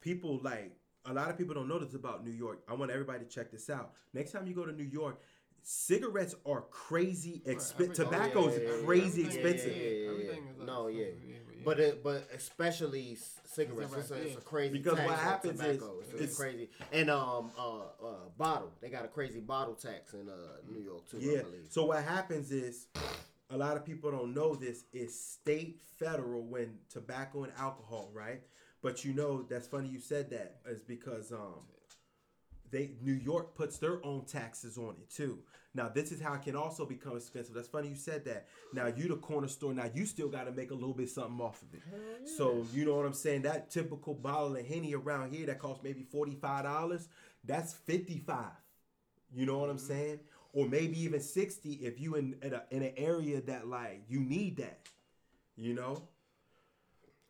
people 0.02 0.40
like 0.44 0.72
a 1.06 1.14
lot 1.14 1.30
of 1.30 1.38
people 1.38 1.54
don't 1.54 1.68
know 1.68 1.78
this 1.78 1.94
about 1.94 2.26
New 2.26 2.32
York. 2.32 2.64
I 2.68 2.74
want 2.74 2.90
everybody 2.90 3.20
to 3.20 3.30
check 3.30 3.52
this 3.52 3.70
out. 3.70 3.94
Next 4.14 4.32
time 4.32 4.48
you 4.48 4.56
go 4.56 4.66
to 4.66 4.72
New 4.72 4.84
York, 4.84 5.22
cigarettes 5.64 6.36
are 6.46 6.62
crazy 6.70 7.42
expensive. 7.46 7.74
everything- 7.82 8.06
Tobacco 8.06 8.40
Oh, 8.46 8.50
yeah, 8.50 8.58
yeah, 8.60 8.70
is 8.70 8.86
crazy 8.86 9.26
expensive. 9.26 9.76
Yeah, 9.78 9.84
yeah, 9.84 9.90
yeah, 9.90 10.10
Everything 10.10 10.44
yeah. 10.46 10.62
is 10.62 10.68
No, 10.68 10.88
yeah. 10.88 11.04
expensive, 11.06 11.30
yeah, 11.30 11.36
yeah. 11.58 11.62
But 11.66 11.80
it, 11.80 12.04
but 12.04 12.28
especially 12.36 13.18
cigarettes, 13.46 13.94
it's 13.98 14.12
a, 14.12 14.16
it's 14.16 14.38
a 14.38 14.42
crazy 14.42 14.74
Because 14.78 14.98
tax 14.98 15.10
what 15.10 15.18
on 15.20 15.24
happens 15.24 15.62
is- 15.62 15.78
tobacco. 15.78 16.00
It's, 16.02 16.14
it's- 16.14 16.36
crazy, 16.38 16.70
and 16.92 17.10
um 17.10 17.52
uh, 17.58 17.80
uh 17.80 18.30
bottle 18.38 18.72
they 18.82 18.90
got 18.90 19.06
a 19.06 19.08
crazy 19.08 19.40
bottle 19.40 19.76
tax 19.76 20.14
in 20.14 20.28
uh 20.30 20.34
New 20.70 20.82
York 20.82 21.08
too. 21.10 21.18
I 21.18 21.22
Yeah. 21.22 21.42
believe. 21.44 21.68
So 21.70 21.86
what 21.86 22.04
happens 22.04 22.52
is 22.52 22.88
a 23.50 23.58
lot 23.58 23.78
of 23.78 23.86
people 23.86 24.12
don't 24.12 24.34
know 24.34 24.56
this 24.56 24.84
is 24.92 25.18
state 25.18 25.80
federal 25.98 26.44
when 26.44 26.80
tobacco 26.90 27.44
and 27.44 27.54
alcohol, 27.58 28.10
right? 28.14 28.42
But 28.82 29.06
you 29.06 29.14
know 29.14 29.44
that's 29.44 29.68
funny 29.68 29.88
you 29.88 30.00
said 30.02 30.30
that 30.32 30.60
is 30.66 30.82
because 30.82 31.32
um 31.32 31.62
they 32.74 32.92
New 33.02 33.14
York 33.14 33.56
puts 33.56 33.78
their 33.78 34.06
own 34.06 34.26
taxes 34.26 34.78
on 34.78 34.96
it 35.00 35.10
too. 35.10 35.40
Now 35.74 35.90
this 35.90 36.12
is 36.12 36.20
how 36.20 36.34
it 36.34 36.44
can 36.44 36.56
also 36.56 36.86
become 36.86 37.16
expensive. 37.16 37.56
That's 37.56 37.68
funny 37.68 37.88
you 37.88 37.96
said 37.96 38.26
that. 38.26 38.48
Now 38.74 38.88
you 38.88 39.08
the 39.08 39.16
corner 39.16 39.48
store. 39.48 39.74
Now 39.74 39.90
you 39.94 40.06
still 40.06 40.28
got 40.28 40.44
to 40.46 40.52
make 40.52 40.72
a 40.72 40.74
little 40.74 40.94
bit 40.94 41.10
something 41.10 41.40
off 41.40 41.62
of 41.62 41.74
it. 41.74 41.82
So 42.38 42.66
you 42.74 42.84
know 42.86 42.96
what 42.96 43.06
I'm 43.06 43.14
saying. 43.14 43.44
That 43.44 43.72
typical 43.72 44.14
bottle 44.14 44.56
of 44.56 44.68
henny 44.68 44.94
around 44.94 45.34
here 45.34 45.46
that 45.46 45.60
costs 45.60 45.84
maybe 45.84 46.04
forty 46.04 46.36
five 46.36 46.64
dollars. 46.66 47.08
That's 47.46 47.74
fifty 47.74 48.18
five. 48.18 48.52
You 49.34 49.46
know 49.46 49.60
what 49.60 49.70
I'm 49.70 49.78
mm-hmm. 49.78 49.88
saying? 49.88 50.20
Or 50.52 50.68
maybe 50.68 51.00
even 51.02 51.22
sixty 51.22 51.74
if 51.74 52.00
you 52.00 52.16
in 52.16 52.36
in, 52.42 52.54
a, 52.54 52.64
in 52.72 52.84
an 52.84 52.94
area 52.98 53.42
that 53.42 53.68
like 53.68 54.04
you 54.10 54.20
need 54.20 54.58
that. 54.58 54.80
You 55.56 55.74
know. 55.74 56.10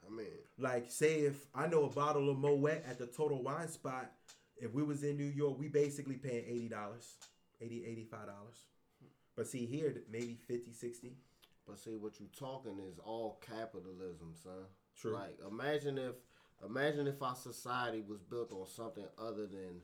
I 0.06 0.14
mean, 0.14 0.28
Like, 0.58 0.92
say 0.92 1.22
if 1.22 1.48
I 1.56 1.68
know 1.68 1.86
a 1.86 1.90
bottle 1.90 2.30
of 2.30 2.38
Moet 2.38 2.84
at 2.86 3.00
the 3.00 3.08
Total 3.08 3.42
Wine 3.42 3.70
Spot, 3.70 4.12
if 4.58 4.74
we 4.74 4.84
was 4.84 5.04
in 5.04 5.18
New 5.18 5.26
York, 5.26 5.58
we 5.60 5.68
basically 5.68 6.16
paying 6.16 6.46
eighty 6.48 6.70
dollars, 6.70 7.18
80 7.62 7.86
85 7.86 8.26
dollars. 8.28 8.56
But 9.36 9.48
see 9.48 9.66
here, 9.66 9.96
maybe 10.12 10.38
50 10.48 10.74
60 10.74 11.14
but 11.68 11.80
see 11.80 11.96
what 11.96 12.20
you 12.20 12.28
talking 12.38 12.78
is 12.80 13.00
all 13.00 13.40
capitalism, 13.46 14.34
son. 14.42 14.66
True. 15.00 15.14
Like 15.14 15.38
imagine 15.50 15.98
if 15.98 16.16
imagine 16.66 17.08
if 17.08 17.22
our 17.22 17.36
society 17.36 18.04
was 18.08 18.22
built 18.22 18.52
on 18.52 18.68
something 18.68 19.06
other 19.18 19.48
than 19.48 19.82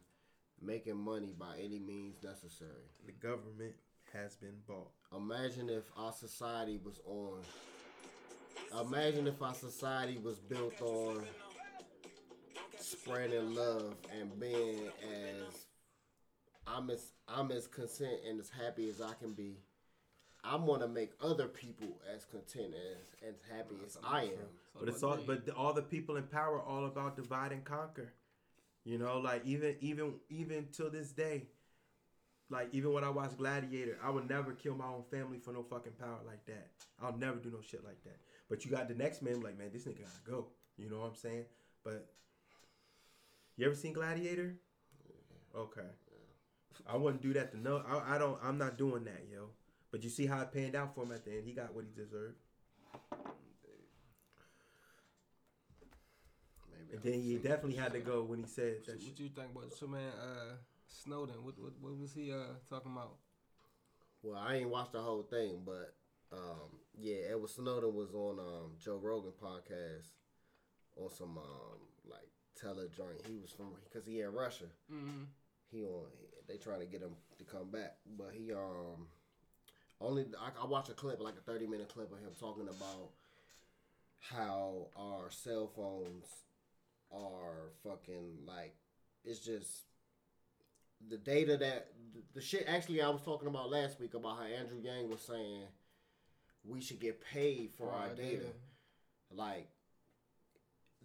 making 0.62 0.98
money 0.98 1.34
by 1.38 1.56
any 1.64 1.80
means 1.80 2.22
necessary. 2.24 2.90
The 3.06 3.14
government 3.14 3.76
has 4.14 4.36
been 4.36 4.58
bought. 4.68 4.92
Imagine 5.16 5.70
if 5.70 5.84
our 5.96 6.12
society 6.12 6.80
was 6.84 7.00
on. 7.06 7.40
Imagine 8.86 9.28
if 9.28 9.42
our 9.42 9.54
society 9.54 10.18
was 10.22 10.38
built 10.38 10.82
on 10.82 11.24
spreading 12.80 13.54
love 13.56 13.96
and 14.20 14.40
being 14.40 14.88
as 15.04 15.66
I'm 16.68 16.90
as 16.90 17.12
I'm 17.28 17.52
as 17.52 17.68
content 17.68 18.20
and 18.28 18.40
as 18.40 18.50
happy 18.50 18.90
as 18.90 19.02
I 19.02 19.14
can 19.14 19.34
be. 19.34 19.58
I 20.44 20.56
want 20.56 20.82
to 20.82 20.88
make 20.88 21.12
other 21.22 21.48
people 21.48 22.00
as 22.16 22.24
content 22.26 22.74
as 22.74 23.28
and 23.28 23.36
happy 23.52 23.76
as 23.86 23.98
I 24.04 24.24
am. 24.24 24.48
But 24.80 24.88
it's 24.88 25.04
all 25.04 25.18
but 25.26 25.46
the, 25.46 25.54
all 25.54 25.74
the 25.74 25.82
people 25.82 26.16
in 26.16 26.24
power 26.24 26.56
are 26.56 26.64
all 26.64 26.86
about 26.86 27.16
divide 27.16 27.52
and 27.52 27.64
conquer. 27.64 28.14
You 28.86 28.98
know, 28.98 29.20
like 29.20 29.46
even 29.46 29.76
even 29.82 30.14
even 30.30 30.68
till 30.72 30.90
this 30.90 31.12
day, 31.12 31.48
like 32.50 32.70
even 32.72 32.94
when 32.94 33.04
I 33.04 33.10
watch 33.10 33.36
Gladiator, 33.38 33.98
I 34.02 34.10
would 34.10 34.30
never 34.30 34.54
kill 34.54 34.76
my 34.76 34.86
own 34.86 35.04
family 35.12 35.40
for 35.40 35.52
no 35.52 35.64
fucking 35.64 35.94
power 36.00 36.20
like 36.26 36.46
that. 36.46 36.70
I'll 37.02 37.18
never 37.18 37.38
do 37.38 37.50
no 37.52 37.62
shit 37.62 37.84
like 37.84 38.02
that. 38.04 38.18
But 38.50 38.64
you 38.64 38.72
got 38.72 38.88
the 38.88 38.96
next 38.96 39.22
man 39.22 39.42
like, 39.42 39.58
man, 39.58 39.70
this 39.74 39.84
nigga 39.84 40.02
gotta 40.02 40.32
go. 40.32 40.48
You 40.78 40.90
know 40.90 41.00
what 41.00 41.10
I'm 41.10 41.16
saying? 41.16 41.46
But 41.84 42.10
you 43.60 43.66
ever 43.68 43.76
seen 43.76 43.94
Gladiator? 43.94 44.56
Okay. 45.56 45.82
I 46.88 46.96
wouldn't 46.98 47.22
do 47.22 47.34
that 47.34 47.52
to 47.52 47.58
no. 47.60 47.84
I, 47.88 48.16
I 48.16 48.18
don't. 48.18 48.40
I'm 48.44 48.58
not 48.58 48.78
doing 48.78 49.04
that, 49.06 49.26
yo. 49.32 49.50
But 49.92 50.04
you 50.04 50.10
see 50.10 50.26
how 50.26 50.42
it 50.42 50.52
panned 50.52 50.76
out 50.76 50.94
for 50.96 51.04
him 51.04 51.12
at 51.12 51.26
the 51.26 51.32
end. 51.32 51.44
He 51.46 51.52
got 51.54 51.74
what 51.74 51.84
he 51.84 51.92
deserved. 52.02 52.36
Maybe 56.72 56.94
And 56.94 57.04
then 57.04 57.22
he 57.22 57.36
definitely 57.38 57.76
had 57.76 57.94
to 57.94 58.00
go 58.00 58.24
when 58.24 58.40
he 58.40 58.46
said 58.46 58.76
What, 58.78 58.86
that. 58.88 59.00
you- 59.02 59.08
shit. 59.10 59.20
you 59.20 59.30
think 59.30 59.52
about 59.56 59.80
your 59.82 59.90
man 59.90 60.12
uh, 60.22 60.56
Snowden? 60.88 61.44
What, 61.44 61.60
what 61.60 61.74
what 61.82 61.98
was 61.98 62.14
he 62.14 62.32
uh 62.32 62.54
talking 62.70 62.92
about? 62.92 63.16
Well, 64.24 64.38
I 64.40 64.56
ain't 64.56 64.70
watched 64.70 64.94
the 64.94 65.02
whole 65.02 65.24
thing, 65.24 65.62
but 65.66 65.96
um, 66.32 66.80
yeah, 66.98 67.32
Edward 67.32 67.50
Snowden 67.50 67.94
was 67.96 68.14
on 68.14 68.40
um, 68.40 68.72
Joe 68.84 69.00
Rogan 69.02 69.32
podcast 69.42 70.08
on 70.98 71.10
some 71.10 71.38
um, 71.38 71.80
like 72.06 72.28
tele 72.60 72.88
joint. 72.96 73.26
He 73.28 73.40
was 73.40 73.52
from 73.52 73.74
because 73.84 74.06
he 74.06 74.22
in 74.22 74.34
Russia. 74.34 74.66
Mm-hmm. 74.92 75.24
He 75.72 75.84
on 75.84 76.06
they 76.48 76.58
trying 76.58 76.80
to 76.80 76.86
get 76.86 77.02
him 77.02 77.16
to 77.38 77.44
come 77.44 77.70
back, 77.70 77.98
but 78.18 78.32
he 78.34 78.52
um 78.52 79.08
only 80.02 80.26
I, 80.40 80.64
I 80.64 80.66
watched 80.66 80.90
a 80.90 80.94
clip 80.94 81.22
like 81.22 81.36
a 81.36 81.52
thirty 81.52 81.68
minute 81.68 81.90
clip 81.90 82.12
of 82.12 82.20
him 82.20 82.32
talking 82.40 82.68
about 82.68 83.12
how 84.20 84.88
our 84.98 85.30
cell 85.30 85.72
phones 85.76 86.26
are 87.12 87.72
fucking 87.84 88.40
like 88.46 88.76
it's 89.24 89.40
just 89.40 89.70
the 91.10 91.18
data 91.18 91.56
that 91.58 91.88
the, 92.14 92.22
the 92.36 92.42
shit 92.42 92.66
actually 92.68 93.02
I 93.02 93.10
was 93.10 93.22
talking 93.22 93.48
about 93.48 93.70
last 93.70 94.00
week 94.00 94.14
about 94.14 94.38
how 94.38 94.44
Andrew 94.44 94.80
Yang 94.82 95.10
was 95.10 95.22
saying 95.22 95.64
we 96.66 96.82
should 96.82 97.00
get 97.00 97.24
paid 97.24 97.72
for, 97.78 97.92
our, 97.92 98.10
data. 98.10 98.46
Like 99.32 99.70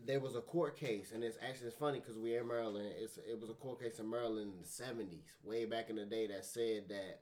there 0.06 0.20
was 0.20 0.34
a 0.34 0.40
court 0.40 0.76
case, 0.78 1.12
and 1.12 1.24
it's 1.24 1.38
actually 1.46 1.68
it's 1.68 1.76
funny 1.76 2.00
because 2.00 2.18
we're 2.18 2.40
in 2.40 2.48
Maryland. 2.48 2.92
It's 2.98 3.18
it 3.18 3.40
was 3.40 3.50
a 3.50 3.54
court 3.54 3.80
case 3.80 3.98
in 3.98 4.08
Maryland 4.08 4.52
in 4.52 4.60
the 4.60 4.68
seventies, 4.68 5.24
way 5.42 5.64
back 5.64 5.90
in 5.90 5.96
the 5.96 6.04
day, 6.04 6.26
that 6.26 6.44
said 6.44 6.88
that 6.88 7.20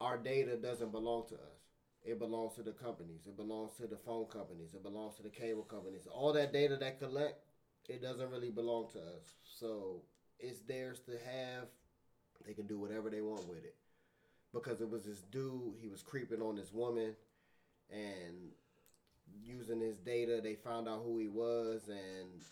our 0.00 0.16
data 0.16 0.56
doesn't 0.56 0.92
belong 0.92 1.26
to 1.28 1.34
us. 1.34 1.60
It 2.02 2.18
belongs 2.18 2.54
to 2.54 2.62
the 2.62 2.72
companies. 2.72 3.26
It 3.26 3.36
belongs 3.36 3.76
to 3.76 3.86
the 3.86 3.98
phone 3.98 4.24
companies. 4.26 4.72
It 4.72 4.82
belongs 4.82 5.16
to 5.16 5.22
the 5.22 5.28
cable 5.28 5.62
companies. 5.62 6.08
All 6.10 6.32
that 6.32 6.52
data 6.52 6.76
that 6.76 6.98
collect, 6.98 7.44
it 7.88 8.00
doesn't 8.00 8.30
really 8.30 8.50
belong 8.50 8.88
to 8.92 8.98
us. 8.98 9.34
So 9.44 10.02
it's 10.38 10.60
theirs 10.60 11.00
to 11.00 11.12
have. 11.12 11.68
They 12.46 12.54
can 12.54 12.66
do 12.66 12.78
whatever 12.78 13.10
they 13.10 13.20
want 13.20 13.46
with 13.46 13.64
it. 13.64 13.74
Because 14.54 14.80
it 14.80 14.88
was 14.88 15.04
this 15.04 15.20
dude, 15.30 15.74
he 15.78 15.88
was 15.88 16.02
creeping 16.02 16.40
on 16.40 16.56
this 16.56 16.72
woman, 16.72 17.14
and 17.90 18.52
using 19.44 19.80
his 19.80 19.98
data, 19.98 20.40
they 20.42 20.54
found 20.54 20.88
out 20.88 21.02
who 21.04 21.18
he 21.18 21.28
was, 21.28 21.88
and 21.88 22.42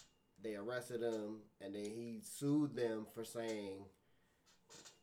they 0.43 0.55
arrested 0.55 1.03
him, 1.03 1.38
and 1.61 1.75
then 1.75 1.85
he 1.85 2.21
sued 2.23 2.75
them 2.75 3.07
for 3.14 3.25
saying 3.25 3.85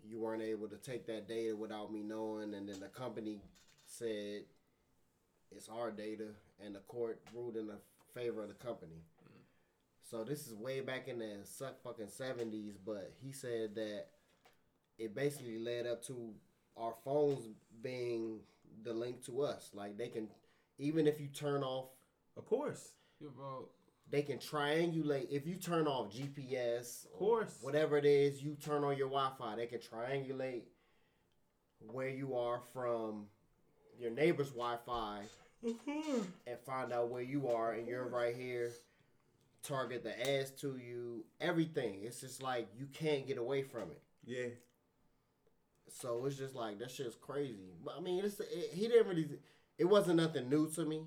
you 0.07 0.19
weren't 0.19 0.43
able 0.43 0.67
to 0.67 0.77
take 0.77 1.07
that 1.07 1.27
data 1.27 1.55
without 1.55 1.91
me 1.91 2.03
knowing, 2.03 2.53
and 2.53 2.69
then 2.69 2.79
the 2.79 2.87
company 2.87 3.41
said 3.85 4.43
it's 5.51 5.69
our 5.69 5.91
data, 5.91 6.27
and 6.63 6.75
the 6.75 6.79
court 6.79 7.21
ruled 7.33 7.57
in 7.57 7.67
the 7.67 7.77
favor 8.13 8.41
of 8.41 8.47
the 8.47 8.53
company. 8.53 9.03
Mm. 9.23 9.41
So 10.09 10.23
this 10.23 10.47
is 10.47 10.53
way 10.53 10.81
back 10.81 11.07
in 11.07 11.19
the 11.19 11.39
suck 11.43 11.81
fucking 11.83 12.09
seventies, 12.09 12.75
but 12.83 13.13
he 13.21 13.31
said 13.31 13.75
that 13.75 14.05
it 14.97 15.15
basically 15.15 15.59
led 15.59 15.85
up 15.85 16.03
to 16.05 16.33
our 16.77 16.93
phones 17.03 17.47
being 17.81 18.39
the 18.83 18.93
link 18.93 19.23
to 19.25 19.41
us. 19.41 19.71
Like 19.73 19.97
they 19.97 20.07
can, 20.07 20.29
even 20.77 21.07
if 21.07 21.19
you 21.19 21.27
turn 21.27 21.63
off, 21.63 21.89
Of 22.37 22.45
course. 22.45 22.89
You 23.19 23.27
about 23.27 23.69
they 24.09 24.21
can 24.21 24.37
triangulate. 24.37 25.31
If 25.31 25.47
you 25.47 25.55
turn 25.55 25.87
off 25.87 26.13
GPS, 26.13 27.05
Of 27.05 27.13
course. 27.13 27.57
whatever 27.61 27.97
it 27.97 28.05
is, 28.05 28.41
you 28.41 28.55
turn 28.55 28.83
on 28.83 28.97
your 28.97 29.07
Wi-Fi. 29.07 29.55
They 29.55 29.65
can 29.65 29.79
triangulate 29.79 30.63
where 31.79 32.09
you 32.09 32.35
are 32.35 32.61
from 32.71 33.25
your 33.99 34.11
neighbor's 34.11 34.49
Wi-Fi 34.49 35.23
mm-hmm. 35.65 36.21
and 36.47 36.59
find 36.65 36.93
out 36.93 37.09
where 37.09 37.21
you 37.21 37.47
are, 37.49 37.73
and 37.73 37.87
you're 37.87 38.07
right 38.07 38.35
here. 38.35 38.71
Target 39.63 40.03
the 40.03 40.29
ads 40.29 40.51
to 40.61 40.77
you, 40.77 41.25
everything. 41.41 42.01
It's 42.03 42.21
just 42.21 42.43
like 42.43 42.67
you 42.77 42.85
can't 42.93 43.25
get 43.25 43.39
away 43.39 43.63
from 43.63 43.89
it. 43.89 44.01
Yeah. 44.23 44.49
So 45.89 46.25
it's 46.25 46.35
just 46.35 46.53
like 46.53 46.77
that 46.79 46.91
shit's 46.91 47.15
crazy. 47.15 47.73
But 47.83 47.95
I 47.97 48.01
mean, 48.01 48.23
it's 48.23 48.39
it, 48.39 48.71
he 48.73 48.87
didn't 48.87 49.07
really. 49.07 49.27
It 49.77 49.85
wasn't 49.85 50.17
nothing 50.17 50.49
new 50.49 50.69
to 50.71 50.85
me, 50.85 51.03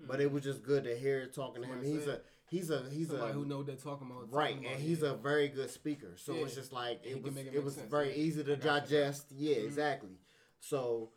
but 0.00 0.20
it 0.20 0.30
was 0.30 0.42
just 0.44 0.62
good 0.62 0.84
to 0.84 0.96
hear 0.96 1.20
it 1.20 1.34
talking 1.34 1.62
to 1.62 1.68
him. 1.68 1.82
He's 1.82 2.06
a 2.06 2.20
he's 2.48 2.70
a 2.70 2.84
he's 2.90 3.08
somebody 3.08 3.30
a 3.30 3.34
who 3.34 3.44
know 3.46 3.58
what 3.58 3.66
they're 3.66 3.76
talking 3.76 4.08
about. 4.10 4.32
right, 4.32 4.50
talking 4.54 4.66
and 4.66 4.74
about, 4.74 4.80
he's 4.80 5.00
yeah. 5.02 5.10
a 5.10 5.14
very 5.14 5.48
good 5.48 5.70
speaker. 5.70 6.12
So 6.16 6.34
it's 6.34 6.54
Yeah. 6.54 6.60
just 6.60 6.72
like 6.72 7.00
it 7.04 7.22
was 7.22 7.36
it 7.36 7.54
it 7.54 7.64
was 7.64 7.74
sense, 7.76 7.90
very 7.90 8.14
easy 8.14 8.44
to 8.44 8.50
you. 8.50 8.56
digest. 8.56 9.26
Yeah, 9.32 9.56
Mhm. 9.56 9.64
exactly. 9.64 10.18
So 10.60 11.10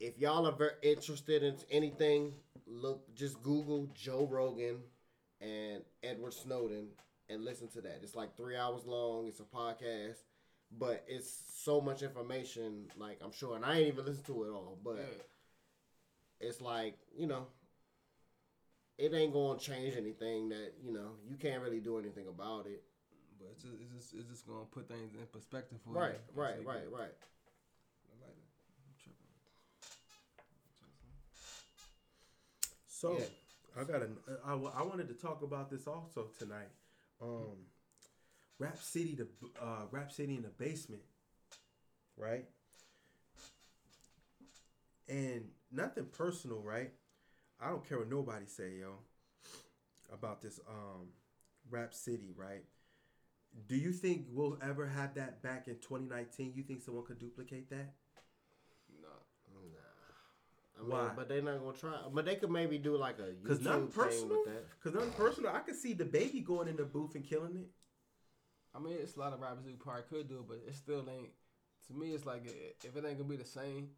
if 0.00 0.18
y'all 0.18 0.46
are 0.46 0.52
very 0.52 0.74
interested 0.82 1.42
in 1.42 1.56
anything, 1.70 2.34
look 2.66 3.14
just 3.14 3.42
Google 3.42 3.86
Joe 3.94 4.26
Rogan 4.30 4.82
and 5.40 5.82
Edward 6.02 6.32
Snowden 6.32 6.88
and 7.28 7.44
listen 7.44 7.68
to 7.68 7.80
that. 7.82 8.00
It's 8.02 8.14
like 8.14 8.36
three 8.36 8.56
hours 8.56 8.86
long. 8.86 9.26
It's 9.26 9.40
a 9.40 9.44
podcast, 9.44 10.16
but 10.70 11.04
it's 11.06 11.30
so 11.62 11.80
much 11.80 12.02
information. 12.02 12.90
Like 12.96 13.18
I'm 13.22 13.32
sure, 13.32 13.54
and 13.56 13.64
I 13.64 13.78
ain't 13.78 13.88
even 13.88 14.06
listened 14.06 14.26
to 14.26 14.44
it 14.44 14.50
all, 14.50 14.78
but 14.82 14.96
Yeah. 14.96 15.04
It's 16.40 16.60
like 16.60 16.98
you 17.16 17.26
know, 17.26 17.46
it 18.98 19.12
ain't 19.14 19.32
gonna 19.32 19.58
change 19.58 19.96
anything. 19.96 20.48
That 20.50 20.74
you 20.82 20.92
know, 20.92 21.10
you 21.28 21.36
can't 21.36 21.62
really 21.62 21.80
do 21.80 21.98
anything 21.98 22.26
about 22.28 22.66
it. 22.66 22.82
But 23.38 23.48
it's 23.52 23.62
just, 23.62 23.74
it's 23.80 23.92
just 23.94 24.14
it's 24.14 24.28
just 24.28 24.46
gonna 24.46 24.64
put 24.70 24.88
things 24.88 25.14
in 25.14 25.26
perspective 25.32 25.78
for 25.84 25.94
Right, 25.94 26.12
you. 26.12 26.42
right, 26.42 26.54
It's 26.58 26.66
right, 26.66 26.84
like, 26.90 27.00
right. 27.00 27.08
It. 27.08 27.18
I'm. 28.22 28.30
So 32.88 33.12
Yeah. 33.18 33.24
I 33.80 33.84
got 33.84 34.02
a. 34.02 34.08
I, 34.44 34.54
wa- 34.54 34.72
I 34.74 34.82
wanted 34.82 35.08
to 35.08 35.14
talk 35.14 35.42
about 35.42 35.70
this 35.70 35.86
also 35.86 36.28
tonight. 36.38 36.68
Um, 37.22 37.66
Rap 38.58 38.78
City, 38.82 39.14
the 39.14 39.28
uh, 39.62 39.82
Rap 39.92 40.10
City 40.10 40.34
in 40.34 40.42
the 40.42 40.48
basement, 40.48 41.02
right? 42.16 42.44
And 45.08 45.44
nothing 45.70 46.06
personal, 46.06 46.60
right? 46.60 46.90
I 47.60 47.68
don't 47.68 47.86
care 47.88 47.98
what 47.98 48.08
nobody 48.10 48.46
say, 48.46 48.78
yo, 48.80 48.92
about 50.12 50.40
this 50.40 50.60
um, 50.68 51.08
Rap 51.70 51.92
City, 51.94 52.32
right? 52.36 52.64
Do 53.66 53.76
you 53.76 53.92
think 53.92 54.26
we'll 54.30 54.58
ever 54.62 54.86
have 54.86 55.14
that 55.14 55.42
back 55.42 55.68
in 55.68 55.74
2019? 55.76 56.52
You 56.54 56.62
think 56.62 56.82
someone 56.82 57.04
could 57.04 57.18
duplicate 57.18 57.68
that? 57.70 57.94
No. 59.02 59.08
Nah. 59.08 59.58
I 60.78 60.82
mean, 60.82 60.90
Why? 60.90 61.10
But 61.16 61.28
they're 61.28 61.42
not 61.42 61.58
gonna 61.60 61.76
try. 61.76 61.92
But 62.12 62.24
they 62.24 62.36
could 62.36 62.50
maybe 62.50 62.78
do 62.78 62.96
like 62.96 63.18
a 63.18 63.32
Cause 63.46 63.58
YouTube 63.58 63.64
nothing 63.64 63.88
thing 63.88 64.04
personal. 64.04 64.28
with 64.28 64.44
that. 64.46 64.64
Cause 64.82 64.94
nothing 64.94 65.10
personal. 65.12 65.50
I 65.52 65.58
could 65.60 65.74
see 65.76 65.92
the 65.94 66.04
baby 66.04 66.40
going 66.40 66.68
in 66.68 66.76
the 66.76 66.84
booth 66.84 67.14
and 67.16 67.24
killing 67.24 67.56
it. 67.56 67.68
I 68.74 68.78
mean, 68.78 68.92
it's 69.00 69.16
a 69.16 69.18
lot 69.18 69.32
of 69.32 69.40
rappers 69.40 69.64
who 69.64 69.72
probably 69.76 70.02
could 70.08 70.28
do 70.28 70.36
it, 70.36 70.46
but 70.46 70.60
it 70.66 70.74
still 70.74 71.04
ain't. 71.10 71.30
To 71.88 71.94
me, 71.94 72.12
it's 72.12 72.26
like 72.26 72.46
i- 72.46 72.86
if 72.86 72.94
it 72.96 73.04
ain't 73.04 73.16
gonna 73.18 73.28
be 73.28 73.36
the 73.36 73.44
same, 73.44 73.88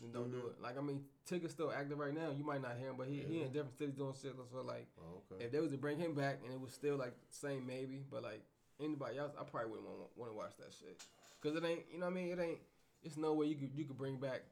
then 0.00 0.12
don't 0.12 0.30
do 0.30 0.38
Mhm. 0.38 0.50
it. 0.50 0.60
Like 0.62 0.78
I 0.78 0.80
mean, 0.80 1.04
Tigger's 1.26 1.52
still 1.52 1.70
active 1.72 1.98
right 1.98 2.12
now. 2.14 2.30
You 2.30 2.44
might 2.44 2.60
not 2.62 2.76
hear 2.76 2.90
him, 2.90 2.96
but 2.96 3.08
he, 3.08 3.20
he 3.20 3.42
in 3.42 3.52
different 3.52 3.76
cities 3.78 3.94
doing 3.94 4.14
shit. 4.20 4.34
So 4.50 4.62
like, 4.62 4.86
Oh, 5.00 5.22
okay. 5.32 5.44
if 5.44 5.52
they 5.52 5.60
was 5.60 5.70
to 5.72 5.78
bring 5.78 5.98
him 5.98 6.14
back 6.14 6.40
and 6.44 6.52
it 6.52 6.60
was 6.60 6.72
still 6.72 6.96
like 6.96 7.14
same 7.30 7.66
maybe, 7.66 8.04
but 8.10 8.22
like 8.22 8.42
anybody 8.80 9.18
else, 9.18 9.32
I 9.38 9.44
probably 9.44 9.70
wouldn't 9.70 9.88
want 9.88 10.16
want 10.16 10.30
to 10.32 10.36
watch 10.36 10.56
that 10.58 10.72
shit. 10.72 11.02
Cause 11.40 11.54
it 11.56 11.64
ain't, 11.64 11.84
you 11.92 11.98
know 11.98 12.06
what 12.06 12.12
I 12.12 12.14
mean? 12.14 12.28
It 12.32 12.38
ain't. 12.40 12.58
It's 13.02 13.16
no 13.18 13.34
way 13.34 13.46
you 13.46 13.56
could 13.56 13.74
you 13.74 13.84
could 13.84 13.98
bring 13.98 14.16
back 14.16 14.42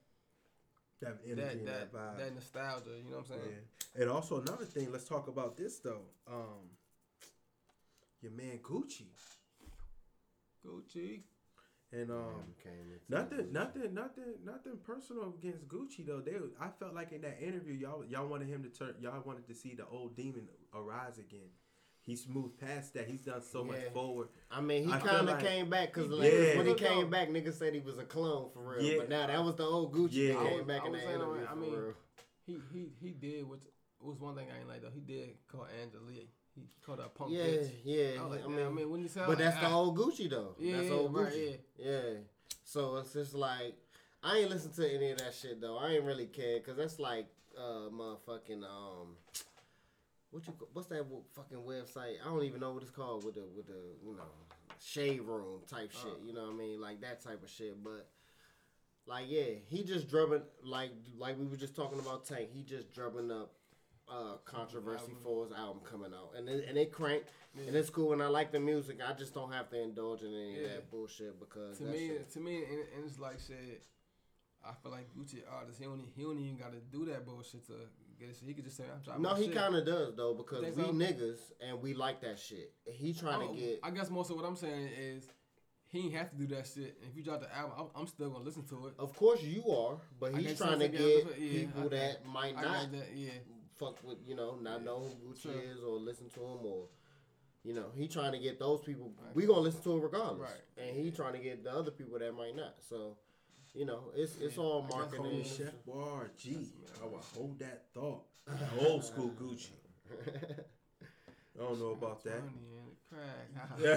That 1.01 1.19
energy 1.25 1.65
that 1.65 1.65
that 1.67 1.93
that, 1.93 1.93
vibe. 1.93 2.19
that 2.19 2.35
nostalgia. 2.35 2.91
You 3.05 3.11
know 3.11 3.19
what 3.19 3.31
I'm 3.31 3.41
saying? 3.41 3.57
Yeah. 3.97 4.03
And 4.03 4.11
also 4.11 4.41
another 4.41 4.65
thing, 4.65 4.91
let's 4.93 5.05
talk 5.05 5.29
about 5.29 5.57
this 5.57 5.79
though. 5.81 6.03
Um, 6.27 6.71
your 8.21 8.33
man 8.33 8.59
Gucci 8.59 9.07
Gucci. 10.65 11.23
And 11.93 12.11
um, 12.11 12.55
Yeah, 12.65 12.71
nothing, 13.09 13.53
nothing, 13.53 13.95
nothing, 13.95 14.25
nothing 14.45 14.79
personal 14.83 15.35
against 15.39 15.69
Gucci 15.69 16.07
though. 16.07 16.21
They, 16.21 16.33
I 16.61 16.69
felt 16.79 16.95
like 16.95 17.13
in 17.13 17.21
that 17.23 17.39
interview, 17.43 17.75
y'all, 17.75 18.05
y'all 18.05 18.27
wanted 18.27 18.49
him 18.49 18.63
to 18.63 18.71
turn, 18.71 18.95
y'all 19.01 19.23
wanted 19.25 19.47
to 19.49 19.55
see 19.55 19.75
the 19.75 19.87
old 19.87 20.17
demon 20.17 20.49
arise 20.75 21.19
again. 21.19 21.51
He's 22.01 22.27
moved 22.27 22.59
past 22.59 22.95
that. 22.95 23.07
He's 23.09 23.21
done 23.21 23.43
so 23.43 23.63
much 23.63 23.77
forward. 23.93 24.29
I 24.51 24.61
mean, 24.61 24.85
he 24.85 24.91
kind 24.91 25.07
of 25.09 25.27
like- 25.27 25.41
came 25.45 25.71
back 25.71 25.93
because 25.93 26.11
Yeah. 26.11 26.57
when 26.57 26.67
he 26.67 26.75
came 26.75 27.11
back, 27.11 27.29
niggas 27.29 27.55
said 27.59 27.75
he 27.75 27.81
was 27.81 27.99
a 27.99 28.05
clone 28.05 28.51
for 28.53 28.61
real. 28.61 28.83
Yeah. 28.83 28.99
But 28.99 29.09
now 29.11 29.27
that 29.27 29.45
was 29.45 29.55
the 29.57 29.65
old 29.65 29.95
Gucci 29.95 30.13
Yeah. 30.13 30.33
that 30.35 30.49
came 30.49 30.57
was- 30.59 30.67
back 30.67 30.83
I 30.83 30.87
in 30.87 30.93
the 30.93 30.99
was 30.99 31.03
saying, 31.07 31.21
interview 31.21 31.45
I 31.45 31.49
for 31.51 31.57
mean, 31.57 31.73
real. 31.73 31.95
He 32.47 32.59
he 32.73 32.93
he 33.01 33.11
did 33.13 33.49
what 33.49 33.61
was 34.01 34.19
one 34.19 34.35
thing 34.35 34.49
I 34.51 34.59
ain't 34.61 34.69
like 34.69 34.83
though. 34.83 34.91
He 34.93 35.01
did 35.01 35.37
call 35.47 35.67
Angela 35.81 36.11
Yee. 36.11 36.29
He 36.55 36.63
called 36.85 36.99
her 36.99 37.07
a 37.07 37.09
punk 37.09 37.33
Yeah, 37.33 37.45
bitch. 37.45 37.71
yeah. 37.85 38.21
I, 38.21 38.25
like, 38.27 38.45
I 38.45 38.49
mean, 38.49 38.67
I 38.67 38.69
mean, 38.69 38.91
when 38.91 39.01
you 39.01 39.09
sound 39.09 39.27
but 39.29 39.39
like, 39.39 39.53
that's 39.53 39.61
the 39.61 39.71
old 39.71 39.97
Gucci 39.97 40.29
though. 40.29 40.55
Yeah, 40.59 40.77
that's 40.77 40.89
yeah, 40.89 40.95
old 40.95 41.15
right, 41.15 41.33
Gucci. 41.33 41.59
Yeah. 41.79 42.01
So 42.65 42.97
it's 42.97 43.13
just 43.13 43.35
like 43.35 43.77
I 44.23 44.39
ain't 44.39 44.51
listen 44.51 44.73
to 44.73 44.95
any 44.95 45.11
of 45.11 45.19
that 45.19 45.35
shit 45.35 45.61
though. 45.61 45.79
I 45.79 45.91
ain't 45.93 46.05
really 46.05 46.27
care 46.27 46.59
because 46.59 46.77
that's 46.77 46.99
like 46.99 47.27
uh 47.59 47.89
motherfucking 47.91 48.63
um. 48.65 49.17
What 50.31 50.47
you 50.47 50.55
what's 50.73 50.89
that 50.89 51.05
fucking 51.35 51.59
website? 51.59 52.15
I 52.23 52.27
don't 52.27 52.43
even 52.45 52.61
know 52.61 52.73
what 52.73 52.83
it's 52.83 52.91
called 52.91 53.25
with 53.25 53.35
the 53.35 53.45
with 53.57 53.67
the 53.67 53.81
you 54.05 54.15
know 54.15 54.23
shade 54.81 55.21
room 55.23 55.61
type 55.69 55.93
shit. 55.93 56.19
You 56.25 56.33
know 56.33 56.45
what 56.45 56.55
I 56.55 56.57
mean? 56.57 56.81
Like 56.81 57.01
that 57.03 57.23
type 57.23 57.43
of 57.43 57.51
shit. 57.51 57.83
But 57.83 58.09
like 59.07 59.27
yeah, 59.29 59.55
he 59.69 59.83
just 59.83 60.09
drubbing 60.09 60.43
like 60.65 60.93
like 61.19 61.39
we 61.39 61.47
were 61.47 61.57
just 61.57 61.77
talking 61.77 61.99
about 61.99 62.25
Tank. 62.25 62.49
He 62.55 62.63
just 62.63 62.93
drubbing 62.95 63.31
up 63.31 63.53
uh 64.09 64.37
controversy 64.45 65.13
his 65.13 65.53
album 65.53 65.83
coming 65.91 66.13
out, 66.13 66.33
and 66.37 66.49
it, 66.49 66.67
and 66.69 66.77
it 66.77 66.93
cranked, 66.93 67.31
and 67.57 67.75
it's 67.75 67.91
cool, 67.91 68.13
and 68.13 68.23
I 68.23 68.29
like 68.29 68.53
the 68.53 68.61
music. 68.61 68.99
I 69.07 69.13
just 69.13 69.35
don't 69.35 69.53
have 69.53 69.71
to 69.71 69.81
indulge 69.81 70.23
in 70.23 70.35
any 70.35 70.65
of 70.65 70.71
that 70.71 70.91
bullshit 70.91 71.39
because 71.39 71.79
to 71.79 71.85
me, 71.85 72.09
shit- 72.09 72.31
to 72.33 72.41
me, 72.41 72.57
and, 72.59 72.81
and 72.97 73.05
it's 73.07 73.19
like 73.19 73.39
shit. 73.41 73.83
I 74.65 74.73
feel 74.81 74.93
like 74.93 75.09
Gucci 75.15 75.43
artist. 75.51 75.79
He 75.81 75.85
e- 75.87 76.13
he 76.15 76.23
don't 76.23 76.39
even 76.39 76.57
got 76.57 76.73
to 76.73 76.79
do 76.79 77.05
that 77.07 77.27
bullshit 77.27 77.67
to 77.67 77.73
get 78.19 78.29
it. 78.29 78.37
He 78.45 78.55
could 78.55 78.65
just 78.65 78.77
say, 78.77 78.85
"I'm 78.85 79.03
trying." 79.03 79.21
No, 79.21 79.35
he 79.35 79.49
kind 79.49 79.75
of 79.75 79.85
does 79.85 80.15
though 80.15 80.35
because 80.35 80.63
we 80.77 80.85
so? 80.85 80.93
niggas 80.93 81.39
and 81.61 81.83
we 81.83 81.95
like 81.95 82.21
that 82.21 82.39
shit. 82.39 82.73
He 82.85 83.13
trying 83.13 83.43
Oh, 83.43 83.53
to 83.53 83.59
get 83.59 83.81
I 83.83 83.91
guess 83.91 84.09
most 84.11 84.31
of 84.31 84.37
what 84.37 84.45
I'm 84.45 84.55
saying 84.57 84.89
is 84.97 85.29
he 85.87 86.05
ain't 86.07 86.15
have 86.15 86.31
to 86.31 86.37
do 86.37 86.47
that 86.55 86.67
shit. 86.67 86.97
And 87.01 87.11
if 87.11 87.17
you 87.17 87.23
drop 87.23 87.41
the 87.41 87.55
album, 87.55 87.73
I'm, 87.79 88.03
I'm 88.03 88.07
still 88.07 88.31
gonna 88.31 88.45
listen 88.45 88.65
to 88.69 88.87
it. 88.87 88.95
Of 88.99 89.15
course 89.15 89.43
you 89.43 89.69
are, 89.71 89.97
but 90.19 90.35
he's 90.35 90.57
trying 90.57 90.79
to 90.79 90.89
get 90.89 91.27
yeah, 91.39 91.61
people 91.61 91.89
that 91.91 92.25
might 92.25 92.55
not 92.55 92.93
that. 92.93 93.15
Yeah. 93.15 93.31
Fuck 93.79 93.97
with, 94.05 94.19
you 94.27 94.35
know, 94.37 94.57
not 94.61 94.85
know 94.85 94.99
who 95.01 95.29
Gucci 95.29 95.43
True. 95.43 95.53
is 95.73 95.83
or 95.83 95.99
listen 95.99 96.29
to 96.31 96.41
him 96.41 96.65
or, 96.65 96.87
you 97.65 97.75
know, 97.75 97.87
he 97.95 98.09
trying 98.09 98.33
to 98.33 98.39
get 98.39 98.59
those 98.59 98.81
people. 98.83 99.13
Right. 99.25 99.35
We 99.35 99.47
gonna 99.47 99.61
listen 99.61 99.83
to 99.83 99.97
it 99.97 100.01
regardless, 100.03 100.51
Right. 100.51 100.61
and 100.87 100.97
he 100.97 101.11
trying 101.11 101.33
to 101.35 101.39
get 101.39 101.63
the 101.65 101.73
other 101.73 101.91
people 101.91 102.19
that 102.19 102.33
might 102.35 102.55
not. 102.57 102.77
So, 102.89 103.17
you 103.75 103.85
know, 103.87 104.11
it's 104.15 104.37
it's 104.37 104.57
Yeah, 104.57 104.63
all 104.63 104.83
marketing. 104.83 105.25
Homie 105.25 105.39
Yeah. 105.59 105.65
Chef 105.67 105.75
Bar 105.87 106.31
G. 106.37 106.73
I 107.03 107.07
will 107.07 107.19
hold 107.35 107.59
that 107.61 107.85
thought. 107.95 108.25
Old 108.81 109.05
school 109.05 109.31
Gucci. 109.31 109.71
I 111.55 111.59
don't 111.63 111.79
know 111.79 111.91
about 111.93 112.23
that. 112.25 112.41
Tony 112.41 112.67
and 112.77 113.77
the 113.77 113.97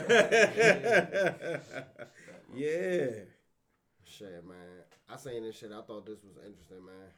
crack. 1.61 1.85
yeah. 2.55 3.07
Shit, 4.03 4.45
man. 4.47 4.83
I 5.09 5.17
seen 5.17 5.43
this 5.43 5.55
shit. 5.57 5.71
I 5.71 5.81
thought 5.81 6.05
this 6.05 6.23
was 6.23 6.37
interesting, 6.45 6.85
man. 6.85 7.11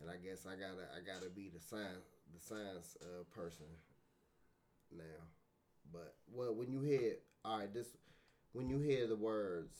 And 0.00 0.10
I 0.10 0.16
guess 0.16 0.46
I 0.46 0.54
gotta 0.56 0.86
I 0.94 1.00
gotta 1.04 1.30
be 1.30 1.48
the 1.52 1.60
science 1.60 2.04
the 2.34 2.40
science 2.40 2.96
uh, 3.02 3.24
person 3.34 3.66
now. 4.96 5.24
But 5.92 6.14
well, 6.32 6.54
when 6.54 6.70
you 6.70 6.80
hear 6.80 7.14
all 7.44 7.58
right, 7.60 7.72
this 7.72 7.88
when 8.52 8.68
you 8.68 8.78
hear 8.80 9.06
the 9.06 9.16
words 9.16 9.76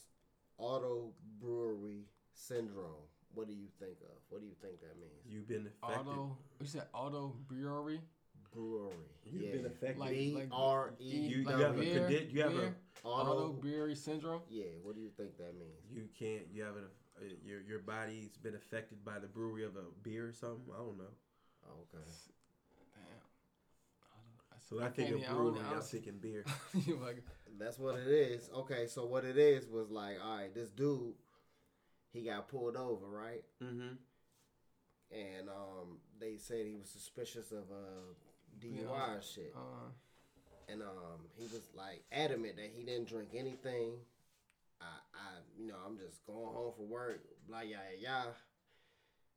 auto 0.57 1.11
brewery 1.39 2.05
syndrome, 2.33 3.05
what 3.33 3.47
do 3.47 3.53
you 3.53 3.67
think 3.79 3.97
of? 4.01 4.15
What 4.29 4.41
do 4.41 4.47
you 4.47 4.55
think 4.61 4.79
that 4.81 4.99
means? 4.99 5.21
You've 5.27 5.47
been 5.47 5.67
affected. 5.83 6.09
auto. 6.09 6.37
You 6.59 6.67
said 6.67 6.83
auto 6.93 7.35
brewery. 7.47 8.01
Brewery. 8.53 8.93
You've 9.25 9.43
yeah. 9.43 9.51
been 9.51 9.65
affected. 9.67 9.99
Like- 9.99 10.11
B 10.11 10.33
like- 10.35 10.49
R 10.51 10.93
E. 10.99 11.03
you, 11.05 11.43
like 11.43 11.57
you 11.57 11.63
have 11.63 11.77
a 11.77 11.81
condi- 11.81 12.31
you 12.33 12.41
have 12.41 12.51
beer, 12.53 12.75
a 13.03 13.07
Auto, 13.07 13.31
auto. 13.31 13.53
brewery 13.53 13.95
syndrome. 13.95 14.41
Yeah. 14.49 14.63
What 14.81 14.95
do 14.95 15.01
you 15.01 15.09
think 15.15 15.37
that 15.37 15.53
means? 15.59 15.83
you 15.91 16.07
can't 16.17 16.43
you 16.51 16.63
have 16.63 16.75
a, 16.75 16.87
your 17.45 17.61
your 17.61 17.79
body's 17.79 18.37
been 18.37 18.55
affected 18.55 19.03
by 19.05 19.19
the 19.19 19.27
brewery 19.27 19.63
of 19.65 19.75
a 19.75 19.83
beer 20.03 20.27
or 20.29 20.33
something. 20.33 20.61
I 20.73 20.77
don't 20.77 20.97
know. 20.97 21.13
Oh, 21.67 21.79
okay. 21.93 22.03
Damn. 22.95 24.59
So 24.69 24.79
I 24.83 24.89
think 24.89 25.09
can't 25.09 25.11
of 25.11 25.17
even- 25.21 25.29
I 25.29 25.33
brewery. 25.33 25.53
don't- 25.55 25.57
I 25.63 25.65
Y'all 25.69 25.73
don't- 25.79 25.83
thinking 25.85 26.17
beer. 26.19 26.45
Like, 27.01 27.23
That's 27.59 27.79
what 27.79 27.97
it 27.99 28.07
is. 28.07 28.49
Okay, 28.53 28.87
so 28.87 29.05
what 29.05 29.25
it 29.25 29.37
is 29.37 29.67
was 29.67 29.89
like, 29.89 30.17
all 30.23 30.37
right, 30.37 30.53
this 30.53 30.69
dude, 30.69 31.13
he 32.13 32.21
got 32.21 32.47
pulled 32.49 32.75
over, 32.75 33.07
right? 33.07 33.43
Mm-hmm. 33.63 33.95
And 35.11 35.49
um, 35.49 35.99
they 36.19 36.37
said 36.37 36.65
he 36.67 36.75
was 36.75 36.89
suspicious 36.89 37.51
of 37.51 37.63
uh, 37.71 38.13
DUI 38.59 38.83
Yeah. 38.83 39.19
shit. 39.21 39.53
uh, 39.55 39.89
And 40.71 40.81
um, 40.83 41.21
he 41.37 41.43
was 41.45 41.61
like 41.75 42.03
adamant 42.11 42.57
that 42.57 42.69
he 42.75 42.83
didn't 42.83 43.07
drink 43.07 43.29
anything. 43.33 43.93
I, 44.81 44.85
I, 45.13 45.27
you 45.59 45.67
know, 45.67 45.75
I'm 45.85 45.97
just 45.97 46.25
going 46.25 46.53
home 46.53 46.73
from 46.75 46.89
work, 46.89 47.21
blah, 47.47 47.61
yah, 47.61 47.77
yah. 47.99 48.23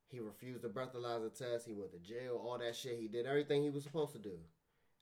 He 0.09 0.19
refused 0.21 0.63
the 0.63 0.69
breathalyzer 0.69 1.33
test. 1.37 1.67
He 1.67 1.73
went 1.73 1.93
to 1.93 1.99
jail, 1.99 2.41
all 2.45 2.59
that 2.59 2.75
shit. 2.77 2.99
He 2.99 3.07
did 3.09 3.27
everything 3.27 3.63
he 3.63 3.71
was 3.71 3.85
supposed 3.85 4.13
to 4.13 4.19
do. 4.19 4.39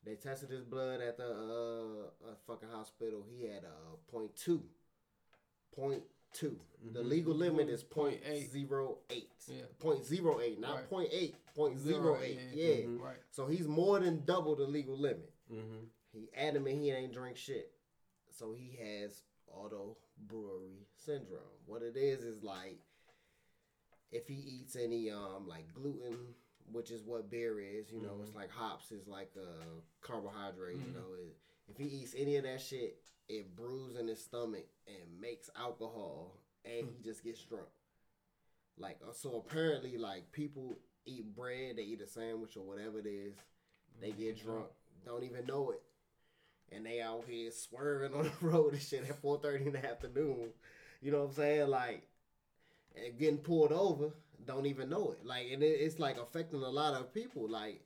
They 0.04 0.14
tested 0.14 0.50
his 0.50 0.64
blood 0.64 1.00
at 1.00 1.16
the 1.16 1.24
uh, 1.24 2.28
uh 2.30 2.34
fucking 2.46 2.68
hospital. 2.70 3.24
He 3.28 3.44
had 3.46 3.64
a 3.64 4.10
point 4.12 4.36
two. 4.36 4.62
Point 5.74 6.02
two. 6.32 6.58
The 6.92 7.00
Mhm. 7.00 7.08
legal 7.08 7.34
limit 7.34 7.68
is 7.68 7.82
Point 7.82 8.20
point 8.22 8.22
eight. 8.26 8.50
zero 8.50 8.98
eight. 9.10 9.30
Yeah. 9.48 9.62
Point 9.80 10.04
zero 10.04 10.40
eight, 10.40 10.60
not 10.60 10.76
Right. 10.76 10.88
point 10.90 11.08
eight. 11.12 11.34
Point 11.54 11.78
zero 11.78 12.02
Zero 12.02 12.20
eight. 12.22 12.38
eight, 12.38 12.54
Yeah. 12.54 12.86
Mhm. 12.86 13.00
right. 13.00 13.18
So 13.30 13.46
he's 13.46 13.66
more 13.66 13.98
than 13.98 14.24
double 14.24 14.54
the 14.56 14.66
legal 14.66 14.96
limit. 14.96 15.32
Mm-hmm. 15.50 15.84
He 16.12 16.28
adamant 16.34 16.76
he 16.78 16.90
ain't 16.90 17.12
drink 17.12 17.36
shit. 17.36 17.72
So 18.30 18.52
he 18.52 18.76
has 18.76 19.22
auto 19.54 19.96
brewery 20.26 20.86
syndrome. 20.96 21.40
What 21.66 21.82
it 21.82 21.96
is 21.96 22.22
is 22.22 22.42
like 22.42 22.78
if 24.10 24.26
he 24.26 24.34
eats 24.34 24.76
any 24.76 25.10
um 25.10 25.46
like 25.46 25.72
gluten, 25.74 26.16
which 26.70 26.90
is 26.90 27.02
what 27.02 27.30
beer 27.30 27.60
is, 27.60 27.90
you 27.90 28.02
know, 28.02 28.20
it's 28.22 28.34
like 28.34 28.50
hops 28.50 28.92
is 28.92 29.06
like 29.06 29.32
a 29.36 30.06
carbohydrate. 30.06 30.78
You 30.78 30.92
know, 30.94 31.14
it, 31.18 31.36
if 31.68 31.76
he 31.76 31.84
eats 31.84 32.14
any 32.16 32.36
of 32.36 32.44
that 32.44 32.60
shit, 32.60 32.98
it 33.28 33.54
brews 33.54 33.96
in 33.96 34.08
his 34.08 34.22
stomach 34.22 34.66
and 34.86 35.20
makes 35.20 35.50
alcohol, 35.56 36.34
and 36.64 36.88
he 36.96 37.02
just 37.02 37.22
gets 37.22 37.42
drunk. 37.42 37.68
Like 38.78 38.98
uh, 39.06 39.12
so, 39.12 39.44
apparently, 39.46 39.98
like 39.98 40.30
people 40.32 40.78
eat 41.04 41.34
bread, 41.34 41.76
they 41.76 41.82
eat 41.82 42.00
a 42.00 42.06
sandwich 42.06 42.56
or 42.56 42.62
whatever 42.62 42.98
it 42.98 43.06
is, 43.06 43.34
they 44.00 44.12
get 44.12 44.42
drunk, 44.42 44.66
don't 45.04 45.24
even 45.24 45.46
know 45.46 45.70
it, 45.70 45.82
and 46.72 46.84
they 46.84 47.00
out 47.00 47.24
here 47.28 47.50
swerving 47.50 48.14
on 48.18 48.24
the 48.24 48.46
road 48.46 48.72
and 48.72 48.82
shit 48.82 49.08
at 49.08 49.20
four 49.20 49.38
thirty 49.38 49.66
in 49.66 49.72
the 49.72 49.86
afternoon. 49.86 50.50
You 51.00 51.12
know 51.12 51.20
what 51.20 51.30
I'm 51.30 51.34
saying? 51.34 51.68
Like, 51.68 52.02
and 52.96 53.18
getting 53.18 53.38
pulled 53.38 53.72
over, 53.72 54.10
don't 54.46 54.66
even 54.66 54.88
know 54.88 55.12
it. 55.12 55.24
Like, 55.24 55.46
and 55.52 55.62
it, 55.62 55.66
it's 55.66 55.98
like 55.98 56.18
affecting 56.18 56.62
a 56.62 56.68
lot 56.68 56.94
of 56.94 57.14
people. 57.14 57.48
Like, 57.48 57.82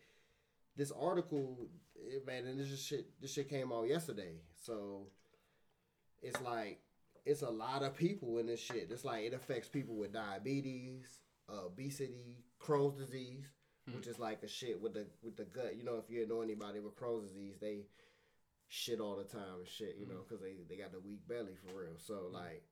this 0.77 0.93
article, 0.93 1.69
eh, 1.99 2.19
man, 2.27 2.47
and 2.47 2.59
this 2.59 2.83
shit, 2.83 3.07
this 3.21 3.33
shit 3.33 3.51
came 3.51 3.73
out 3.73 3.89
yesterday. 3.89 4.37
So, 4.65 5.09
it's 6.23 6.41
like, 6.41 6.81
it's 7.25 7.43
a 7.43 7.51
lot 7.51 7.83
of 7.83 7.97
people 7.97 8.39
in 8.39 8.47
this 8.47 8.61
shit. 8.61 8.89
It's 8.91 9.05
like 9.05 9.25
it 9.25 9.35
affects 9.35 9.69
people 9.69 9.97
with 9.97 10.13
diabetes, 10.13 11.19
obesity, 11.49 12.45
Crohn's 12.61 12.99
disease, 12.99 13.45
which 13.95 14.07
is 14.07 14.19
like 14.19 14.43
a 14.43 14.49
shit 14.49 14.81
with 14.81 14.95
the 14.95 15.07
with 15.23 15.37
the 15.37 15.45
gut. 15.45 15.77
You 15.77 15.85
know, 15.85 15.97
if 15.97 16.11
you 16.11 16.27
know 16.27 16.41
anybody 16.41 16.81
with 16.81 16.97
Crohn's 16.97 17.31
disease, 17.31 17.57
they 17.61 17.83
shit 18.73 19.01
all 19.01 19.17
the 19.17 19.25
time 19.25 19.59
and 19.59 19.69
shit. 19.69 19.97
You 19.99 20.07
know, 20.07 20.15
mm. 20.15 20.29
because 20.29 20.43
they 20.43 20.55
they 20.69 20.81
got 20.81 20.93
the 20.93 21.01
weak 21.01 21.29
belly 21.29 21.55
for 21.55 21.81
real. 21.81 21.99
So 21.99 22.15
mm. 22.15 22.33
like 22.33 22.65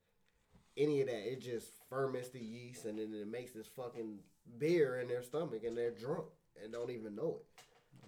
any 0.77 1.03
of 1.03 1.09
that, 1.09 1.31
it 1.31 1.41
just 1.41 1.73
ferments 1.91 2.31
the 2.31 2.41
yeast 2.41 2.87
and 2.87 2.99
then 2.99 3.13
it 3.15 3.31
makes 3.31 3.53
this 3.53 3.69
fucking 3.77 4.19
beer 4.59 4.99
in 5.01 5.09
their 5.09 5.23
stomach 5.23 5.63
and 5.65 5.77
they're 5.77 5.91
drunk 5.91 6.25
and 6.63 6.73
don't 6.73 6.91
even 6.91 7.15
know 7.15 7.41
it. 7.41 7.63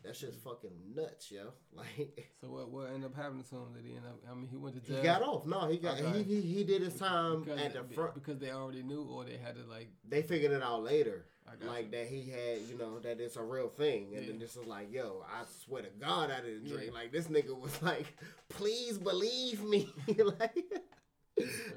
That 0.04 0.16
shit's 0.16 0.36
fucking 0.36 0.70
nuts, 0.94 1.30
yo. 1.30 1.52
Like 1.76 2.30
So 2.40 2.48
what 2.48 2.70
what 2.70 2.86
ended 2.88 3.04
up 3.04 3.16
happening 3.16 3.44
to 3.50 3.54
him? 3.56 3.72
Did 3.74 3.84
he 3.84 3.96
end 3.96 4.04
up? 4.06 4.18
I 4.30 4.34
mean, 4.34 4.48
he 4.50 4.56
went 4.56 4.74
to 4.74 4.80
jail. 4.80 4.96
he 4.96 5.02
got 5.02 5.22
off. 5.22 5.46
No, 5.46 5.68
he 5.68 5.78
got 5.78 6.00
Okay. 6.00 6.22
he, 6.22 6.40
he 6.40 6.40
he 6.40 6.64
did 6.64 6.82
his 6.82 6.94
time 6.94 7.42
because, 7.44 7.60
at 7.60 7.72
the 7.72 7.94
front. 7.94 8.14
because 8.14 8.38
they 8.38 8.50
already 8.50 8.82
knew, 8.82 9.02
or 9.02 9.24
they 9.24 9.36
had 9.36 9.54
to 9.56 9.62
like. 9.70 9.88
They 10.08 10.22
figured 10.22 10.52
it 10.52 10.62
out 10.62 10.82
later. 10.82 11.26
Like 11.66 11.86
you. 11.86 11.90
that 11.98 12.06
he 12.06 12.30
had, 12.30 12.60
you 12.70 12.78
know, 12.78 12.98
that 13.00 13.20
it's 13.20 13.36
a 13.36 13.42
real 13.42 13.68
thing. 13.68 14.14
And 14.16 14.26
then 14.26 14.38
this 14.38 14.56
is 14.56 14.64
like, 14.66 14.90
yo, 14.90 15.22
I 15.28 15.44
swear 15.64 15.82
to 15.82 15.88
God 16.00 16.30
I 16.30 16.40
didn't 16.40 16.66
drink. 16.66 16.86
Yeah. 16.86 16.92
Like 16.92 17.12
this 17.12 17.26
nigga 17.26 17.58
was 17.58 17.80
like, 17.82 18.16
please 18.48 18.96
believe 18.96 19.62
me. 19.62 19.88
like 20.38 20.64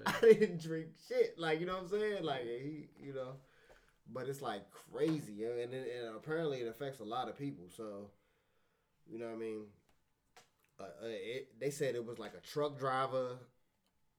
I 0.05 0.19
didn't 0.21 0.61
drink 0.61 0.87
shit. 1.07 1.37
Like, 1.37 1.59
you 1.59 1.65
know 1.65 1.73
what 1.73 1.83
I'm 1.83 1.89
saying? 1.89 2.23
Like 2.23 2.43
he 2.43 2.87
you 3.01 3.13
know. 3.13 3.33
But 4.11 4.29
it's 4.29 4.41
like 4.41 4.63
crazy, 4.71 5.43
and, 5.43 5.73
it, 5.73 5.93
and 5.97 6.15
apparently 6.15 6.59
it 6.59 6.67
affects 6.67 6.99
a 6.99 7.03
lot 7.03 7.27
of 7.27 7.37
people. 7.37 7.65
So, 7.75 8.11
you 9.09 9.17
know 9.17 9.25
what 9.25 9.35
I 9.35 9.37
mean? 9.37 9.63
Uh, 10.79 10.83
uh, 10.83 11.07
it, 11.07 11.59
they 11.59 11.71
said 11.71 11.95
it 11.95 12.05
was 12.05 12.19
like 12.19 12.33
a 12.33 12.47
truck 12.47 12.77
driver 12.77 13.37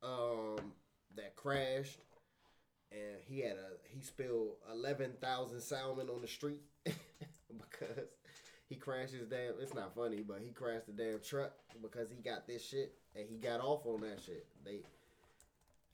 um, 0.03 0.72
that 1.14 1.37
crashed, 1.37 2.01
and 2.91 3.22
he 3.26 3.41
had 3.41 3.53
a 3.53 3.95
he 3.95 4.01
spilled 4.01 4.55
eleven 4.72 5.12
thousand 5.20 5.61
salmon 5.61 6.09
on 6.09 6.20
the 6.20 6.28
street 6.28 6.62
because 6.84 8.09
he 8.68 8.74
crashed 8.74 9.14
his 9.14 9.28
damn. 9.28 9.55
It's 9.61 9.74
not 9.74 9.95
funny, 9.95 10.22
but 10.26 10.41
he 10.43 10.51
crashed 10.51 10.87
the 10.87 10.93
damn 10.93 11.20
truck 11.20 11.53
because 11.80 12.11
he 12.11 12.16
got 12.16 12.47
this 12.47 12.66
shit 12.66 12.95
and 13.14 13.26
he 13.28 13.37
got 13.37 13.61
off 13.61 13.87
on 13.87 14.01
that 14.01 14.20
shit. 14.24 14.47
They 14.64 14.80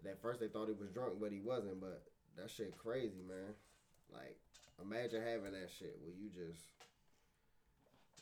at 0.09 0.21
first 0.21 0.41
they 0.41 0.49
thought 0.49 0.69
he 0.69 0.75
was 0.75 0.91
drunk, 0.91 1.15
but 1.21 1.33
he 1.33 1.41
wasn't. 1.41 1.81
But 1.81 2.03
that 2.37 2.51
shit 2.51 2.77
crazy, 2.79 3.23
man. 3.27 3.55
Like 4.13 4.37
imagine 4.83 5.23
having 5.23 5.53
that 5.53 5.71
shit 5.79 5.97
where 6.03 6.13
you 6.15 6.29
just 6.31 6.61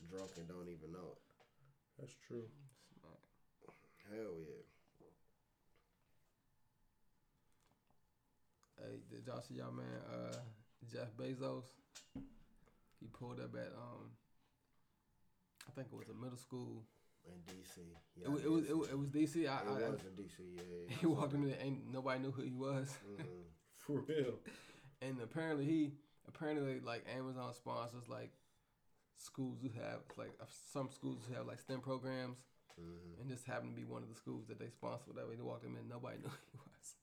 drunk 0.08 0.30
and 0.38 0.48
don't 0.48 0.68
even 0.68 0.92
know 0.92 1.12
it. 1.12 1.22
That's 1.98 2.14
true. 2.26 2.44
Hell 4.10 4.38
yeah. 4.42 4.64
Hey, 8.78 8.96
did 9.10 9.26
y'all 9.26 9.40
see 9.42 9.54
y'all 9.54 9.72
man 9.72 9.86
uh, 10.10 10.36
Jeff 10.90 11.14
Bezos? 11.16 11.64
He 12.98 13.06
pulled 13.12 13.40
up 13.40 13.54
at 13.54 13.72
um, 13.76 14.10
I 15.68 15.72
think 15.74 15.88
it 15.92 15.96
was 15.96 16.08
a 16.08 16.14
middle 16.14 16.38
school. 16.38 16.84
In 17.26 17.34
DC. 17.54 17.78
Yeah, 18.16 18.24
It, 18.26 18.30
wa- 18.30 18.38
it 18.38 18.50
was 18.50 18.64
it, 18.66 18.76
wa- 18.76 18.84
it 18.90 18.98
was 18.98 19.08
DC. 19.10 19.36
I, 19.46 19.60
It 19.60 19.84
I, 19.86 19.90
was 19.90 20.00
in 20.00 20.24
DC, 20.24 20.38
yeah. 20.56 20.62
yeah. 20.88 20.96
he 21.00 21.06
walked 21.06 21.34
in 21.34 21.44
there, 21.46 21.58
ain't 21.60 21.92
nobody 21.92 22.20
knew 22.20 22.30
who 22.30 22.42
he 22.42 22.52
was, 22.52 22.88
Mhm. 23.06 23.24
For 23.76 24.00
real. 24.00 24.34
And 25.02 25.20
apparently 25.22 25.64
he 25.64 25.92
apparently 26.28 26.80
like 26.80 27.04
Amazon 27.16 27.52
sponsors 27.54 28.08
like 28.08 28.30
schools 29.16 29.58
who 29.62 29.68
have 29.80 30.00
like 30.16 30.32
uh, 30.40 30.44
some 30.72 30.88
schools 30.90 31.18
who 31.28 31.34
have 31.34 31.46
like 31.46 31.58
STEM 31.60 31.80
programs, 31.80 32.38
Mhm. 32.80 33.20
and 33.20 33.30
this 33.30 33.44
happened 33.44 33.74
to 33.74 33.76
be 33.80 33.84
one 33.86 34.02
of 34.02 34.08
the 34.08 34.14
schools 34.14 34.46
that 34.48 34.58
they 34.58 34.70
sponsor. 34.70 35.12
way 35.12 35.36
he 35.36 35.42
walked 35.42 35.64
him 35.64 35.76
in, 35.76 35.88
nobody 35.88 36.18
knew 36.22 36.28
who 36.28 36.36
he 36.52 36.58
was. 36.58 36.94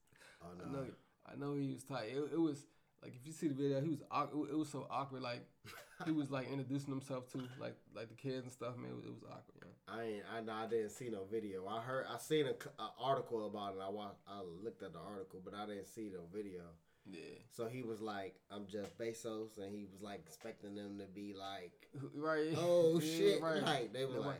Oh, 0.42 0.48
I 0.66 0.72
know, 0.72 0.86
I 1.26 1.36
know 1.36 1.56
he 1.56 1.74
was 1.74 1.84
tight. 1.84 2.10
It, 2.10 2.34
it 2.34 2.40
was 2.40 2.66
like 3.04 3.14
if 3.16 3.26
you 3.28 3.32
see 3.34 3.48
the 3.48 3.54
video, 3.54 3.80
he 3.82 3.90
was 3.90 4.02
awkward. 4.10 4.50
It 4.50 4.58
was 4.58 4.70
so 4.70 4.88
awkward. 4.90 5.22
Like 5.22 5.46
he 6.06 6.12
was 6.12 6.32
like 6.32 6.50
introducing 6.52 6.90
himself 6.90 7.32
to 7.34 7.38
like 7.60 7.76
like 7.96 8.10
the 8.10 8.16
kids 8.16 8.44
and 8.44 8.52
stuff. 8.52 8.76
Man, 8.78 8.92
it 8.92 8.96
was, 8.96 9.06
it 9.06 9.12
was 9.14 9.24
awkward. 9.24 9.56
You 9.56 9.68
know? 9.68 9.74
I 9.88 10.04
ain't, 10.04 10.24
I, 10.36 10.42
know 10.42 10.54
I 10.54 10.68
didn't 10.68 10.90
see 10.92 11.10
no 11.10 11.26
video. 11.32 11.66
I 11.68 11.82
heard, 11.82 12.06
I 12.10 12.18
seen 12.18 12.46
a, 12.48 12.52
c- 12.54 12.70
a 12.80 12.88
article 13.00 13.46
about 13.48 13.76
it. 13.76 13.82
I 13.82 13.90
watched, 13.90 14.18
I 14.28 14.42
looked 14.64 14.84
at 14.84 14.94
the 14.94 15.00
article, 15.00 15.42
but 15.46 15.54
I 15.54 15.66
didn't 15.66 15.86
see 15.88 16.10
no 16.14 16.22
video. 16.34 16.64
Yeah, 17.10 17.20
So 17.52 17.68
he 17.68 17.84
was 17.84 18.02
like, 18.02 18.36
"I'm 18.52 18.68
Jeff 18.68 18.98
Bezos," 18.98 19.58
and 19.58 19.74
he 19.74 19.86
was 19.86 20.02
like 20.02 20.20
expecting 20.26 20.76
them 20.76 20.98
to 21.00 21.06
be 21.06 21.34
like, 21.34 21.88
right. 22.16 22.54
"Oh 22.58 23.00
Yeah, 23.00 23.18
shit!" 23.18 23.42
right. 23.42 23.64
Like 23.64 23.94
they 23.94 24.04
were 24.06 24.16
Nobody- 24.16 24.40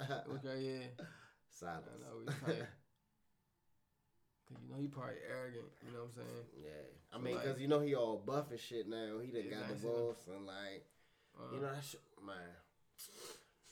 like, 0.00 0.10
Okay, 0.44 0.60
yeah. 0.60 1.04
silence. 1.50 1.86
I 1.88 2.00
know, 2.00 2.32
he's. 2.46 2.64
Cause 4.48 4.58
you 4.62 4.68
know 4.74 4.80
he 4.80 4.88
probably 4.88 5.14
arrogant. 5.30 5.64
You 5.86 5.92
know 5.92 6.00
what 6.00 6.08
I'm 6.08 6.12
saying? 6.14 6.46
Yeah, 6.64 6.70
I 7.12 7.16
So, 7.16 7.22
mean, 7.22 7.34
like- 7.36 7.44
cause 7.44 7.60
you 7.60 7.68
know 7.68 7.80
he 7.80 7.94
all 7.94 8.18
buff 8.18 8.50
and 8.50 8.60
shit 8.60 8.88
now. 8.88 9.18
He 9.24 9.30
done 9.30 9.42
Yeah, 9.48 9.60
got 9.60 9.68
divorced 9.68 10.28
and 10.28 10.46
like, 10.46 10.84
Uh, 11.38 11.54
you 11.54 11.60
know 11.60 11.72
that 11.72 11.84
shit, 11.84 12.00
man. 12.26 12.36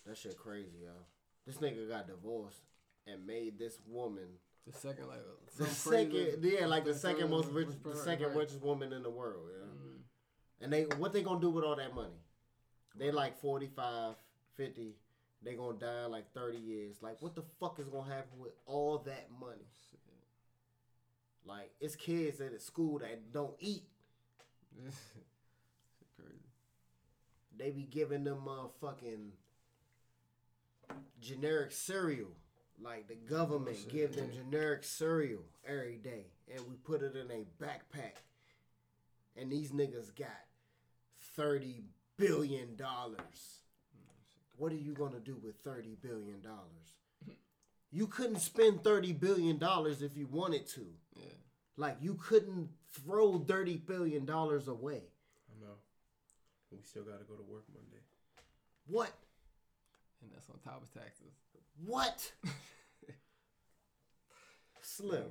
That 0.07 0.17
shit 0.17 0.39
crazy, 0.39 0.79
yo. 0.85 0.93
This 1.47 1.57
nigga 1.59 1.89
got 1.89 2.07
divorced 2.07 2.63
and 3.07 3.27
made 3.27 3.59
this 3.59 3.79
woman 3.87 4.39
the 4.67 4.73
second 4.79 5.09
like 5.09 5.19
the 5.57 5.67
second, 5.67 6.43
yeah, 6.43 6.67
like 6.67 6.85
the 6.85 6.95
second 6.95 7.31
most 7.31 7.49
rich, 7.49 7.69
the 7.69 7.75
person, 7.75 8.05
second 8.05 8.27
right. 8.29 8.37
richest 8.37 8.63
woman 8.63 8.93
in 8.93 9.03
the 9.03 9.11
world, 9.11 9.49
yeah. 9.51 9.67
Mm, 9.67 9.99
And 10.63 10.73
they, 10.73 10.83
what 10.99 11.13
they 11.13 11.23
gonna 11.23 11.41
do 11.41 11.51
with 11.51 11.65
all 11.65 11.77
that 11.77 11.95
money? 11.95 12.21
They 12.97 13.11
like 13.11 13.41
45, 13.41 14.15
50. 14.57 14.95
They 15.43 15.55
gonna 15.55 15.79
die 15.79 16.05
in 16.05 16.11
like 16.11 16.33
30 16.35 16.59
years. 16.59 16.97
Like, 17.03 17.21
what 17.21 17.35
the 17.35 17.43
fuck 17.59 17.79
is 17.79 17.89
gonna 17.89 18.13
happen 18.13 18.39
with 18.39 18.53
all 18.67 18.99
that 19.07 19.29
money? 19.41 19.67
Like, 21.45 21.71
it's 21.81 21.97
kids 21.97 22.41
at 22.41 22.61
school 22.61 22.99
that 22.99 23.33
don't 23.33 23.55
eat. 23.59 23.85
crazy. 26.17 26.39
They 27.57 27.71
be 27.71 27.83
giving 27.83 28.25
them 28.25 28.43
motherfucking 28.47 29.31
generic 31.21 31.73
cereal. 31.73 32.29
Like 32.83 33.09
the 33.09 33.15
government 33.15 33.77
Bullshit, 33.77 33.93
give 33.93 34.17
them 34.17 34.31
generic 34.33 34.85
cereal 34.85 35.43
every 35.67 35.99
day, 35.99 36.27
and 36.55 36.67
we 36.67 36.77
put 36.77 37.03
it 37.03 37.15
in 37.15 37.31
a 37.31 37.45
backpack. 37.63 38.17
And 39.37 39.53
these 39.53 39.71
niggas 39.71 40.17
got 40.17 40.29
thirty 41.37 41.85
billion 42.17 42.77
dollars. 42.77 43.61
What 44.57 44.73
are 44.73 44.77
you 44.77 44.95
gonna 44.95 45.21
do 45.21 45.37
with 45.43 45.57
thirty 45.57 45.97
billion 46.01 46.41
dollars? 46.41 47.37
You 47.93 48.07
couldn't 48.07 48.41
spend 48.41 48.83
thirty 48.83 49.13
billion 49.13 49.59
dollars 49.59 50.01
if 50.01 50.17
you 50.17 50.27
wanted 50.27 50.67
to. 50.69 50.87
Yeah. 51.17 51.25
Like 51.77 51.97
you 52.01 52.15
couldn't 52.15 52.71
throw 53.05 53.39
thirty 53.39 53.77
billion 53.77 54.25
dollars 54.25 54.69
away. 54.69 55.03
I 55.51 55.61
know. 55.61 55.75
We 56.71 56.79
still 56.83 57.03
got 57.03 57.19
to 57.19 57.25
go 57.25 57.35
to 57.35 57.43
work 57.43 57.65
Monday. 57.75 58.03
What? 58.87 59.13
And 60.23 60.31
that's 60.33 60.49
on 60.49 60.57
top 60.65 60.83
of 60.83 60.93
taxes. 60.93 61.33
What? 61.85 62.33
Slim. 64.83 65.25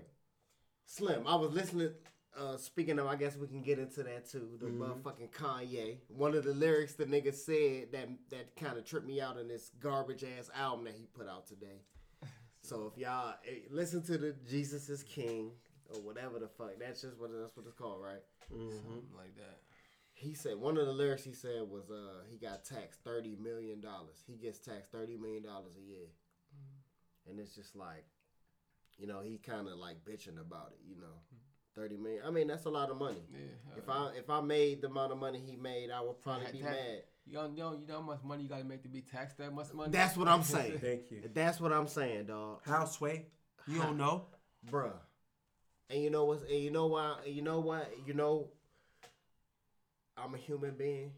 Slim. 0.86 1.28
I 1.28 1.36
was 1.36 1.52
listening. 1.52 1.92
Uh, 2.38 2.58
speaking 2.58 3.00
of, 3.00 3.08
I 3.08 3.16
guess 3.16 3.36
we 3.36 3.48
can 3.48 3.62
get 3.62 3.80
into 3.80 4.04
that 4.04 4.30
too. 4.30 4.48
The 4.60 4.68
motherfucking 4.68 5.32
Kanye. 5.32 5.98
One 6.08 6.36
of 6.36 6.44
the 6.44 6.54
lyrics 6.54 6.94
the 6.94 7.06
nigga 7.06 7.34
said 7.34 7.92
that 7.92 8.08
that 8.30 8.56
kind 8.56 8.78
of 8.78 8.86
tripped 8.86 9.06
me 9.08 9.20
out 9.20 9.38
in 9.38 9.48
this 9.48 9.72
garbage 9.80 10.24
ass 10.24 10.50
album 10.56 10.86
that 10.86 10.94
he 10.96 11.06
put 11.14 11.28
out 11.28 11.48
today. 11.48 11.82
So 12.62 12.92
if 12.94 13.00
y'all 13.02 13.34
eh, 13.48 13.62
listen 13.72 14.04
to 14.04 14.18
the 14.18 14.36
Jesus 14.48 14.90
is 14.90 15.02
King 15.02 15.52
or 15.90 16.02
whatever 16.02 16.38
the 16.40 16.48
fuck, 16.50 16.74
that's 16.80 17.02
just 17.02 17.18
what 17.18 17.32
that's 17.32 17.56
what 17.56 17.66
it's 17.66 17.74
called, 17.74 18.04
right? 18.04 18.22
Something 18.52 19.08
like 19.16 19.36
that. 19.38 19.58
He 20.14 20.34
said 20.36 20.58
one 20.58 20.78
of 20.78 20.86
the 20.86 20.92
lyrics 20.92 21.24
he 21.24 21.34
said 21.34 21.62
was 21.68 21.90
uh 21.90 22.24
he 22.30 22.38
got 22.38 22.66
taxed 22.66 23.00
thirty 23.04 23.36
million 23.42 23.80
dollars. 23.82 24.24
He 24.28 24.36
gets 24.36 24.60
taxed 24.60 24.92
thirty 24.92 25.16
million 25.18 25.42
dollars 25.44 25.78
a 25.78 25.82
year, 25.82 26.10
and 27.30 27.40
it's 27.40 27.56
just 27.56 27.76
like, 27.76 28.06
you 28.98 29.08
know, 29.08 29.22
he 29.22 29.38
kind 29.38 29.68
of 29.68 29.78
like 29.78 30.04
bitching 30.06 30.40
about 30.40 30.74
it, 30.74 30.80
you 30.88 31.00
know, 31.00 31.16
Thirty 31.76 31.98
million. 31.98 32.24
I 32.26 32.32
mean, 32.32 32.48
that's 32.48 32.66
a 32.66 32.70
lot 32.70 32.90
of 32.90 32.98
money. 32.98 33.24
Yeah. 33.32 33.78
If 33.78 33.88
I 33.88 34.10
if 34.18 34.30
I 34.30 34.42
made 34.42 34.82
the 34.82 34.88
amount 34.88 35.12
of 35.12 35.18
money 35.18 35.40
he 35.40 35.56
made, 35.56 35.92
I 35.92 36.02
would 36.02 36.20
probably 36.22 36.52
be 36.52 36.60
ta- 36.60 36.72
mad. 36.72 37.04
You 37.26 37.34
don't, 37.36 37.56
you 37.56 37.64
know, 37.64 37.74
you 37.74 37.88
know 37.88 37.94
how 37.94 38.02
much 38.02 38.20
money 38.24 38.44
you 38.44 38.50
gotta 38.50 38.64
make 38.64 38.82
to 38.84 38.90
be 38.90 39.02
taxed 39.02 39.38
that 39.38 39.54
much 39.54 39.72
money. 39.74 39.92
That's 39.92 40.18
what 40.18 40.28
I'm 40.28 40.44
saying. 40.44 40.80
Thank 40.82 41.12
you. 41.12 41.30
That's 41.34 41.62
what 41.62 41.72
I'm 41.72 41.88
saying, 41.88 42.26
dog. 42.26 42.62
How 42.66 42.86
sway? 42.86 43.28
You 43.68 43.80
don't 43.80 43.98
know? 43.98 44.26
Bruh. 44.70 44.92
And 45.90 46.02
you 46.04 46.10
know 46.10 46.26
what? 46.26 46.42
And 46.50 46.60
you 46.60 46.72
know 46.72 46.88
why? 46.88 47.16
You 47.26 47.44
know 47.44 47.60
what? 47.60 47.90
You 48.06 48.14
know, 48.14 48.48
I'm 50.18 50.34
a 50.34 50.38
human 50.38 50.76
being. 50.76 51.12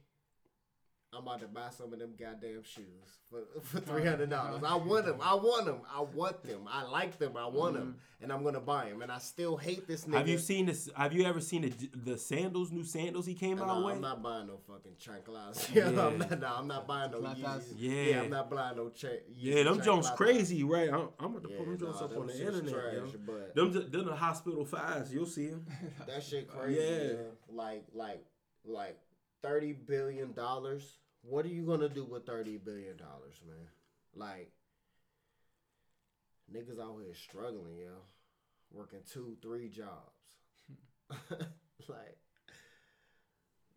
I'm 1.14 1.24
about 1.28 1.41
to 1.41 1.47
buy 1.47 1.68
some 1.78 1.91
of 1.91 1.99
them 1.99 2.14
goddamn 2.18 2.64
shoes 2.64 2.86
for 3.30 3.41
for 3.64 3.82
three 3.82 4.05
hundred 4.05 4.30
dollars. 4.30 4.62
I 4.66 4.76
want 4.76 5.05
them. 5.05 5.18
I 5.22 5.34
want 5.34 5.66
them. 5.66 5.82
I 5.93 5.99
want 6.01 6.41
them. 6.43 6.62
I 6.70 6.84
like 6.84 7.20
them. 7.20 7.36
I 7.36 7.47
want 7.47 7.74
them, 7.74 7.84
mm-hmm. 7.84 8.24
and 8.24 8.32
I'm 8.32 8.45
gonna 8.45 8.62
buy 8.62 8.86
them. 8.89 9.01
And 9.01 9.12
I 9.12 9.18
still 9.18 9.57
hate 9.57 9.86
this 9.89 10.05
nigga. 10.05 10.14
Have 10.20 10.30
you 10.30 10.38
seen 10.38 10.68
this? 10.68 10.89
Have 10.95 11.12
you 11.12 11.26
ever 11.26 11.41
seen 11.41 11.64
the 11.64 11.89
the 12.05 12.18
sandals? 12.18 12.72
New 12.72 12.86
sandals 12.86 13.26
he 13.26 13.34
came 13.34 13.59
out 13.59 13.68
No, 13.68 13.86
with. 13.88 13.95
I'm 13.95 14.01
not 14.01 14.24
buying 14.24 14.47
no 14.47 14.57
fucking 14.66 14.93
chanclas. 15.03 15.76
Yeah. 15.76 15.88
I'm 15.88 16.18
not. 16.18 16.39
No, 16.39 16.47
I'm 16.47 16.68
not 16.68 16.88
buying 16.88 17.12
no 17.12 17.20
Chanclas? 17.20 17.74
Yeezys. 17.74 17.74
Yeah. 17.78 18.22
I'm 18.22 18.30
not 18.30 18.49
buying 18.49 18.78
no 18.78 18.89
cha- 18.89 19.07
yeah, 19.36 19.64
them 19.64 19.82
Jones 19.82 20.09
crazy, 20.12 20.64
right? 20.64 20.89
I'm, 20.93 21.09
I'm 21.20 21.26
about 21.36 21.43
to 21.43 21.49
Yeah, 21.49 21.57
put 21.57 21.66
them 21.66 21.78
Jones 21.78 21.95
nah, 21.99 22.05
up 22.05 22.09
them 22.12 22.22
on 22.22 22.28
the 22.28 22.39
internet. 22.39 22.74
trash, 22.74 22.93
yo. 22.93 23.20
but 23.26 23.53
Them, 23.55 23.74
ju- 23.74 23.84
them 23.89 24.05
the 24.05 24.16
hospital 24.16 24.64
fives. 24.64 25.14
You'll 25.14 25.26
see 25.26 25.47
them. 25.47 25.66
That 26.07 26.24
shit 26.24 26.47
crazy. 26.47 26.80
Yeah. 26.80 27.03
Yeah. 27.03 27.18
Like 27.49 27.84
like 27.93 28.24
like 28.64 28.97
thirty 29.41 29.74
billion 29.74 30.32
dollars. 30.32 30.99
What 31.24 31.45
are 31.45 31.49
you 31.49 31.65
gonna 31.65 31.89
do 31.89 32.03
with 32.05 32.26
thirty 32.26 32.57
billion 32.57 32.97
dollars, 32.97 33.36
man? 33.47 33.67
Like 34.15 34.51
niggas 36.53 36.80
out 36.80 36.99
here 37.03 37.13
struggling, 37.13 37.78
yo. 37.78 38.03
Working 38.72 39.01
two, 39.11 39.38
three 39.41 39.69
jobs. 39.69 39.89
like 41.89 42.17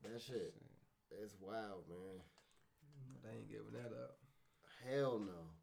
that 0.03 0.23
shit. 0.23 0.55
It's 1.23 1.35
wild, 1.41 1.85
man. 1.89 2.21
They 3.23 3.39
ain't 3.39 3.49
giving 3.49 3.73
that 3.73 3.93
up. 3.95 4.17
Hell 4.89 5.19
no. 5.19 5.54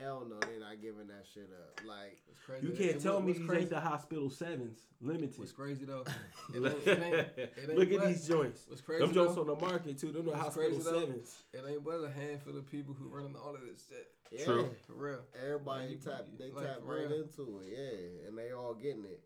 Hell 0.00 0.26
no, 0.28 0.36
they're 0.40 0.60
not 0.60 0.80
giving 0.80 1.06
that 1.08 1.24
shit 1.32 1.48
up. 1.52 1.80
Like 1.86 2.18
It's 2.30 2.40
crazy. 2.40 2.66
You 2.66 2.72
can't 2.72 2.96
it- 2.96 3.00
tell 3.00 3.20
me 3.20 3.32
these 3.32 3.46
crazy, 3.46 3.60
ain't 3.62 3.70
the 3.70 3.80
hospital 3.80 4.30
sevens 4.30 4.78
limited. 5.00 5.38
What's 5.38 5.52
crazy 5.52 5.84
though? 5.84 6.04
It 6.54 6.62
Look 6.62 6.74
ain't, 6.74 6.86
it 6.86 7.02
ain't, 7.02 7.14
it 7.16 7.70
ain't 7.70 7.92
at 8.02 8.06
these 8.08 8.28
joints. 8.28 8.62
What's 8.68 8.80
crazy 8.82 9.04
Them 9.04 9.12
joints 9.14 9.36
on 9.36 9.46
the 9.46 9.56
market 9.56 9.98
too. 9.98 10.12
Them 10.12 10.24
the 10.26 10.30
What's 10.30 10.42
hospital 10.42 10.70
crazy, 10.70 10.82
sevens. 10.84 11.36
It 11.52 11.62
ain't 11.68 11.84
but 11.84 12.04
a 12.04 12.10
handful 12.10 12.56
of 12.56 12.70
people 12.70 12.94
who 12.94 13.08
running 13.08 13.34
all 13.36 13.54
of 13.54 13.60
this 13.62 13.84
shit. 13.88 14.06
yeah, 14.30 14.44
True. 14.44 14.70
For 14.86 14.92
real. 14.94 15.20
Everybody 15.44 15.80
Like, 15.82 15.90
you- 15.90 15.96
tap 15.98 16.26
they 16.38 16.50
like, 16.52 16.64
tap 16.66 16.78
right 16.84 17.08
real. 17.08 17.22
into 17.22 17.60
it, 17.60 17.72
yeah, 17.72 18.28
and 18.28 18.38
they 18.38 18.52
all 18.52 18.74
getting 18.74 19.04
it. 19.04 19.20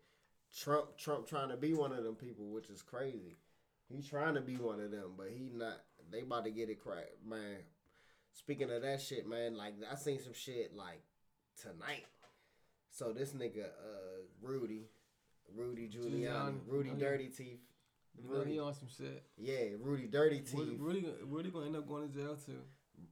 Trump 0.57 0.97
Trump 0.97 1.27
trying 1.27 1.49
to 1.49 1.57
be 1.57 1.73
one 1.73 1.91
of 1.93 2.03
them 2.03 2.15
people, 2.15 2.45
which 2.49 2.69
is 2.69 2.81
crazy. 2.81 3.37
He's 3.87 4.07
trying 4.07 4.35
to 4.35 4.41
be 4.41 4.55
one 4.55 4.79
of 4.79 4.91
them, 4.91 5.11
but 5.17 5.27
he 5.29 5.49
not. 5.53 5.81
They 6.11 6.21
about 6.21 6.43
to 6.45 6.51
get 6.51 6.69
it 6.69 6.79
cracked, 6.81 7.23
man. 7.25 7.57
Speaking 8.33 8.71
of 8.71 8.81
that 8.81 9.01
shit, 9.01 9.27
man, 9.27 9.57
like 9.57 9.73
I 9.91 9.95
seen 9.95 10.19
some 10.21 10.33
shit 10.33 10.75
like 10.75 11.01
tonight. 11.61 12.05
So 12.89 13.13
this 13.13 13.31
nigga, 13.33 13.65
uh, 13.65 14.21
Rudy, 14.41 14.87
Rudy 15.55 15.89
Giuliani, 15.89 16.21
Giuliani. 16.23 16.53
Rudy 16.67 16.89
Oh, 16.89 16.93
yeah. 16.93 16.99
Dirty 16.99 17.27
Teeth, 17.29 17.59
You 18.17 18.29
know 18.29 18.39
Rudy, 18.39 18.51
he 18.53 18.59
on 18.59 18.73
some 18.73 18.87
shit. 18.89 19.23
yeah, 19.37 19.75
Rudy 19.79 20.07
Dirty 20.07 20.37
Rudy, 20.53 20.71
Teeth. 20.71 20.79
Rudy, 20.79 21.07
Rudy 21.25 21.49
gonna 21.51 21.65
end 21.67 21.75
up 21.75 21.87
going 21.87 22.09
to 22.09 22.13
jail 22.17 22.35
too. 22.45 22.61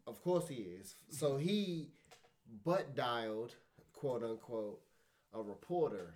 Of 0.08 0.22
course 0.22 0.48
he 0.48 0.56
is. 0.56 0.96
So 1.10 1.38
he 1.38 1.90
butt 2.66 2.96
dialed, 2.96 3.56
quote 3.94 4.24
unquote, 4.24 4.82
a 5.34 5.42
reporter 5.42 6.16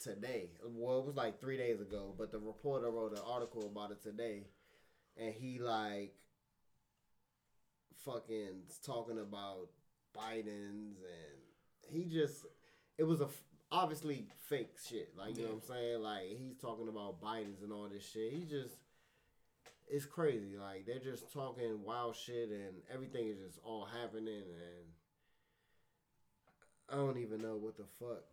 today. 0.00 0.50
Well, 0.64 1.00
it 1.00 1.06
was 1.06 1.16
like 1.16 1.40
three 1.40 1.56
days 1.56 1.80
ago, 1.80 2.14
but 2.16 2.32
the 2.32 2.38
reporter 2.38 2.90
wrote 2.90 3.12
an 3.12 3.22
article 3.26 3.66
about 3.66 3.90
it 3.92 4.02
today, 4.02 4.46
and 5.16 5.32
he 5.34 5.58
like 5.58 6.14
fucking 8.04 8.62
talking 8.84 9.18
about 9.18 9.68
Biden's 10.16 10.98
and 11.00 11.38
he 11.88 12.04
just 12.04 12.46
it 12.98 13.04
was 13.04 13.20
a 13.20 13.28
obviously 13.70 14.26
fake 14.48 14.76
shit. 14.88 15.12
Like 15.16 15.36
you 15.36 15.44
know 15.44 15.50
what 15.50 15.62
I'm 15.62 15.68
saying? 15.68 16.02
Like 16.02 16.38
he's 16.38 16.56
talking 16.56 16.88
about 16.88 17.20
Biden's 17.20 17.62
and 17.62 17.72
all 17.72 17.88
this 17.88 18.08
shit. 18.08 18.32
He 18.32 18.44
just 18.44 18.76
it's 19.88 20.06
crazy. 20.06 20.56
Like 20.58 20.86
they're 20.86 20.98
just 20.98 21.32
talking 21.32 21.82
wild 21.84 22.16
shit 22.16 22.50
and 22.50 22.82
everything 22.92 23.28
is 23.28 23.38
just 23.38 23.58
all 23.64 23.84
happening 23.84 24.42
and 24.42 24.86
I 26.90 26.96
don't 26.96 27.18
even 27.18 27.40
know 27.40 27.56
what 27.56 27.76
the 27.76 27.84
fuck 27.98 28.24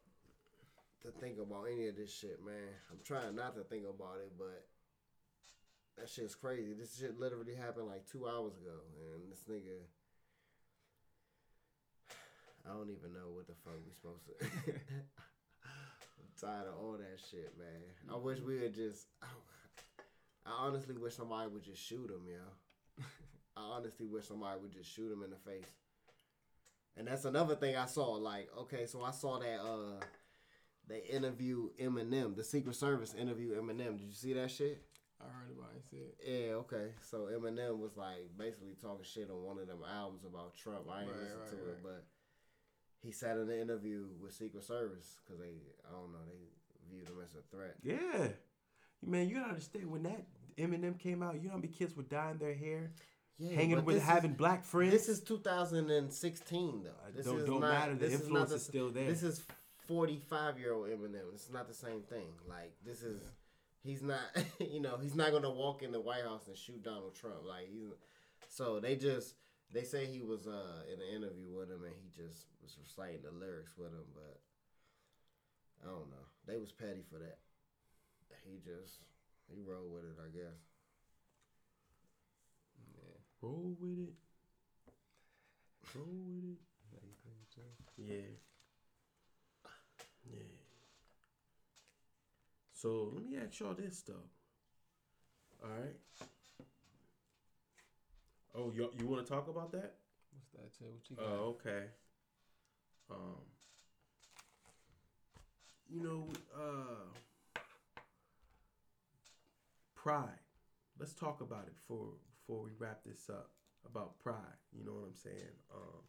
to 1.04 1.12
think 1.20 1.38
about 1.40 1.68
any 1.72 1.88
of 1.88 1.96
this 1.96 2.14
shit, 2.14 2.40
man. 2.46 2.76
I'm 2.92 3.00
trying 3.06 3.36
not 3.36 3.56
to 3.56 3.64
think 3.64 3.86
about 3.88 4.18
it, 4.20 4.34
but 4.38 4.66
that 6.00 6.10
shit's 6.10 6.36
crazy. 6.36 6.74
This 6.74 6.98
shit 6.98 7.20
literally 7.20 7.56
happened 7.56 7.88
like 7.88 8.08
two 8.10 8.28
hours 8.28 8.54
ago, 8.58 8.80
and 9.14 9.32
this 9.32 9.44
nigga. 9.50 9.84
I 12.70 12.74
don't 12.74 12.90
even 12.90 13.14
know 13.14 13.32
what 13.34 13.48
the 13.48 13.54
fuck 13.64 13.76
we 13.86 13.94
supposed 13.94 14.26
to. 14.28 14.34
I'm 15.66 16.32
tired 16.40 16.68
of 16.68 16.80
all 16.80 16.94
that 16.94 17.20
shit, 17.30 17.54
man. 17.58 18.14
I 18.14 18.18
wish 18.18 18.40
we 18.40 18.60
would 18.60 18.74
just. 18.74 19.08
I 20.46 20.66
honestly 20.66 20.98
wish 20.98 21.16
somebody 21.16 21.50
would 21.50 21.64
just 21.64 21.82
shoot 21.82 22.10
him, 22.10 22.26
yo. 22.28 23.04
I 23.58 23.62
honestly 23.62 24.08
wish 24.08 24.26
somebody 24.26 24.60
would 24.62 24.72
just 24.72 24.92
shoot 24.92 25.12
him 25.12 25.24
in 25.24 25.30
the 25.30 25.38
face. 25.38 25.70
And 26.98 27.08
that's 27.08 27.26
another 27.26 27.56
thing 27.56 27.76
I 27.76 27.86
saw. 27.86 28.12
Like, 28.14 28.50
okay, 28.58 28.86
so 28.86 29.04
I 29.04 29.12
saw 29.12 29.40
that 29.40 29.60
uh 29.60 30.04
they 30.88 31.02
interview 31.02 31.70
Eminem, 31.80 32.36
the 32.36 32.44
Secret 32.44 32.76
Service 32.76 33.14
interview 33.14 33.62
Eminem. 33.62 33.98
Did 33.98 34.08
you 34.08 34.14
see 34.14 34.34
that 34.34 34.50
shit? 34.50 34.82
I 35.22 35.26
heard 35.26 35.52
about 35.52 35.72
it. 35.76 35.84
Said 35.90 36.00
Yeah, 36.26 36.54
okay. 36.64 36.94
So 37.02 37.28
Eminem 37.32 37.78
was 37.80 37.98
like 37.98 38.30
basically 38.38 38.76
talking 38.82 39.04
shit 39.04 39.30
on 39.30 39.44
one 39.44 39.60
of 39.60 39.68
them 39.68 39.80
albums 39.84 40.24
about 40.26 40.56
Trump. 40.56 40.88
I 40.90 41.02
ain't 41.02 41.12
Right, 41.12 41.20
listened 41.20 41.42
right, 41.42 41.50
to 41.52 41.70
it, 41.72 41.84
but 41.84 42.06
he 43.02 43.12
sat 43.12 43.38
in 43.38 43.50
an 43.50 43.60
interview 43.60 44.06
with 44.22 44.34
Secret 44.34 44.64
Service 44.64 45.18
because 45.24 45.40
they, 45.42 45.56
I 45.88 45.92
don't 45.92 46.12
know, 46.12 46.20
they 46.28 46.40
viewed 46.94 47.08
him 47.08 47.16
as 47.24 47.36
a 47.36 47.42
threat. 47.56 47.76
Yeah, 47.84 48.28
man, 49.06 49.28
you 49.30 49.36
gotta 49.36 49.50
understand 49.50 49.90
when 49.92 50.04
that 50.04 50.26
Eminem 50.58 50.98
came 51.00 51.22
out. 51.24 51.36
You 51.36 51.44
know 51.48 51.52
how 51.52 51.56
many 51.58 51.70
kids 51.70 51.96
were 51.96 52.04
dyeing 52.04 52.38
their 52.38 52.54
hair, 52.56 52.92
Yeah, 53.38 53.56
hanging 53.56 53.84
with 53.84 53.96
this 53.96 54.04
is- 54.04 54.10
having 54.10 54.34
black 54.34 54.64
friends. 54.66 54.92
This 54.92 55.10
is 55.10 55.22
2016 55.22 56.84
though. 56.84 56.92
This 57.16 57.26
don't- 57.26 57.40
is 57.40 57.46
don't 57.46 57.62
not, 57.62 57.72
matter, 57.72 57.94
the 57.96 58.08
this 58.08 58.22
influence 58.22 58.50
not 58.50 58.56
is 58.56 58.66
still 58.66 58.90
there. 58.90 59.08
This 59.08 59.24
is 59.24 59.42
45 59.88 60.60
year 60.60 60.74
old 60.74 60.88
Eminem. 60.90 61.34
It's 61.34 61.50
not 61.50 61.68
the 61.68 61.74
same 61.74 62.02
thing. 62.04 62.28
Like 62.48 62.74
this 62.86 63.02
is, 63.04 63.22
he's 63.84 64.02
not. 64.02 64.20
You 64.60 64.82
know, 64.82 64.98
he's 65.02 65.16
not 65.16 65.32
gonna 65.32 65.50
walk 65.50 65.84
in 65.84 65.92
the 65.92 66.00
White 66.02 66.24
House 66.24 66.48
and 66.48 66.58
shoot 66.58 66.84
Donald 66.84 67.16
Trump. 67.16 67.46
Like 67.48 67.70
he's. 67.72 67.88
So 68.50 68.80
they 68.80 68.96
just 68.96 69.36
they 69.74 69.84
say 69.84 70.06
he 70.06 70.22
was 70.22 70.48
uh 70.48 70.84
in 70.92 71.02
an 71.02 71.08
interview 71.16 71.50
with 71.56 71.70
him 71.72 71.84
and 71.84 71.94
he 71.96 72.10
just 72.10 72.46
was 72.62 72.78
reciting 72.80 73.22
the 73.24 73.32
lyrics 73.32 73.78
with 73.78 73.92
him, 73.92 74.06
but 74.14 74.40
I 75.84 75.88
don't 75.88 76.10
know. 76.12 76.28
They 76.46 76.58
was 76.58 76.72
petty 76.72 77.04
for 77.10 77.20
that. 77.20 77.40
He 78.46 78.58
just 78.58 79.00
he 79.48 79.62
rolled 79.62 79.94
with 79.94 80.04
it, 80.04 80.18
I 80.20 80.30
guess. 80.30 80.60
Yeah. 82.96 83.18
Roll 83.42 83.76
with 83.80 84.00
it. 84.10 84.14
Roll 85.96 86.06
with 86.08 86.44
it. 86.44 86.60
Yeah. 87.98 88.16
Yeah. 88.16 88.49
So 92.82 93.12
let 93.14 93.26
me 93.26 93.38
ask 93.38 93.60
y'all 93.60 93.74
this 93.74 94.04
though. 94.08 94.14
All 95.62 95.70
right. 95.70 95.98
Oh, 98.56 98.72
you 98.74 98.90
you 98.98 99.06
want 99.06 99.26
to 99.26 99.30
talk 99.30 99.50
about 99.50 99.74
that? 99.74 99.96
What's 100.54 100.78
that? 100.78 100.86
What 100.90 101.10
you 101.10 101.16
got? 101.18 101.26
Oh, 101.26 101.58
okay. 101.60 101.88
Um, 103.12 103.42
you 105.90 106.02
know, 106.02 106.28
uh, 106.56 107.10
pride. 109.94 110.30
Let's 110.98 111.14
talk 111.14 111.42
about 111.42 111.66
it 111.68 111.76
before 111.76 112.14
before 112.40 112.64
we 112.64 112.72
wrap 112.80 113.02
this 113.06 113.30
up 113.30 113.50
about 113.86 114.20
pride. 114.20 114.36
You 114.72 114.86
know 114.86 114.94
what 114.94 115.06
I'm 115.06 115.16
saying? 115.16 115.56
Um, 115.76 116.00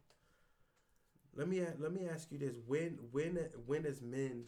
let 1.35 1.49
me 1.49 1.65
let 1.79 1.91
me 1.91 2.07
ask 2.07 2.31
you 2.31 2.37
this: 2.37 2.55
when 2.65 2.97
when 3.11 3.37
when 3.65 3.85
as 3.85 4.01
men 4.01 4.45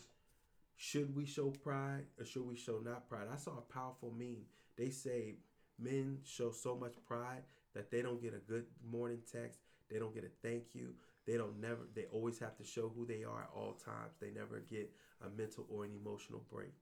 should 0.75 1.15
we 1.15 1.25
show 1.25 1.49
pride 1.49 2.05
or 2.19 2.25
should 2.25 2.47
we 2.47 2.55
show 2.55 2.79
not 2.83 3.07
pride? 3.07 3.27
I 3.31 3.37
saw 3.37 3.51
a 3.57 3.73
powerful 3.73 4.13
meme. 4.17 4.45
They 4.77 4.89
say 4.89 5.35
men 5.79 6.19
show 6.23 6.51
so 6.51 6.75
much 6.75 6.95
pride 7.05 7.43
that 7.73 7.91
they 7.91 8.01
don't 8.01 8.21
get 8.21 8.33
a 8.33 8.51
good 8.51 8.65
morning 8.89 9.19
text. 9.31 9.59
They 9.89 9.99
don't 9.99 10.13
get 10.13 10.23
a 10.23 10.47
thank 10.47 10.73
you. 10.73 10.93
They 11.25 11.37
don't 11.37 11.59
never. 11.61 11.81
They 11.95 12.05
always 12.11 12.39
have 12.39 12.57
to 12.57 12.63
show 12.63 12.91
who 12.95 13.05
they 13.05 13.23
are 13.23 13.43
at 13.43 13.49
all 13.55 13.73
times. 13.73 14.15
They 14.19 14.31
never 14.31 14.59
get 14.59 14.91
a 15.25 15.29
mental 15.29 15.65
or 15.69 15.85
an 15.85 15.91
emotional 15.93 16.43
break. 16.51 16.73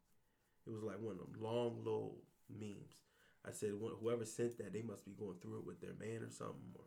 It 0.65 0.71
was 0.71 0.83
like 0.83 0.99
one 0.99 1.13
of 1.13 1.19
them 1.19 1.41
long 1.41 1.77
little 1.83 2.17
memes. 2.49 2.95
I 3.47 3.51
said, 3.51 3.71
whoever 4.01 4.25
sent 4.25 4.57
that, 4.59 4.73
they 4.73 4.83
must 4.83 5.05
be 5.05 5.13
going 5.13 5.37
through 5.41 5.59
it 5.59 5.65
with 5.65 5.81
their 5.81 5.95
man 5.99 6.23
or 6.23 6.29
something. 6.29 6.73
Or 6.75 6.85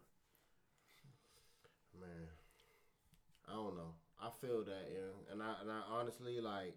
Man, 2.01 2.29
I 3.49 3.53
don't 3.53 3.77
know. 3.77 3.95
I 4.21 4.31
feel 4.41 4.65
that, 4.65 4.89
yeah, 4.93 5.33
and 5.33 5.43
I 5.43 5.55
and 5.61 5.71
I 5.71 5.81
honestly 5.91 6.41
like. 6.41 6.77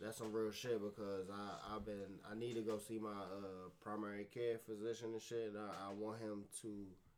That's 0.00 0.18
some 0.18 0.32
real 0.32 0.50
shit 0.50 0.80
because 0.82 1.30
I 1.30 1.74
I've 1.76 1.84
been 1.84 2.18
I 2.30 2.34
need 2.34 2.54
to 2.54 2.62
go 2.62 2.78
see 2.78 2.98
my 2.98 3.10
uh, 3.10 3.70
primary 3.80 4.24
care 4.32 4.58
physician 4.58 5.12
and 5.12 5.22
shit. 5.22 5.52
And 5.54 5.58
I, 5.58 5.90
I 5.90 5.92
want 5.92 6.20
him 6.20 6.44
to. 6.62 6.68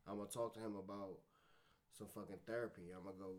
I'm 0.06 0.18
gonna 0.18 0.28
talk 0.28 0.54
to 0.54 0.60
him 0.60 0.76
about 0.76 1.16
some 1.96 2.08
fucking 2.14 2.44
therapy. 2.46 2.92
I'm 2.94 3.04
gonna 3.04 3.16
go. 3.18 3.30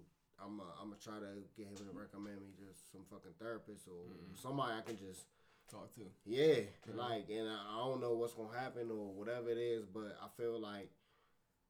I'm 0.42 0.58
gonna, 0.58 0.70
I'm 0.82 0.90
gonna 0.90 1.00
try 1.00 1.20
to 1.20 1.32
get 1.56 1.68
him 1.68 1.78
to 1.78 1.94
recommend 1.94 2.42
me 2.42 2.52
just 2.60 2.92
some 2.92 3.02
fucking 3.10 3.38
therapist 3.40 3.88
or 3.88 4.04
somebody 4.36 4.74
I 4.78 4.82
can 4.82 4.98
just 4.98 5.26
Talk 5.72 5.96
to. 5.96 6.02
yeah, 6.26 6.62
like, 6.94 7.26
and 7.32 7.50
I, 7.50 7.58
I 7.74 7.78
don't 7.88 8.00
know 8.00 8.14
what's 8.14 8.36
gonna 8.36 8.56
happen 8.56 8.92
or 8.92 9.10
whatever 9.14 9.50
it 9.50 9.58
is, 9.58 9.84
but 9.84 10.16
I 10.22 10.28
feel 10.38 10.60
like, 10.62 10.92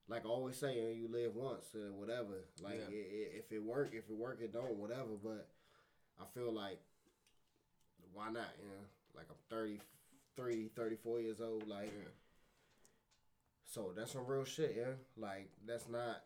like 0.10 0.26
I 0.26 0.28
always 0.28 0.58
say, 0.58 0.94
you 0.94 1.08
live 1.10 1.34
once 1.34 1.74
or 1.74 1.94
whatever. 1.94 2.44
Like, 2.62 2.82
Yeah. 2.92 2.98
i 2.98 3.00
i 3.00 3.40
if 3.40 3.52
it 3.54 3.64
work, 3.64 3.92
if 3.94 4.10
it 4.10 4.16
work, 4.16 4.40
it 4.42 4.52
don't, 4.52 4.76
whatever. 4.76 5.16
But 5.24 5.48
I 6.20 6.26
feel 6.34 6.52
like, 6.52 6.82
why 8.16 8.30
not? 8.32 8.50
You 8.62 8.68
know, 8.70 8.86
like 9.16 9.28
I'm 9.30 9.36
33, 9.50 10.70
34 10.76 11.20
years 11.22 11.42
old. 11.42 11.68
Like, 11.68 11.92
Yeah. 11.94 12.10
so 13.66 13.92
that's 13.96 14.12
some 14.14 14.26
real 14.26 14.44
shit, 14.46 14.74
yeah. 14.78 14.94
Like, 15.18 15.50
that's 15.66 15.88
not. 15.88 16.24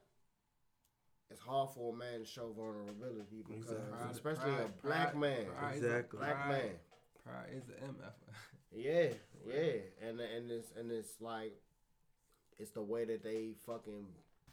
It's 1.31 1.39
hard 1.41 1.69
for 1.75 1.93
a 1.93 1.95
man 1.95 2.21
to 2.21 2.25
show 2.25 2.51
vulnerability 2.51 3.43
because, 3.47 3.69
Exactly. 3.71 4.11
especially 4.11 4.51
Pride- 4.55 4.65
a 4.65 4.81
black 4.87 5.11
pride- 5.11 5.19
man, 5.19 5.45
pride 5.51 5.75
Exactly. 5.75 6.17
black 6.19 6.35
pride- 6.35 6.49
man. 6.49 6.79
Pride 7.23 7.49
is 7.53 7.65
the 7.65 7.73
MF. 7.73 8.13
Yeah, 8.71 9.13
yeah, 9.47 9.81
and 9.99 10.19
and 10.21 10.51
it's 10.51 10.71
and 10.77 10.91
it's 10.91 11.19
like 11.19 11.59
it's 12.59 12.69
the 12.69 12.83
way 12.83 13.03
that 13.03 13.23
they 13.23 13.53
fucking 13.65 14.05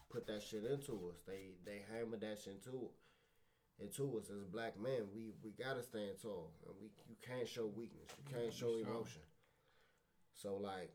put 0.08 0.26
that 0.26 0.42
shit 0.42 0.64
into 0.64 1.10
us. 1.10 1.20
They 1.26 1.52
they 1.66 1.82
hammer 1.92 2.16
that 2.16 2.38
shit 2.38 2.54
into 2.54 2.88
into 3.80 4.18
us 4.18 4.30
as 4.30 4.46
black 4.46 4.78
men. 4.80 5.08
We 5.14 5.34
we 5.42 5.52
gotta 5.52 5.82
stand 5.82 6.16
tall, 6.20 6.52
and 6.66 6.74
we 6.80 6.88
you 7.08 7.16
can't 7.20 7.48
show 7.48 7.66
weakness. 7.66 8.08
You 8.18 8.34
can't 8.34 8.52
show 8.52 8.76
emotion. 8.76 9.22
So 10.34 10.56
like, 10.56 10.92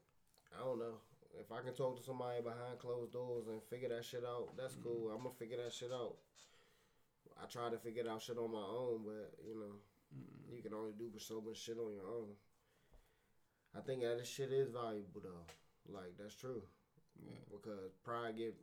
I 0.55 0.63
don't 0.63 0.79
know 0.79 1.01
if 1.39 1.51
I 1.51 1.61
can 1.61 1.73
talk 1.73 1.97
to 1.97 2.03
somebody 2.03 2.41
behind 2.41 2.79
closed 2.79 3.13
doors 3.13 3.47
and 3.47 3.61
figure 3.69 3.89
that 3.89 4.05
shit 4.05 4.23
out. 4.25 4.57
That's 4.57 4.73
mm-hmm. 4.73 4.84
cool. 4.84 5.11
I'm 5.11 5.23
gonna 5.23 5.36
figure 5.38 5.57
that 5.57 5.73
shit 5.73 5.91
out. 5.91 6.15
I 7.41 7.45
try 7.45 7.69
to 7.69 7.77
figure 7.77 8.03
out 8.09 8.21
shit 8.21 8.38
on 8.38 8.51
my 8.51 8.59
own, 8.59 9.01
but 9.05 9.34
you 9.47 9.55
know, 9.55 9.77
mm-hmm. 10.13 10.55
you 10.55 10.61
can 10.61 10.73
only 10.73 10.93
do 10.97 11.09
so 11.17 11.41
much 11.41 11.57
shit 11.57 11.77
on 11.77 11.93
your 11.93 12.07
own. 12.07 12.34
I 13.75 13.79
think 13.79 14.01
that 14.01 14.17
this 14.17 14.27
shit 14.27 14.51
is 14.51 14.69
valuable 14.69 15.21
though. 15.21 15.45
Like 15.93 16.17
that's 16.19 16.36
true. 16.36 16.61
Yeah. 17.19 17.38
Because 17.51 17.93
pride 18.03 18.38
get. 18.38 18.55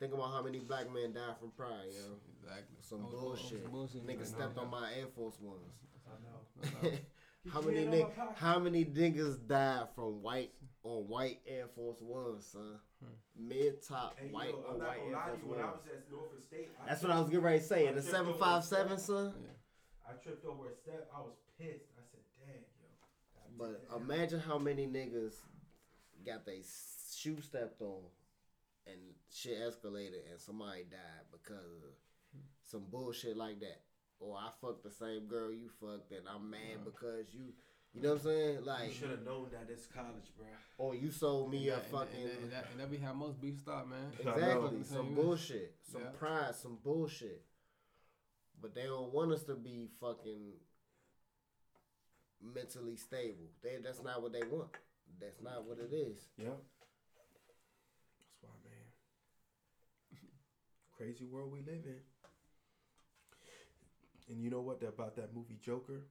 Think 0.00 0.14
about 0.14 0.32
how 0.32 0.42
many 0.42 0.58
black 0.60 0.90
men 0.92 1.12
died 1.12 1.36
from 1.38 1.50
pride, 1.50 1.92
yo. 1.92 2.16
Exactly. 2.42 2.76
Some 2.80 3.04
Oh, 3.06 3.10
bullshit. 3.10 3.62
some 3.62 3.70
bullshit. 3.70 4.06
Niggas 4.06 4.18
Like, 4.18 4.26
stepped 4.26 4.56
no, 4.56 4.62
on 4.62 4.70
no. 4.70 4.80
my 4.80 4.92
Air 4.94 5.06
Force 5.14 5.38
Ones. 5.40 5.60
I 6.06 6.10
know. 6.24 6.90
No, 7.44 7.50
no. 7.50 7.52
how 7.52 7.60
many 7.62 7.78
hand 7.84 7.92
niggas? 7.94 8.34
How 8.36 8.58
many 8.58 8.84
niggas 8.84 9.46
died 9.46 9.88
from 9.94 10.22
white 10.22 10.52
on 10.82 11.06
white 11.08 11.40
Air 11.46 11.68
Force 11.74 12.00
Ones, 12.02 12.46
son? 12.46 12.78
Mid 13.38 13.82
top 13.86 14.18
Hey, 14.18 14.28
white 14.30 14.50
yo, 14.50 14.64
I'm 14.68 14.74
on 14.74 14.78
not 14.78 14.88
white 14.88 14.98
Air 15.06 15.12
lie 15.12 15.26
Force 15.28 15.40
you. 15.44 15.48
When 15.50 15.60
I 15.60 15.64
Ones. 15.64 15.76
was 15.84 15.92
at 15.94 16.10
Norfolk 16.10 16.42
State, 16.42 16.68
I 16.82 16.88
That's 16.88 17.02
what 17.02 17.12
I 17.12 17.18
was 17.20 17.28
getting 17.28 17.44
ready 17.44 17.58
to 17.58 17.64
say. 17.64 17.86
I 17.86 17.90
In 17.90 17.94
the 17.96 18.02
seven 18.02 18.34
five 18.34 18.64
seven, 18.64 18.92
over 18.92 18.92
seven 18.92 18.92
a 18.92 18.96
five 18.96 19.00
step. 19.00 19.14
seven, 19.24 19.34
son. 19.34 19.44
I 20.08 20.12
tripped 20.22 20.44
over 20.46 20.68
a 20.68 20.74
step. 20.74 21.10
I 21.14 21.20
was 21.20 21.34
pissed. 21.58 21.84
I 21.96 22.02
said, 22.10 22.20
"Dang, 22.40 22.64
yo." 22.80 22.88
God 23.36 23.58
But 23.58 23.90
damn. 23.90 24.02
imagine 24.02 24.40
how 24.40 24.58
many 24.58 24.86
niggas 24.86 25.34
got 26.26 26.44
their 26.44 26.60
shoe 27.14 27.40
stepped 27.40 27.80
on 27.80 28.02
and 28.92 29.00
shit 29.32 29.58
escalated 29.58 30.28
and 30.30 30.38
somebody 30.40 30.84
died 30.90 31.26
because 31.32 31.82
of 31.84 31.94
some 32.64 32.84
bullshit 32.90 33.36
like 33.36 33.60
that. 33.60 33.80
Or 34.18 34.36
I 34.36 34.50
fucked 34.60 34.82
the 34.84 34.90
same 34.90 35.26
girl 35.28 35.50
you 35.52 35.68
fucked 35.80 36.12
and 36.12 36.26
I'm 36.28 36.50
mad 36.50 36.84
because 36.84 37.26
you, 37.32 37.52
you 37.94 38.02
know 38.02 38.10
what 38.10 38.18
I'm 38.20 38.24
saying? 38.24 38.64
Like 38.64 38.88
you 38.88 38.94
should 38.94 39.10
have 39.10 39.24
known 39.24 39.46
that 39.52 39.68
it's 39.72 39.86
college, 39.86 40.30
bro. 40.36 40.46
or 40.78 40.94
you 40.94 41.10
sold 41.10 41.50
me 41.50 41.68
And 41.68 41.78
a 41.78 41.80
that- 41.80 41.90
fucking. 41.90 42.20
And, 42.22 42.30
and, 42.30 42.42
and, 42.44 42.52
that, 42.52 42.66
and 42.72 42.80
that 42.80 42.90
be 42.90 42.98
how 42.98 43.12
most 43.14 43.40
beef 43.40 43.58
start, 43.60 43.88
man. 43.88 44.12
Exactly, 44.18 44.82
some 44.84 45.14
bullshit, 45.14 45.74
some 45.90 46.02
Yeah. 46.02 46.08
pride, 46.18 46.54
some 46.54 46.78
bullshit. 46.84 47.42
But 48.60 48.74
they 48.74 48.82
don't 48.84 49.12
want 49.12 49.32
us 49.32 49.42
to 49.44 49.54
be 49.54 49.88
fucking 50.00 50.52
mentally 52.42 52.96
stable. 52.96 53.48
They 53.62 53.78
that's 53.82 54.02
not 54.02 54.22
what 54.22 54.32
they 54.32 54.42
want. 54.42 54.68
That's 55.18 55.40
not 55.42 55.64
what 55.66 55.78
it 55.78 55.92
is. 55.94 56.18
Yep. 56.36 56.56
That's 58.18 58.42
why, 58.42 58.50
man. 58.62 58.84
Crazy 61.00 61.24
world 61.24 61.50
we 61.50 61.60
live 61.60 61.86
in. 61.86 61.96
And 64.28 64.44
you 64.44 64.50
know 64.50 64.60
what 64.60 64.82
about 64.82 65.16
that 65.16 65.34
movie 65.34 65.56
Joker? 65.64 66.04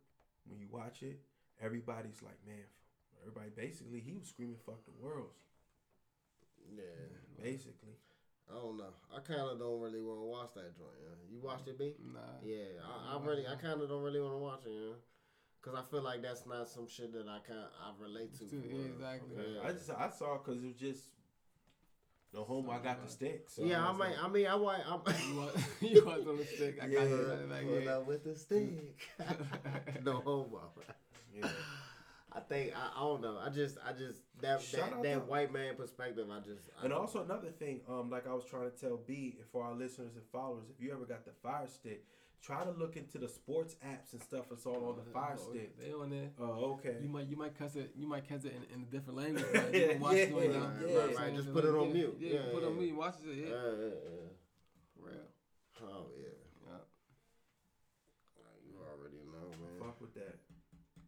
When 0.48 0.60
you 0.60 0.66
watch 0.72 1.04
it, 1.04 1.20
everybody's 1.62 2.24
like, 2.24 2.42
man, 2.48 2.66
everybody 3.22 3.52
basically 3.56 4.00
he 4.00 4.18
was 4.18 4.28
screaming 4.28 4.58
"fuck 4.66 4.84
the 4.86 4.98
world," 5.00 5.30
Yeah, 6.74 6.82
basically. 7.38 8.02
I 8.50 8.56
don't 8.56 8.78
know. 8.78 8.90
I 9.16 9.20
kind 9.20 9.42
of 9.42 9.60
don't 9.60 9.80
really 9.80 10.02
want 10.02 10.22
to 10.22 10.26
watch 10.26 10.56
that 10.56 10.76
joint. 10.76 10.98
Yeah. 10.98 11.22
You 11.30 11.40
watched 11.40 11.68
it, 11.68 11.78
B? 11.78 11.94
Nah. 12.12 12.42
Yeah, 12.44 12.82
I, 12.82 13.14
I 13.16 13.24
really, 13.24 13.46
I 13.46 13.62
kind 13.62 13.80
of 13.80 13.90
don't 13.90 14.02
really 14.02 14.20
want 14.20 14.34
to 14.34 14.40
watch 14.40 14.66
it. 14.66 14.74
Yeah. 14.74 14.98
Cause 15.62 15.76
I 15.78 15.84
feel 15.92 16.02
like 16.02 16.24
that's 16.24 16.48
not 16.48 16.68
some 16.68 16.88
shit 16.88 17.14
that 17.14 17.28
I 17.28 17.46
can 17.46 17.62
I 17.62 17.92
relate 18.02 18.32
to. 18.40 18.48
Still, 18.48 18.62
for 18.62 18.68
yeah, 18.68 18.74
real. 18.74 18.86
exactly. 18.86 19.38
Yeah. 19.38 19.70
I 19.70 19.72
just 19.72 19.92
I 19.92 20.10
saw 20.10 20.40
because 20.40 20.64
it 20.64 20.68
was 20.68 20.82
just 20.82 21.04
the 22.34 22.44
home 22.44 22.70
I 22.70 22.78
got 22.80 23.04
the 23.04 23.10
stick. 23.12 23.46
So 23.50 23.64
yeah, 23.64 23.86
I 23.86 23.90
was 23.90 23.98
might. 23.98 24.10
like, 24.12 24.24
I 24.24 24.28
mean, 24.30 24.48
I 24.48 24.56
might. 24.58 24.82
I'm, 24.88 25.02
You 25.30 25.36
want, 25.40 25.52
you 25.82 26.06
want 26.06 26.28
on 26.28 26.38
the 26.38 26.46
stick? 26.46 26.78
I 26.82 26.86
got 26.88 26.92
Yeah. 26.92 27.04
you. 27.08 27.16
Like, 27.18 27.50
like, 27.50 27.68
pull 27.68 27.90
up 27.90 28.08
with 28.08 28.24
the 28.24 28.36
stick. 28.36 28.98
no 30.04 30.14
homo. 30.22 30.72
yeah. 31.36 31.48
I 32.32 32.42
think 32.42 32.74
I, 32.78 32.92
I 32.96 33.00
don't 33.02 33.22
know. 33.22 33.40
I 33.44 33.50
just 33.50 33.78
I 33.86 33.92
just 33.92 34.20
that 34.42 34.62
Shout 34.62 34.92
that, 34.92 35.02
that 35.04 35.14
to- 35.16 35.20
white 35.22 35.52
man 35.52 35.76
perspective. 35.76 36.28
I 36.32 36.40
just 36.40 36.70
I 36.80 36.84
And 36.84 36.92
don't- 36.92 37.02
also 37.02 37.24
another 37.24 37.50
thing, 37.50 37.82
um, 37.90 38.10
like 38.12 38.28
I 38.28 38.34
was 38.34 38.46
trying 38.46 38.70
to 38.70 38.78
tell 38.78 38.98
B 38.98 39.36
and 39.40 39.48
for 39.52 39.64
our 39.64 39.74
listeners 39.74 40.12
and 40.16 40.24
followers, 40.32 40.66
if 40.70 40.84
you 40.84 40.92
ever 40.94 41.06
got 41.06 41.26
the 41.26 41.32
Fire 41.42 41.68
Stick, 41.68 42.06
try 42.42 42.64
to 42.64 42.72
look 42.72 42.96
into 42.98 43.18
the 43.18 43.28
sports 43.28 43.76
apps 43.86 44.14
and 44.14 44.22
stuff 44.22 44.46
that's 44.50 44.66
all 44.66 44.86
on 44.90 44.96
the 44.98 45.04
Fire 45.12 45.36
Oh, 45.40 45.50
Stick. 45.52 45.78
They 45.78 45.92
on 45.94 46.10
there. 46.10 46.30
Oh, 46.40 46.78
okay. 46.80 46.96
You 47.02 47.10
might 47.10 47.28
you 47.28 47.36
might 47.38 47.58
cuss 47.58 47.76
it 47.76 47.92
you 47.96 48.08
might 48.08 48.28
catch 48.28 48.46
it 48.46 48.54
in, 48.56 48.76
in 48.76 48.82
a 48.84 48.86
different 48.86 49.18
language. 49.20 49.46
But 49.54 49.74
you 49.74 49.88
can 49.90 50.00
watch 50.00 50.16
Yeah, 50.16 50.24
it 50.24 50.34
on 50.34 50.40
yeah, 50.42 50.48
you 50.50 50.88
yeah. 50.88 50.94
what 50.96 51.04
I'm 51.04 51.08
Right, 51.10 51.18
saying? 51.18 51.36
just 51.36 51.54
put 51.54 51.66
it 51.66 51.76
on 51.76 51.88
yeah, 51.88 51.94
mute. 51.94 52.18
Yeah, 52.20 52.34
Yeah, 52.34 52.42
put 52.54 52.64
it 52.64 52.66
on 52.68 52.78
mute. 52.80 52.96
Watch 52.96 53.16
it. 53.24 53.36
yeah, 53.38 53.46
Yeah, 53.46 53.52
yeah, 53.52 53.96
yeah. 54.08 54.30
for 54.96 55.02
real. 55.10 55.28
Oh 55.84 56.06
yeah. 56.18 56.36
Yeah. 56.66 56.82
You 58.66 58.76
already 58.80 59.22
know, 59.28 59.48
man. 59.60 59.80
Fuck 59.80 60.02
with 60.02 60.14
that. 60.16 60.40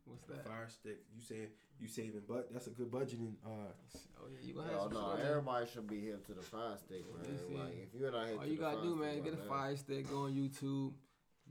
What's 0.05 0.25
The 0.27 0.33
that? 0.33 0.47
Fire 0.47 0.67
Stick. 0.69 0.99
You 1.15 1.21
saying 1.21 1.47
you 1.79 1.87
saving, 1.87 2.21
but 2.27 2.51
that's 2.53 2.67
a 2.67 2.71
good 2.71 2.91
budgeting. 2.91 3.33
Uh, 3.45 3.71
Oh 4.23 4.27
yeah, 4.29 4.37
you 4.47 4.53
gonna 4.53 4.69
Oh 4.77 4.83
have 4.83 4.83
some 4.83 4.93
no, 4.93 4.99
shit 4.99 5.09
on 5.09 5.17
there. 5.17 5.29
everybody 5.31 5.65
should 5.71 5.87
be 5.87 5.99
hip 6.01 6.25
to 6.27 6.33
the 6.35 6.41
fire 6.43 6.77
stick, 6.77 7.01
man. 7.09 7.25
Like 7.57 7.73
if 7.91 7.99
you're 7.99 8.11
not 8.11 8.27
hip 8.27 8.37
All 8.37 8.43
to 8.43 8.49
you 8.51 8.55
the 8.57 8.61
gotta 8.61 8.77
fire 8.77 8.85
do, 8.85 8.91
stick 8.91 9.01
man, 9.01 9.23
get 9.23 9.33
a 9.33 9.37
right 9.37 9.45
now, 9.45 9.49
fire 9.51 9.75
stick, 9.77 10.09
go 10.11 10.17
on 10.25 10.31
YouTube. 10.33 10.91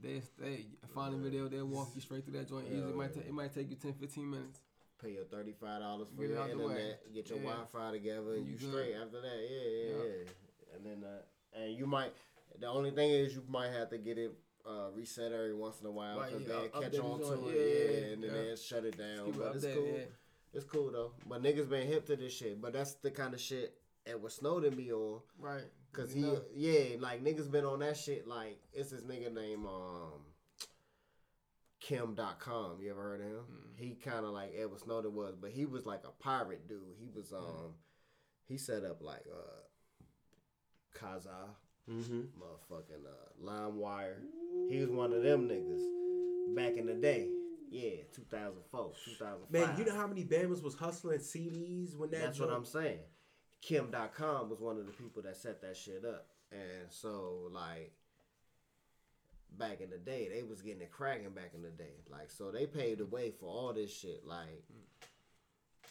They 0.01 0.21
stay 0.21 0.65
find 0.95 1.13
a 1.13 1.17
video, 1.17 1.47
they'll 1.47 1.65
walk 1.65 1.89
you 1.95 2.01
straight 2.01 2.25
through 2.25 2.33
that 2.39 2.49
joint 2.49 2.65
easy. 2.67 2.79
It 2.79 2.95
might 2.95 3.13
ta- 3.13 3.21
it 3.21 3.33
might 3.33 3.53
take 3.53 3.69
you 3.69 3.75
10, 3.75 3.93
15 3.93 4.29
minutes. 4.29 4.59
Pay 5.01 5.13
your 5.13 5.23
thirty 5.25 5.53
five 5.53 5.81
dollars 5.81 6.07
for 6.15 6.23
your 6.23 6.37
internet, 6.47 7.01
get 7.13 7.29
your 7.29 7.39
Yeah. 7.39 7.43
Wi-Fi 7.45 7.91
together, 7.91 8.33
and 8.35 8.45
You 8.45 8.53
you, 8.53 8.69
straight 8.69 8.93
after 8.95 9.19
that. 9.21 9.47
Yeah, 9.49 9.69
yeah, 9.69 9.89
Yeah. 9.89 10.03
yeah. 10.03 10.75
And 10.75 10.85
then 10.85 11.03
uh, 11.09 11.59
and 11.59 11.75
you 11.77 11.87
might. 11.87 12.13
The 12.59 12.67
only 12.67 12.91
thing 12.91 13.09
is 13.09 13.33
you 13.33 13.43
might 13.47 13.69
have 13.71 13.89
to 13.89 13.97
get 13.97 14.17
it 14.19 14.31
uh, 14.67 14.89
reset 14.95 15.31
every 15.31 15.55
once 15.55 15.79
in 15.81 15.87
a 15.87 15.91
while 15.91 16.19
Right, 16.19 16.31
because 16.31 16.47
yeah, 16.47 16.53
they'll 16.71 16.81
catch 16.81 16.99
on 16.99 17.19
to 17.19 17.49
it, 17.49 17.55
Yeah, 17.55 17.61
yeah, 17.61 17.99
yeah, 18.07 18.13
and 18.13 18.23
then 18.23 18.29
yeah. 18.35 18.41
they'll 18.43 18.55
shut 18.57 18.85
it 18.85 18.97
down. 18.97 19.29
It 19.29 19.37
But 19.39 19.55
it's 19.55 19.65
updated, 19.65 19.75
cool. 19.75 19.99
It's 20.53 20.65
cool 20.65 20.91
though. 20.91 21.11
But 21.27 21.41
niggas 21.41 21.67
been 21.69 21.87
hip 21.87 22.05
to 22.07 22.15
this 22.15 22.33
shit. 22.33 22.61
But 22.61 22.73
that's 22.73 22.93
the 22.95 23.09
kind 23.09 23.33
of 23.33 23.39
shit 23.41 23.73
Edward 24.05 24.31
Snowden 24.31 24.75
be 24.75 24.91
on. 24.91 25.21
Right. 25.39 25.63
Cause 25.93 26.13
he, 26.13 26.25
yeah, 26.55 26.95
like 26.99 27.21
niggas 27.23 27.51
been 27.51 27.65
on 27.65 27.79
that 27.79 27.97
shit. 27.97 28.25
Like 28.25 28.59
it's 28.71 28.91
this 28.91 29.01
nigga 29.01 29.33
named 29.33 29.65
um, 29.65 30.21
Kim 31.81 32.15
Dotcom. 32.15 32.81
You 32.81 32.91
ever 32.91 33.01
heard 33.01 33.21
of 33.21 33.27
him? 33.27 33.33
Mm. 33.33 33.77
He 33.77 33.95
kind 33.95 34.25
of 34.25 34.31
like 34.31 34.53
Edward 34.57 34.79
Snowden 34.79 35.13
was, 35.13 35.35
but 35.35 35.51
he 35.51 35.65
was 35.65 35.85
like 35.85 36.03
a 36.05 36.23
pirate 36.23 36.67
dude. 36.69 36.79
He 36.97 37.09
was 37.13 37.33
um, 37.33 37.73
he 38.45 38.57
set 38.57 38.85
up 38.85 39.01
like 39.01 39.25
uh, 39.29 40.97
Kazaa, 40.97 41.49
mm-hmm. 41.89 42.21
motherfucking 42.39 43.05
uh, 43.05 43.43
LimeWire. 43.43 44.19
He 44.69 44.79
was 44.79 44.89
one 44.89 45.11
of 45.11 45.23
them 45.23 45.49
niggas 45.49 46.55
back 46.55 46.77
in 46.77 46.85
the 46.85 46.93
day. 46.93 47.27
Yeah, 47.69 48.03
2004, 48.13 48.91
2005. 49.05 49.51
Man, 49.51 49.77
you 49.77 49.85
know 49.85 49.97
how 49.97 50.05
many 50.05 50.25
Bama's 50.25 50.61
was 50.61 50.75
hustling 50.75 51.19
CDs 51.19 51.95
when 51.95 52.11
that? 52.11 52.21
That's 52.21 52.39
what 52.39 52.49
I'm 52.49 52.65
saying. 52.65 52.99
Kim 53.61 53.87
Dotcom 53.87 54.49
was 54.49 54.59
one 54.59 54.77
of 54.77 54.85
the 54.85 54.91
people 54.91 55.21
that 55.21 55.37
set 55.37 55.61
that 55.61 55.77
shit 55.77 56.03
up. 56.05 56.27
And 56.51 56.89
so, 56.89 57.47
like, 57.51 57.93
back 59.57 59.81
in 59.81 59.89
the 59.89 59.97
day, 59.97 60.29
they 60.33 60.43
was 60.43 60.61
getting 60.61 60.81
it 60.81 60.91
cracking 60.91 61.29
back 61.29 61.51
in 61.53 61.61
the 61.61 61.69
day. 61.69 62.01
Like, 62.09 62.31
so 62.31 62.51
they 62.51 62.65
paved 62.65 62.99
the 62.99 63.05
way 63.05 63.31
for 63.31 63.45
all 63.45 63.71
this 63.73 63.93
shit. 63.95 64.25
Like, 64.25 64.63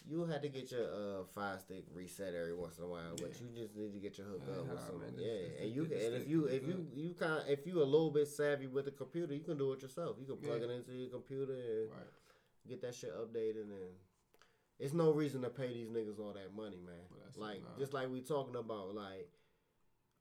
you 0.09 0.25
had 0.25 0.41
to 0.41 0.49
get 0.49 0.71
your 0.71 0.85
uh 1.21 1.23
fire 1.33 1.59
stick 1.59 1.85
reset 1.93 2.33
every 2.33 2.55
once 2.55 2.77
in 2.79 2.83
a 2.83 2.87
while, 2.87 3.11
but 3.11 3.39
you 3.39 3.47
just 3.55 3.75
need 3.75 3.93
to 3.93 3.99
get 3.99 4.17
your 4.17 4.27
hook 4.27 4.41
Yeah, 4.47 4.55
up 4.73 4.93
with 4.93 5.01
man, 5.01 5.13
yeah, 5.15 5.63
and 5.63 5.71
you 5.75 5.85
can, 5.85 5.97
and 5.97 6.15
if 6.15 6.27
you 6.27 6.45
if 6.45 6.63
you 6.67 6.87
you 6.95 7.13
kind 7.13 7.43
if 7.47 7.67
you 7.67 7.81
a 7.81 7.85
little 7.85 8.09
bit 8.09 8.27
savvy 8.27 8.65
with 8.65 8.85
the 8.85 8.91
computer, 8.91 9.33
you 9.35 9.41
can 9.43 9.59
do 9.59 9.71
it 9.73 9.81
yourself. 9.83 10.17
You 10.19 10.25
can 10.25 10.37
plug 10.37 10.61
Yeah. 10.61 10.67
it 10.69 10.71
into 10.71 10.91
your 10.93 11.09
computer 11.11 11.53
and 11.53 11.91
Right. 11.91 11.99
get 12.67 12.81
that 12.81 12.95
shit 12.95 13.13
updated 13.15 13.63
and. 13.69 13.95
It's 14.81 14.95
no 14.95 15.11
reason 15.11 15.43
to 15.43 15.49
pay 15.49 15.71
these 15.71 15.89
niggas 15.89 16.19
all 16.19 16.33
that 16.33 16.55
money, 16.55 16.79
man. 16.83 16.95
Like 17.37 17.61
nah. 17.61 17.79
just 17.79 17.93
like 17.93 18.09
we 18.09 18.21
talking 18.21 18.55
about, 18.55 18.95
like 18.95 19.29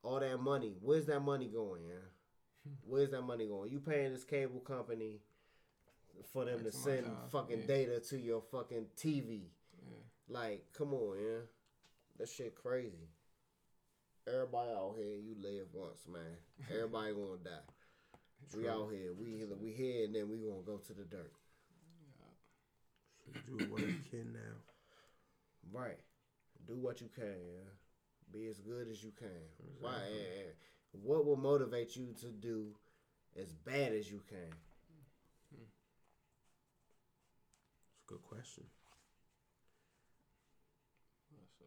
all 0.02 0.20
that 0.20 0.38
money. 0.38 0.74
Where's 0.82 1.06
that 1.06 1.20
money 1.20 1.46
going? 1.46 1.82
Yeah, 1.84 2.70
where's 2.86 3.11
that 3.11 3.22
money 3.22 3.46
going? 3.46 3.72
You 3.72 3.80
paying 3.80 4.12
this 4.12 4.22
cable 4.22 4.61
company 4.61 5.20
for 6.30 6.44
them 6.44 6.62
to 6.62 6.70
send 6.70 7.04
dollars, 7.04 7.32
fucking 7.32 7.61
yeah. 7.61 7.66
data 7.66 8.00
to 8.11 8.18
your 8.18 8.42
fucking 8.52 8.86
TV? 8.98 9.44
Yeah. 9.82 9.96
Like, 10.28 10.66
come 10.76 10.92
on, 10.92 11.16
yeah. 11.18 11.40
That 12.18 12.28
shit 12.28 12.54
crazy. 12.54 13.08
Everybody 14.28 14.72
out 14.72 14.94
here, 14.98 15.16
you 15.16 15.36
live 15.40 15.68
once, 15.72 16.06
man. 16.06 16.36
Everybody 16.70 17.14
gonna 17.14 17.38
die. 17.42 18.58
We 18.58 18.68
out 18.68 18.90
here, 18.92 19.14
we 19.18 19.42
we 19.58 19.72
here, 19.72 20.04
and 20.04 20.14
then 20.14 20.28
we 20.28 20.36
gonna 20.36 20.62
go 20.66 20.76
to 20.76 20.92
the 20.92 21.04
dirt. 21.04 21.32
Do 23.47 23.66
what 23.70 23.81
you 23.83 23.97
can 24.11 24.33
now. 24.33 24.57
Right. 25.72 25.99
Do 26.66 26.76
what 26.78 27.01
you 27.01 27.09
can, 27.14 27.24
yeah. 27.47 27.70
Be 28.33 28.47
as 28.49 28.61
good 28.61 28.89
as 28.89 29.03
you 29.03 29.12
can. 29.12 29.28
Why? 29.81 29.93
and- 30.05 30.55
and 30.93 31.03
What 31.05 31.24
will 31.24 31.37
motivate 31.37 31.95
you 31.97 32.12
to 32.14 32.31
do 32.33 32.74
as 33.37 33.53
bad 33.53 33.93
as 33.93 34.11
you 34.11 34.20
can? 34.28 34.53
It's 35.53 35.62
a 38.03 38.07
good 38.07 38.22
question. 38.22 38.64
So, 41.59 41.64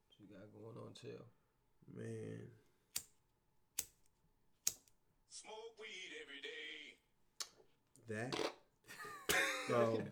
what 0.00 0.18
you 0.18 0.26
got 0.26 0.52
going 0.52 0.76
on, 0.78 0.94
chill? 0.94 1.26
Man. 1.94 2.50
Smoke 5.28 5.76
weed 5.78 6.10
every 6.22 6.40
day. 6.40 6.96
That. 8.08 8.36
so, 9.68 10.02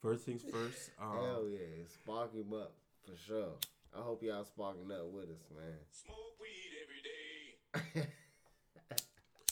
first 0.00 0.24
things 0.24 0.42
first. 0.42 0.90
Um, 1.00 1.12
Hell 1.12 1.44
yeah, 1.50 1.84
spark 1.88 2.34
him 2.34 2.52
up 2.54 2.72
for 3.04 3.16
sure. 3.16 3.52
I 3.94 4.02
hope 4.02 4.22
y'all 4.22 4.44
sparking 4.44 4.90
up 4.90 5.10
with 5.12 5.30
us, 5.30 5.44
man. 5.54 5.74
Smoke 5.90 6.36
weed 6.40 6.72
every 6.82 7.02
day. 7.02 8.08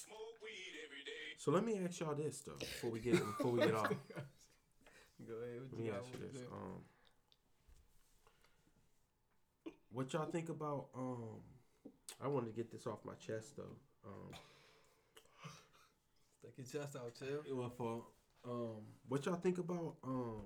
Smoke 0.06 0.36
weed 0.42 0.74
every 0.84 1.04
day. 1.04 1.36
So 1.38 1.50
let 1.50 1.64
me 1.64 1.80
ask 1.84 2.00
y'all 2.00 2.14
this 2.14 2.40
though, 2.40 2.56
before 2.58 2.90
we 2.90 3.00
get 3.00 3.14
before 3.14 3.52
we 3.52 3.60
get 3.60 3.74
off. 3.74 3.88
Go 5.26 5.34
ahead. 5.34 5.62
What 5.70 5.78
Let 5.78 5.80
me 5.80 5.90
ask 5.90 6.12
you 6.12 6.26
this. 6.26 6.40
There? 6.40 6.48
Um, 6.52 6.80
what 9.92 10.12
y'all 10.12 10.26
think 10.26 10.48
about? 10.48 10.86
Um, 10.94 11.40
I 12.22 12.28
wanted 12.28 12.46
to 12.46 12.52
get 12.52 12.70
this 12.70 12.86
off 12.86 12.98
my 13.04 13.14
chest 13.14 13.56
though. 13.56 13.76
Um, 14.06 14.30
Stick 16.44 16.66
your 16.72 16.82
chest 16.82 16.96
out, 16.96 17.14
chill. 17.18 17.56
well, 17.56 17.72
for 17.76 18.04
um, 18.44 18.82
what 19.08 19.24
y'all 19.24 19.36
think 19.36 19.56
about? 19.58 19.94
Um, 20.04 20.42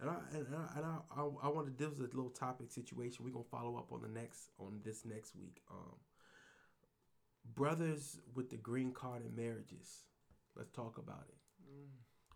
and 0.00 0.10
I 0.10 0.14
and 0.32 0.46
I, 0.54 0.76
and 0.76 0.84
I, 0.84 0.98
I, 1.16 1.22
I 1.44 1.48
wanted 1.48 1.78
this 1.78 1.90
was 1.90 2.00
a 2.00 2.02
little 2.02 2.30
topic 2.30 2.72
situation. 2.72 3.24
We're 3.24 3.30
gonna 3.30 3.44
follow 3.50 3.76
up 3.76 3.92
on 3.92 4.02
the 4.02 4.08
next 4.08 4.50
on 4.58 4.80
this 4.84 5.04
next 5.04 5.36
week. 5.36 5.62
Um, 5.70 5.94
brothers 7.54 8.18
with 8.34 8.50
the 8.50 8.56
green 8.56 8.92
card 8.92 9.22
and 9.22 9.36
marriages. 9.36 10.02
Let's 10.56 10.70
talk 10.70 10.98
about 10.98 11.26
it. 11.28 11.36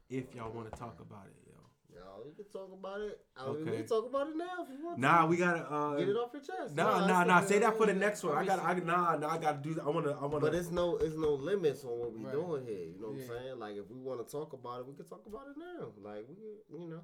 If 0.09 0.35
y'all 0.35 0.53
want 0.53 0.71
to 0.71 0.79
talk 0.79 1.01
about 1.01 1.27
it, 1.27 1.37
yo. 1.49 1.59
Y'all, 1.95 2.25
you 2.27 2.33
can 2.35 2.45
talk 2.53 2.71
about 2.73 3.01
it. 3.01 3.19
I 3.37 3.51
mean, 3.53 3.65
we 3.67 3.77
can 3.79 3.87
talk 3.87 4.07
about 4.07 4.29
it 4.29 4.37
now 4.37 4.63
if 4.63 4.69
you 4.79 4.85
want. 4.85 4.99
Nah, 4.99 5.23
to. 5.23 5.27
we 5.27 5.37
gotta 5.37 5.61
uh, 5.71 5.97
get 5.97 6.09
it 6.09 6.17
off 6.17 6.31
your 6.33 6.43
chest. 6.43 6.75
Nah, 6.77 7.05
I 7.05 7.07
nah, 7.07 7.25
nah. 7.25 7.41
Say 7.45 7.59
that 7.59 7.77
for 7.77 7.87
the 7.87 7.95
next 7.95 8.23
one. 8.23 8.37
I 8.37 8.45
got, 8.45 8.59
I 8.61 8.75
nah, 8.75 9.17
nah. 9.17 9.29
I 9.31 9.39
gotta 9.39 9.59
do. 9.59 9.75
that. 9.75 9.85
I 9.85 9.89
wanna, 9.89 10.13
I 10.13 10.27
wanna. 10.27 10.41
But 10.41 10.55
it's 10.55 10.71
no, 10.71 10.97
it's 10.97 11.17
no 11.17 11.35
limits 11.35 11.85
on 11.85 11.99
what 11.99 12.13
we 12.13 12.25
Right. 12.25 12.33
doing 12.33 12.65
here. 12.67 12.85
You 12.85 13.01
know 13.01 13.09
what 13.09 13.17
Yeah. 13.19 13.25
I'm 13.25 13.29
saying? 13.43 13.59
Like 13.59 13.77
if 13.77 13.91
we 13.91 13.99
want 13.99 14.27
to 14.27 14.31
talk 14.31 14.53
about 14.53 14.81
it, 14.81 14.87
we 14.87 14.95
can 14.95 15.07
talk 15.07 15.25
about 15.27 15.47
it 15.49 15.57
now. 15.59 15.89
Like 16.03 16.27
we, 16.29 16.79
you 16.79 16.89
know, 16.89 17.01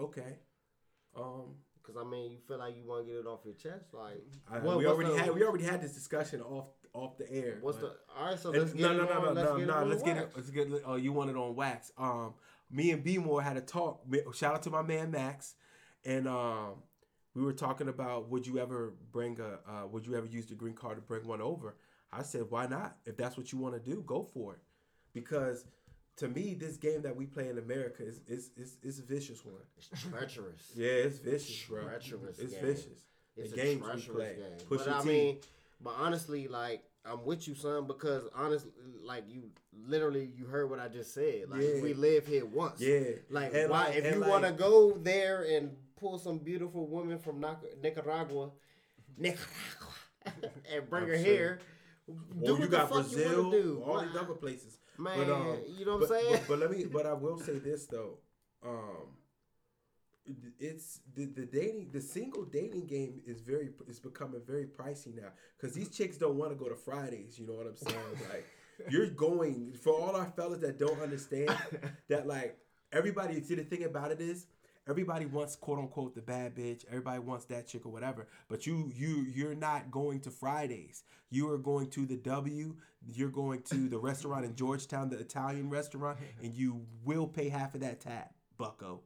okay. 0.00 0.38
Um, 1.16 1.56
because 1.82 1.96
I 2.04 2.04
mean, 2.08 2.32
you 2.32 2.38
feel 2.46 2.58
like 2.58 2.76
you 2.76 2.84
want 2.84 3.06
to 3.06 3.12
get 3.12 3.20
it 3.20 3.26
off 3.26 3.40
your 3.44 3.54
chest. 3.54 3.94
Like 3.94 4.22
I, 4.50 4.58
What- 4.58 4.78
we 4.78 4.86
already 4.86 5.10
the- 5.12 5.18
had, 5.22 5.34
we 5.34 5.42
already 5.44 5.64
had 5.64 5.80
this 5.80 5.92
discussion 5.94 6.40
off, 6.42 6.66
off 6.92 7.16
the 7.16 7.30
air. 7.32 7.58
what's 7.60 7.78
the? 7.78 7.92
All 8.18 8.26
right, 8.30 8.38
so 8.38 8.50
let's 8.50 8.72
get 8.72 8.82
no, 8.82 8.90
it 8.92 8.96
no, 8.96 9.04
no, 9.04 9.10
on. 9.12 9.34
no, 9.34 9.42
let's 9.42 9.66
no, 9.66 9.80
no. 9.80 9.86
Let's 9.86 10.02
get 10.02 10.16
it. 10.16 10.30
Let's 10.34 10.50
get. 10.50 10.68
Oh, 10.84 10.96
you 10.96 11.12
want 11.12 11.30
it 11.30 11.36
on 11.36 11.54
wax? 11.54 11.92
Um, 11.96 12.34
me 12.70 12.90
and 12.90 13.02
B 13.04 13.18
More 13.18 13.42
had 13.42 13.56
a 13.56 13.60
talk. 13.60 14.02
Shout 14.34 14.54
out 14.54 14.62
to 14.64 14.70
my 14.70 14.82
man 14.82 15.10
Max, 15.10 15.54
and 16.04 16.26
um, 16.26 16.82
we 17.34 17.42
were 17.42 17.52
talking 17.52 17.88
about 17.88 18.28
would 18.30 18.46
you 18.46 18.58
ever 18.58 18.94
bring 19.12 19.38
a? 19.40 19.58
Uh, 19.70 19.86
would 19.86 20.06
you 20.06 20.14
ever 20.16 20.26
use 20.26 20.46
the 20.46 20.54
green 20.54 20.74
card 20.74 20.96
to 20.96 21.02
bring 21.02 21.26
one 21.26 21.40
over? 21.40 21.76
I 22.12 22.22
said, 22.22 22.44
why 22.50 22.66
not? 22.66 22.96
If 23.04 23.16
that's 23.16 23.36
what 23.36 23.52
you 23.52 23.58
want 23.58 23.74
to 23.74 23.80
do, 23.80 24.02
go 24.06 24.22
for 24.22 24.54
it. 24.54 24.60
Because 25.12 25.64
to 26.18 26.28
me, 26.28 26.54
this 26.54 26.76
game 26.76 27.02
that 27.02 27.14
we 27.14 27.26
play 27.26 27.48
in 27.48 27.58
America 27.58 28.02
is 28.06 28.20
is 28.26 28.50
is, 28.56 28.78
is 28.82 28.98
a 28.98 29.02
vicious 29.02 29.44
one. 29.44 29.56
It's 29.76 29.88
treacherous. 30.02 30.72
Yeah, 30.74 30.88
it's 30.88 31.18
vicious, 31.18 31.64
bro. 31.68 31.82
Treacherous 31.82 32.38
It's 32.38 32.52
game. 32.54 32.64
vicious. 32.64 33.00
It's 33.36 33.52
the 33.52 33.60
a 33.60 33.64
games 33.64 33.82
we 33.82 33.86
treacherous 33.86 34.06
play. 34.16 34.36
game. 34.36 34.66
Push 34.68 34.78
but 34.84 34.88
I 34.88 34.98
I 34.98 35.02
T. 35.02 35.08
mean, 35.08 35.38
but 35.82 35.94
honestly, 35.98 36.48
like 36.48 36.84
I'm 37.10 37.24
with 37.24 37.46
you, 37.48 37.54
son, 37.54 37.86
because 37.86 38.24
honestly, 38.34 38.70
like 39.04 39.24
you 39.28 39.44
literally 39.86 40.30
you 40.36 40.46
heard 40.46 40.68
what 40.70 40.80
I 40.80 40.88
just 40.88 41.14
said. 41.14 41.48
Like 41.48 41.62
Yeah. 41.62 41.80
we 41.82 41.94
live 41.94 42.26
here 42.26 42.44
once. 42.46 42.80
Yeah, 42.80 43.00
Like 43.30 43.54
And 43.54 43.70
why? 43.70 43.86
like- 43.88 43.96
if 43.96 44.14
you 44.14 44.20
like- 44.20 44.30
want 44.30 44.44
to 44.44 44.52
go 44.52 44.92
there 44.92 45.42
and 45.42 45.76
pull 45.96 46.18
some 46.18 46.38
beautiful 46.38 46.86
woman 46.86 47.18
from 47.18 47.40
Nicaragua, 47.82 48.50
Nicaragua, 49.16 49.94
and 50.72 50.90
bring 50.90 51.04
I'm 51.04 51.08
her 51.10 51.16
sure. 51.16 51.24
here. 51.24 51.60
Or 52.08 52.14
do 52.14 52.46
you 52.46 52.58
what 52.60 52.70
got 52.70 52.88
the 52.88 52.94
fuck 52.94 53.10
you 53.10 53.16
Brazil, 53.16 53.44
wanna 53.44 53.62
do. 53.62 53.82
all 53.84 54.00
these 54.00 54.16
other 54.16 54.34
places. 54.34 54.78
Man, 54.98 55.18
But, 55.18 55.30
um, 55.32 55.58
you 55.76 55.84
know 55.84 55.96
what 55.96 56.08
but, 56.08 56.16
I'm 56.16 56.22
saying? 56.24 56.32
But, 56.46 56.48
but 56.48 56.58
let 56.58 56.70
me. 56.70 56.84
But 56.92 57.06
I 57.06 57.12
will 57.12 57.38
say 57.38 57.58
this 57.58 57.86
though. 57.86 58.18
Um, 58.64 59.15
it's 60.58 61.00
the, 61.14 61.26
the 61.26 61.46
dating 61.46 61.90
the 61.92 62.00
single 62.00 62.44
dating 62.44 62.86
game 62.86 63.20
is 63.26 63.40
very 63.40 63.70
is 63.88 63.98
becoming 63.98 64.40
very 64.46 64.64
pricey 64.66 65.14
now 65.14 65.28
because 65.58 65.74
these 65.74 65.88
chicks 65.90 66.16
don't 66.16 66.36
want 66.36 66.50
to 66.50 66.56
go 66.56 66.68
to 66.68 66.76
Fridays. 66.76 67.38
You 67.38 67.46
know 67.46 67.54
what 67.54 67.66
I'm 67.66 67.76
saying? 67.76 67.96
Like 68.30 68.46
you're 68.90 69.08
going 69.08 69.74
for 69.82 69.92
all 69.94 70.14
our 70.16 70.26
fellas 70.36 70.60
that 70.60 70.78
don't 70.78 71.00
understand 71.00 71.50
that 72.08 72.26
like 72.26 72.58
everybody. 72.92 73.40
See 73.40 73.54
the 73.54 73.64
thing 73.64 73.84
about 73.84 74.10
it 74.10 74.20
is 74.20 74.46
everybody 74.88 75.26
wants 75.26 75.56
quote 75.56 75.78
unquote 75.78 76.14
the 76.14 76.22
bad 76.22 76.54
bitch. 76.54 76.84
Everybody 76.88 77.20
wants 77.20 77.44
that 77.46 77.66
chick 77.66 77.86
or 77.86 77.90
whatever. 77.90 78.26
But 78.48 78.66
you 78.66 78.90
you 78.94 79.26
you're 79.34 79.54
not 79.54 79.90
going 79.90 80.20
to 80.20 80.30
Fridays. 80.30 81.04
You 81.30 81.50
are 81.50 81.58
going 81.58 81.90
to 81.90 82.06
the 82.06 82.16
W. 82.16 82.74
You're 83.08 83.30
going 83.30 83.62
to 83.70 83.88
the 83.88 83.98
restaurant 83.98 84.44
in 84.44 84.54
Georgetown, 84.56 85.10
the 85.10 85.18
Italian 85.18 85.70
restaurant, 85.70 86.18
and 86.42 86.54
you 86.54 86.82
will 87.04 87.26
pay 87.26 87.48
half 87.48 87.74
of 87.74 87.80
that 87.80 88.00
tab, 88.00 88.28
Bucko. 88.58 89.00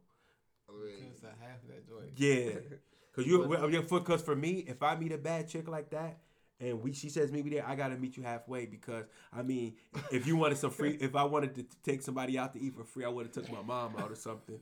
It's 1.12 1.23
a 1.23 1.29
half 1.45 1.61
that 1.68 1.89
joint. 1.89 2.11
Yeah, 2.16 2.77
cause 3.14 3.27
you 3.27 3.47
well, 3.47 3.83
for 3.83 4.01
cause 4.01 4.23
for 4.23 4.37
me, 4.37 4.64
if 4.66 4.83
I 4.83 4.97
meet 4.97 5.12
a 5.12 5.18
bad 5.18 5.49
chick 5.49 5.68
like 5.68 5.91
that. 5.91 6.18
And 6.62 6.83
we, 6.83 6.93
she 6.93 7.09
says 7.09 7.33
meet 7.33 7.43
me 7.47 7.53
there. 7.53 7.66
I 7.66 7.75
gotta 7.75 7.97
meet 7.97 8.18
you 8.18 8.23
halfway 8.23 8.66
because 8.66 9.07
I 9.33 9.41
mean, 9.41 9.77
if 10.12 10.27
you 10.27 10.37
wanted 10.37 10.59
some 10.59 10.71
free, 10.71 10.99
if 11.01 11.16
I 11.16 11.25
wanted 11.25 11.55
to 11.55 11.64
take 11.83 12.03
somebody 12.03 12.37
out 12.37 12.53
to 12.53 12.61
eat 12.61 12.75
for 12.75 12.85
free, 12.85 13.07
I 13.07 13.09
would 13.09 13.25
have 13.25 13.33
took 13.33 13.51
my 13.51 13.62
mom 13.62 13.97
out 13.97 14.11
or 14.12 14.14
something. 14.14 14.61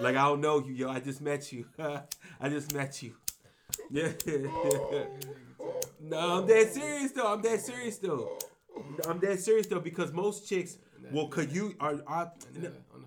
Like 0.00 0.16
I 0.16 0.24
don't 0.24 0.40
know 0.40 0.58
you, 0.58 0.72
yo. 0.72 0.90
I 0.90 0.98
just 1.00 1.20
met 1.20 1.52
you. 1.52 1.66
I 1.78 2.48
just 2.48 2.74
met 2.74 3.02
you. 3.02 3.14
Yeah. 3.90 4.12
no, 6.00 6.38
I'm 6.38 6.46
dead 6.46 6.70
serious 6.72 7.12
though. 7.12 7.32
I'm 7.32 7.42
dead 7.42 7.60
serious 7.60 7.98
though. 7.98 8.38
I'm 9.08 9.18
dead 9.18 9.40
serious 9.40 9.66
though 9.66 9.80
because 9.80 10.12
most 10.12 10.48
chicks 10.48 10.76
will 11.10 11.28
could 11.28 11.52
you 11.52 11.74
are 11.80 12.00
are 12.06 12.32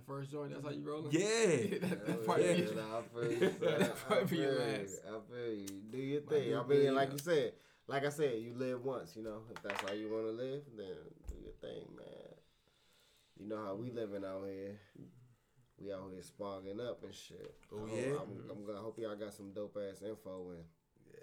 And 0.08 0.18
then 0.18 0.20
on 0.20 0.22
the 0.22 0.22
first 0.22 0.32
joint, 0.32 0.52
that's 0.52 0.64
how 0.64 0.72
you 0.72 0.84
rolling. 0.84 1.12
yeah. 1.12 1.80
that, 1.88 2.06
that 2.08 2.26
part 2.26 2.42
yeah, 2.42 2.48
is- 2.48 2.72
nah, 2.76 3.00
I 3.00 3.02
feel 3.14 3.32
you, 3.32 3.40
son. 3.60 3.80
That 3.80 4.08
part 4.10 4.30
be 4.30 4.38
your 4.38 4.54
you. 4.54 4.62
ass. 4.84 5.00
I 5.08 5.34
feel 5.34 5.54
you. 5.54 5.68
Do 5.92 5.98
your 5.98 6.22
thing. 6.22 6.44
be 6.50 6.54
I 6.56 6.60
a 6.60 6.64
mean, 6.64 6.96
like 6.96 7.12
you 7.12 7.18
said, 7.20 7.54
like 7.88 8.06
I 8.06 8.10
said, 8.10 8.40
you 8.40 8.54
live 8.56 8.84
once. 8.84 9.16
You 9.16 9.24
know, 9.24 9.42
if 9.56 9.62
that's 9.64 9.82
how 9.82 9.94
you 9.96 10.10
want 10.12 10.26
to 10.26 10.32
live, 10.32 10.62
then 10.78 10.96
do 11.28 11.36
your 11.44 11.54
thing, 11.62 11.86
man. 11.96 12.34
You 13.40 13.48
know 13.48 13.64
how 13.64 13.76
we 13.76 13.92
living 13.92 14.24
out 14.26 14.44
here. 14.46 14.80
We 15.80 15.94
out 15.94 16.10
here 16.12 16.24
sparking 16.24 16.80
up 16.82 17.04
and 17.04 17.14
shit. 17.14 17.54
Oh, 17.72 17.78
I 17.78 17.80
hope- 17.90 17.92
yeah? 17.96 18.14
I'm, 18.14 18.50
I'm 18.60 18.66
gonna 18.66 18.80
hope 18.80 18.98
y'all 19.00 19.16
got 19.16 19.34
some 19.34 19.52
dope 19.54 19.78
ass 19.78 20.02
info 20.02 20.52
in. 20.52 20.64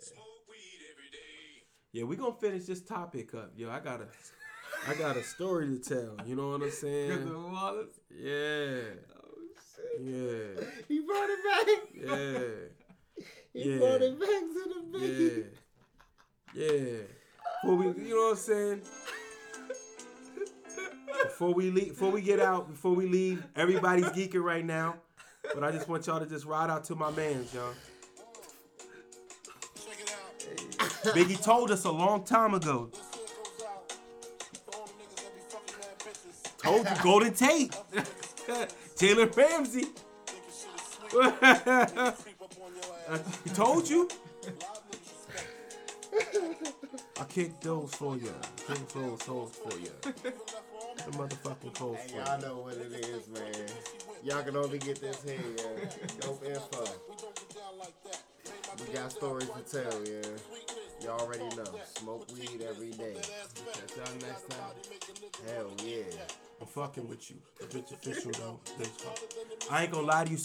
Smoke 0.01 0.25
weed 0.49 0.81
every 0.93 1.11
day. 1.11 1.67
Yeah, 1.93 2.05
we 2.05 2.17
gonna 2.17 2.35
finish 2.35 2.65
this 2.65 2.83
topic 2.83 3.35
up. 3.35 3.53
Yo, 3.57 3.69
I 3.71 3.81
got 3.81 4.01
a, 4.01 4.07
I 4.87 4.95
got 4.95 5.17
a 5.17 5.23
story 5.23 5.67
to 5.69 5.79
tell. 5.79 6.27
You 6.27 6.37
know 6.37 6.51
what 6.51 6.63
I'm 6.63 6.71
saying? 6.71 7.53
Wallace. 7.53 7.89
Yeah, 8.11 8.81
Oh 9.17 9.41
shit. 9.77 10.01
yeah, 10.01 10.65
He 10.89 11.01
brought 11.01 11.31
it 11.31 11.39
back. 11.45 11.69
yeah, 11.95 12.49
He 13.53 13.71
Yeah. 13.71 13.79
brought 13.79 14.03
it 14.03 14.19
back 14.21 14.29
to 14.29 14.63
the 14.75 14.99
beat. 14.99 15.47
yeah, 16.55 16.71
yeah. 16.73 16.99
Before 17.63 17.77
we, 17.77 17.87
you 18.05 18.15
know 18.15 18.17
what 18.25 18.31
I'm 18.33 18.37
saying? 18.37 18.81
before 21.23 21.55
we 21.55 21.71
leave, 21.71 21.89
before 21.89 22.11
we 22.11 22.21
get 22.21 22.41
out, 22.41 22.69
before 22.71 22.95
we 22.95 23.07
leave, 23.07 23.43
everybody's 23.57 24.07
geeking 24.07 24.43
right 24.43 24.65
now. 24.65 24.97
But 25.55 25.65
I 25.65 25.71
just 25.73 25.89
want 25.89 26.07
y'all 26.07 26.21
to 26.21 26.27
just 26.27 26.45
ride 26.45 26.69
out 26.71 26.85
to 26.85 26.95
my 26.95 27.11
man's, 27.11 27.53
y'all. 27.55 27.73
Check 29.77 29.99
it 30.01 30.13
out. 30.13 31.15
Biggie 31.15 31.43
told 31.43 31.71
us 31.71 31.85
a 31.85 31.91
long 31.91 32.25
time 32.25 32.55
ago. 32.55 32.91
Told 36.65 36.87
you, 36.89 36.97
Golden 37.03 37.35
Tate, 37.35 37.77
Taylor 38.97 39.27
Ramsey. 39.27 39.85
Thinking 40.27 40.51
shit 40.51 40.75
is 40.75 40.87
sweet. 41.11 41.35
Creep 41.41 42.43
up 42.43 42.55
on 42.61 42.73
your 42.75 42.95
ass. 43.11 43.39
He 43.45 43.51
told 43.51 43.89
you. 43.89 44.09
A 44.09 44.47
lot 44.65 44.79
of 44.79 44.85
niggas 44.91 45.13
respect. 46.13 47.21
I 47.21 47.25
kicked 47.25 47.63
those 47.63 47.95
for 47.95 48.17
you. 48.17 48.33
Kick 48.67 48.89
those 48.89 49.23
hoes 49.23 49.53
for 49.63 49.79
you. 49.79 49.91
Even 50.07 50.33
left 50.33 50.65
for 50.73 51.11
The 51.11 51.19
motherfucking 51.19 51.75
clothes 51.75 51.99
Hey, 51.99 52.09
for 52.09 52.17
y'all 52.17 52.41
you. 52.41 52.47
know 52.47 52.57
what 52.59 52.75
it 52.75 52.93
is, 53.07 53.29
man. 53.29 53.67
Y'all 54.23 54.43
can 54.43 54.57
only 54.57 54.79
get 54.79 55.01
this 55.01 55.23
here, 55.23 55.35
yeah. 55.59 55.91
Dope 56.21 56.45
info. 56.45 56.81
We 57.09 57.17
don't 57.17 57.35
get 57.35 57.55
down 57.55 57.79
like 57.79 58.03
that. 58.05 58.23
Pay 58.45 58.85
my 58.85 58.89
We 58.89 58.95
got 58.99 59.13
stories 59.13 59.49
to 59.51 59.83
tell, 59.83 60.03
yeah. 60.07 60.23
Y'all 61.05 61.21
already 61.21 61.45
know. 61.57 61.65
Smoke 61.99 62.27
weed 62.33 62.63
every 62.67 62.91
day. 62.93 63.15
Catch 63.73 63.97
y'all 63.97 64.15
next 64.27 64.49
time. 64.49 64.71
Hell 65.47 65.71
yeah. 65.85 66.03
I'm 66.61 66.67
fucking 66.67 67.07
with 67.07 67.31
you. 67.31 67.37
Bitch 67.69 67.93
official 67.93 68.31
though. 68.39 68.61
I 69.71 69.83
ain't 69.83 69.93
gonna 69.93 70.07
lie 70.07 70.25
to 70.25 70.31
you. 70.31 70.39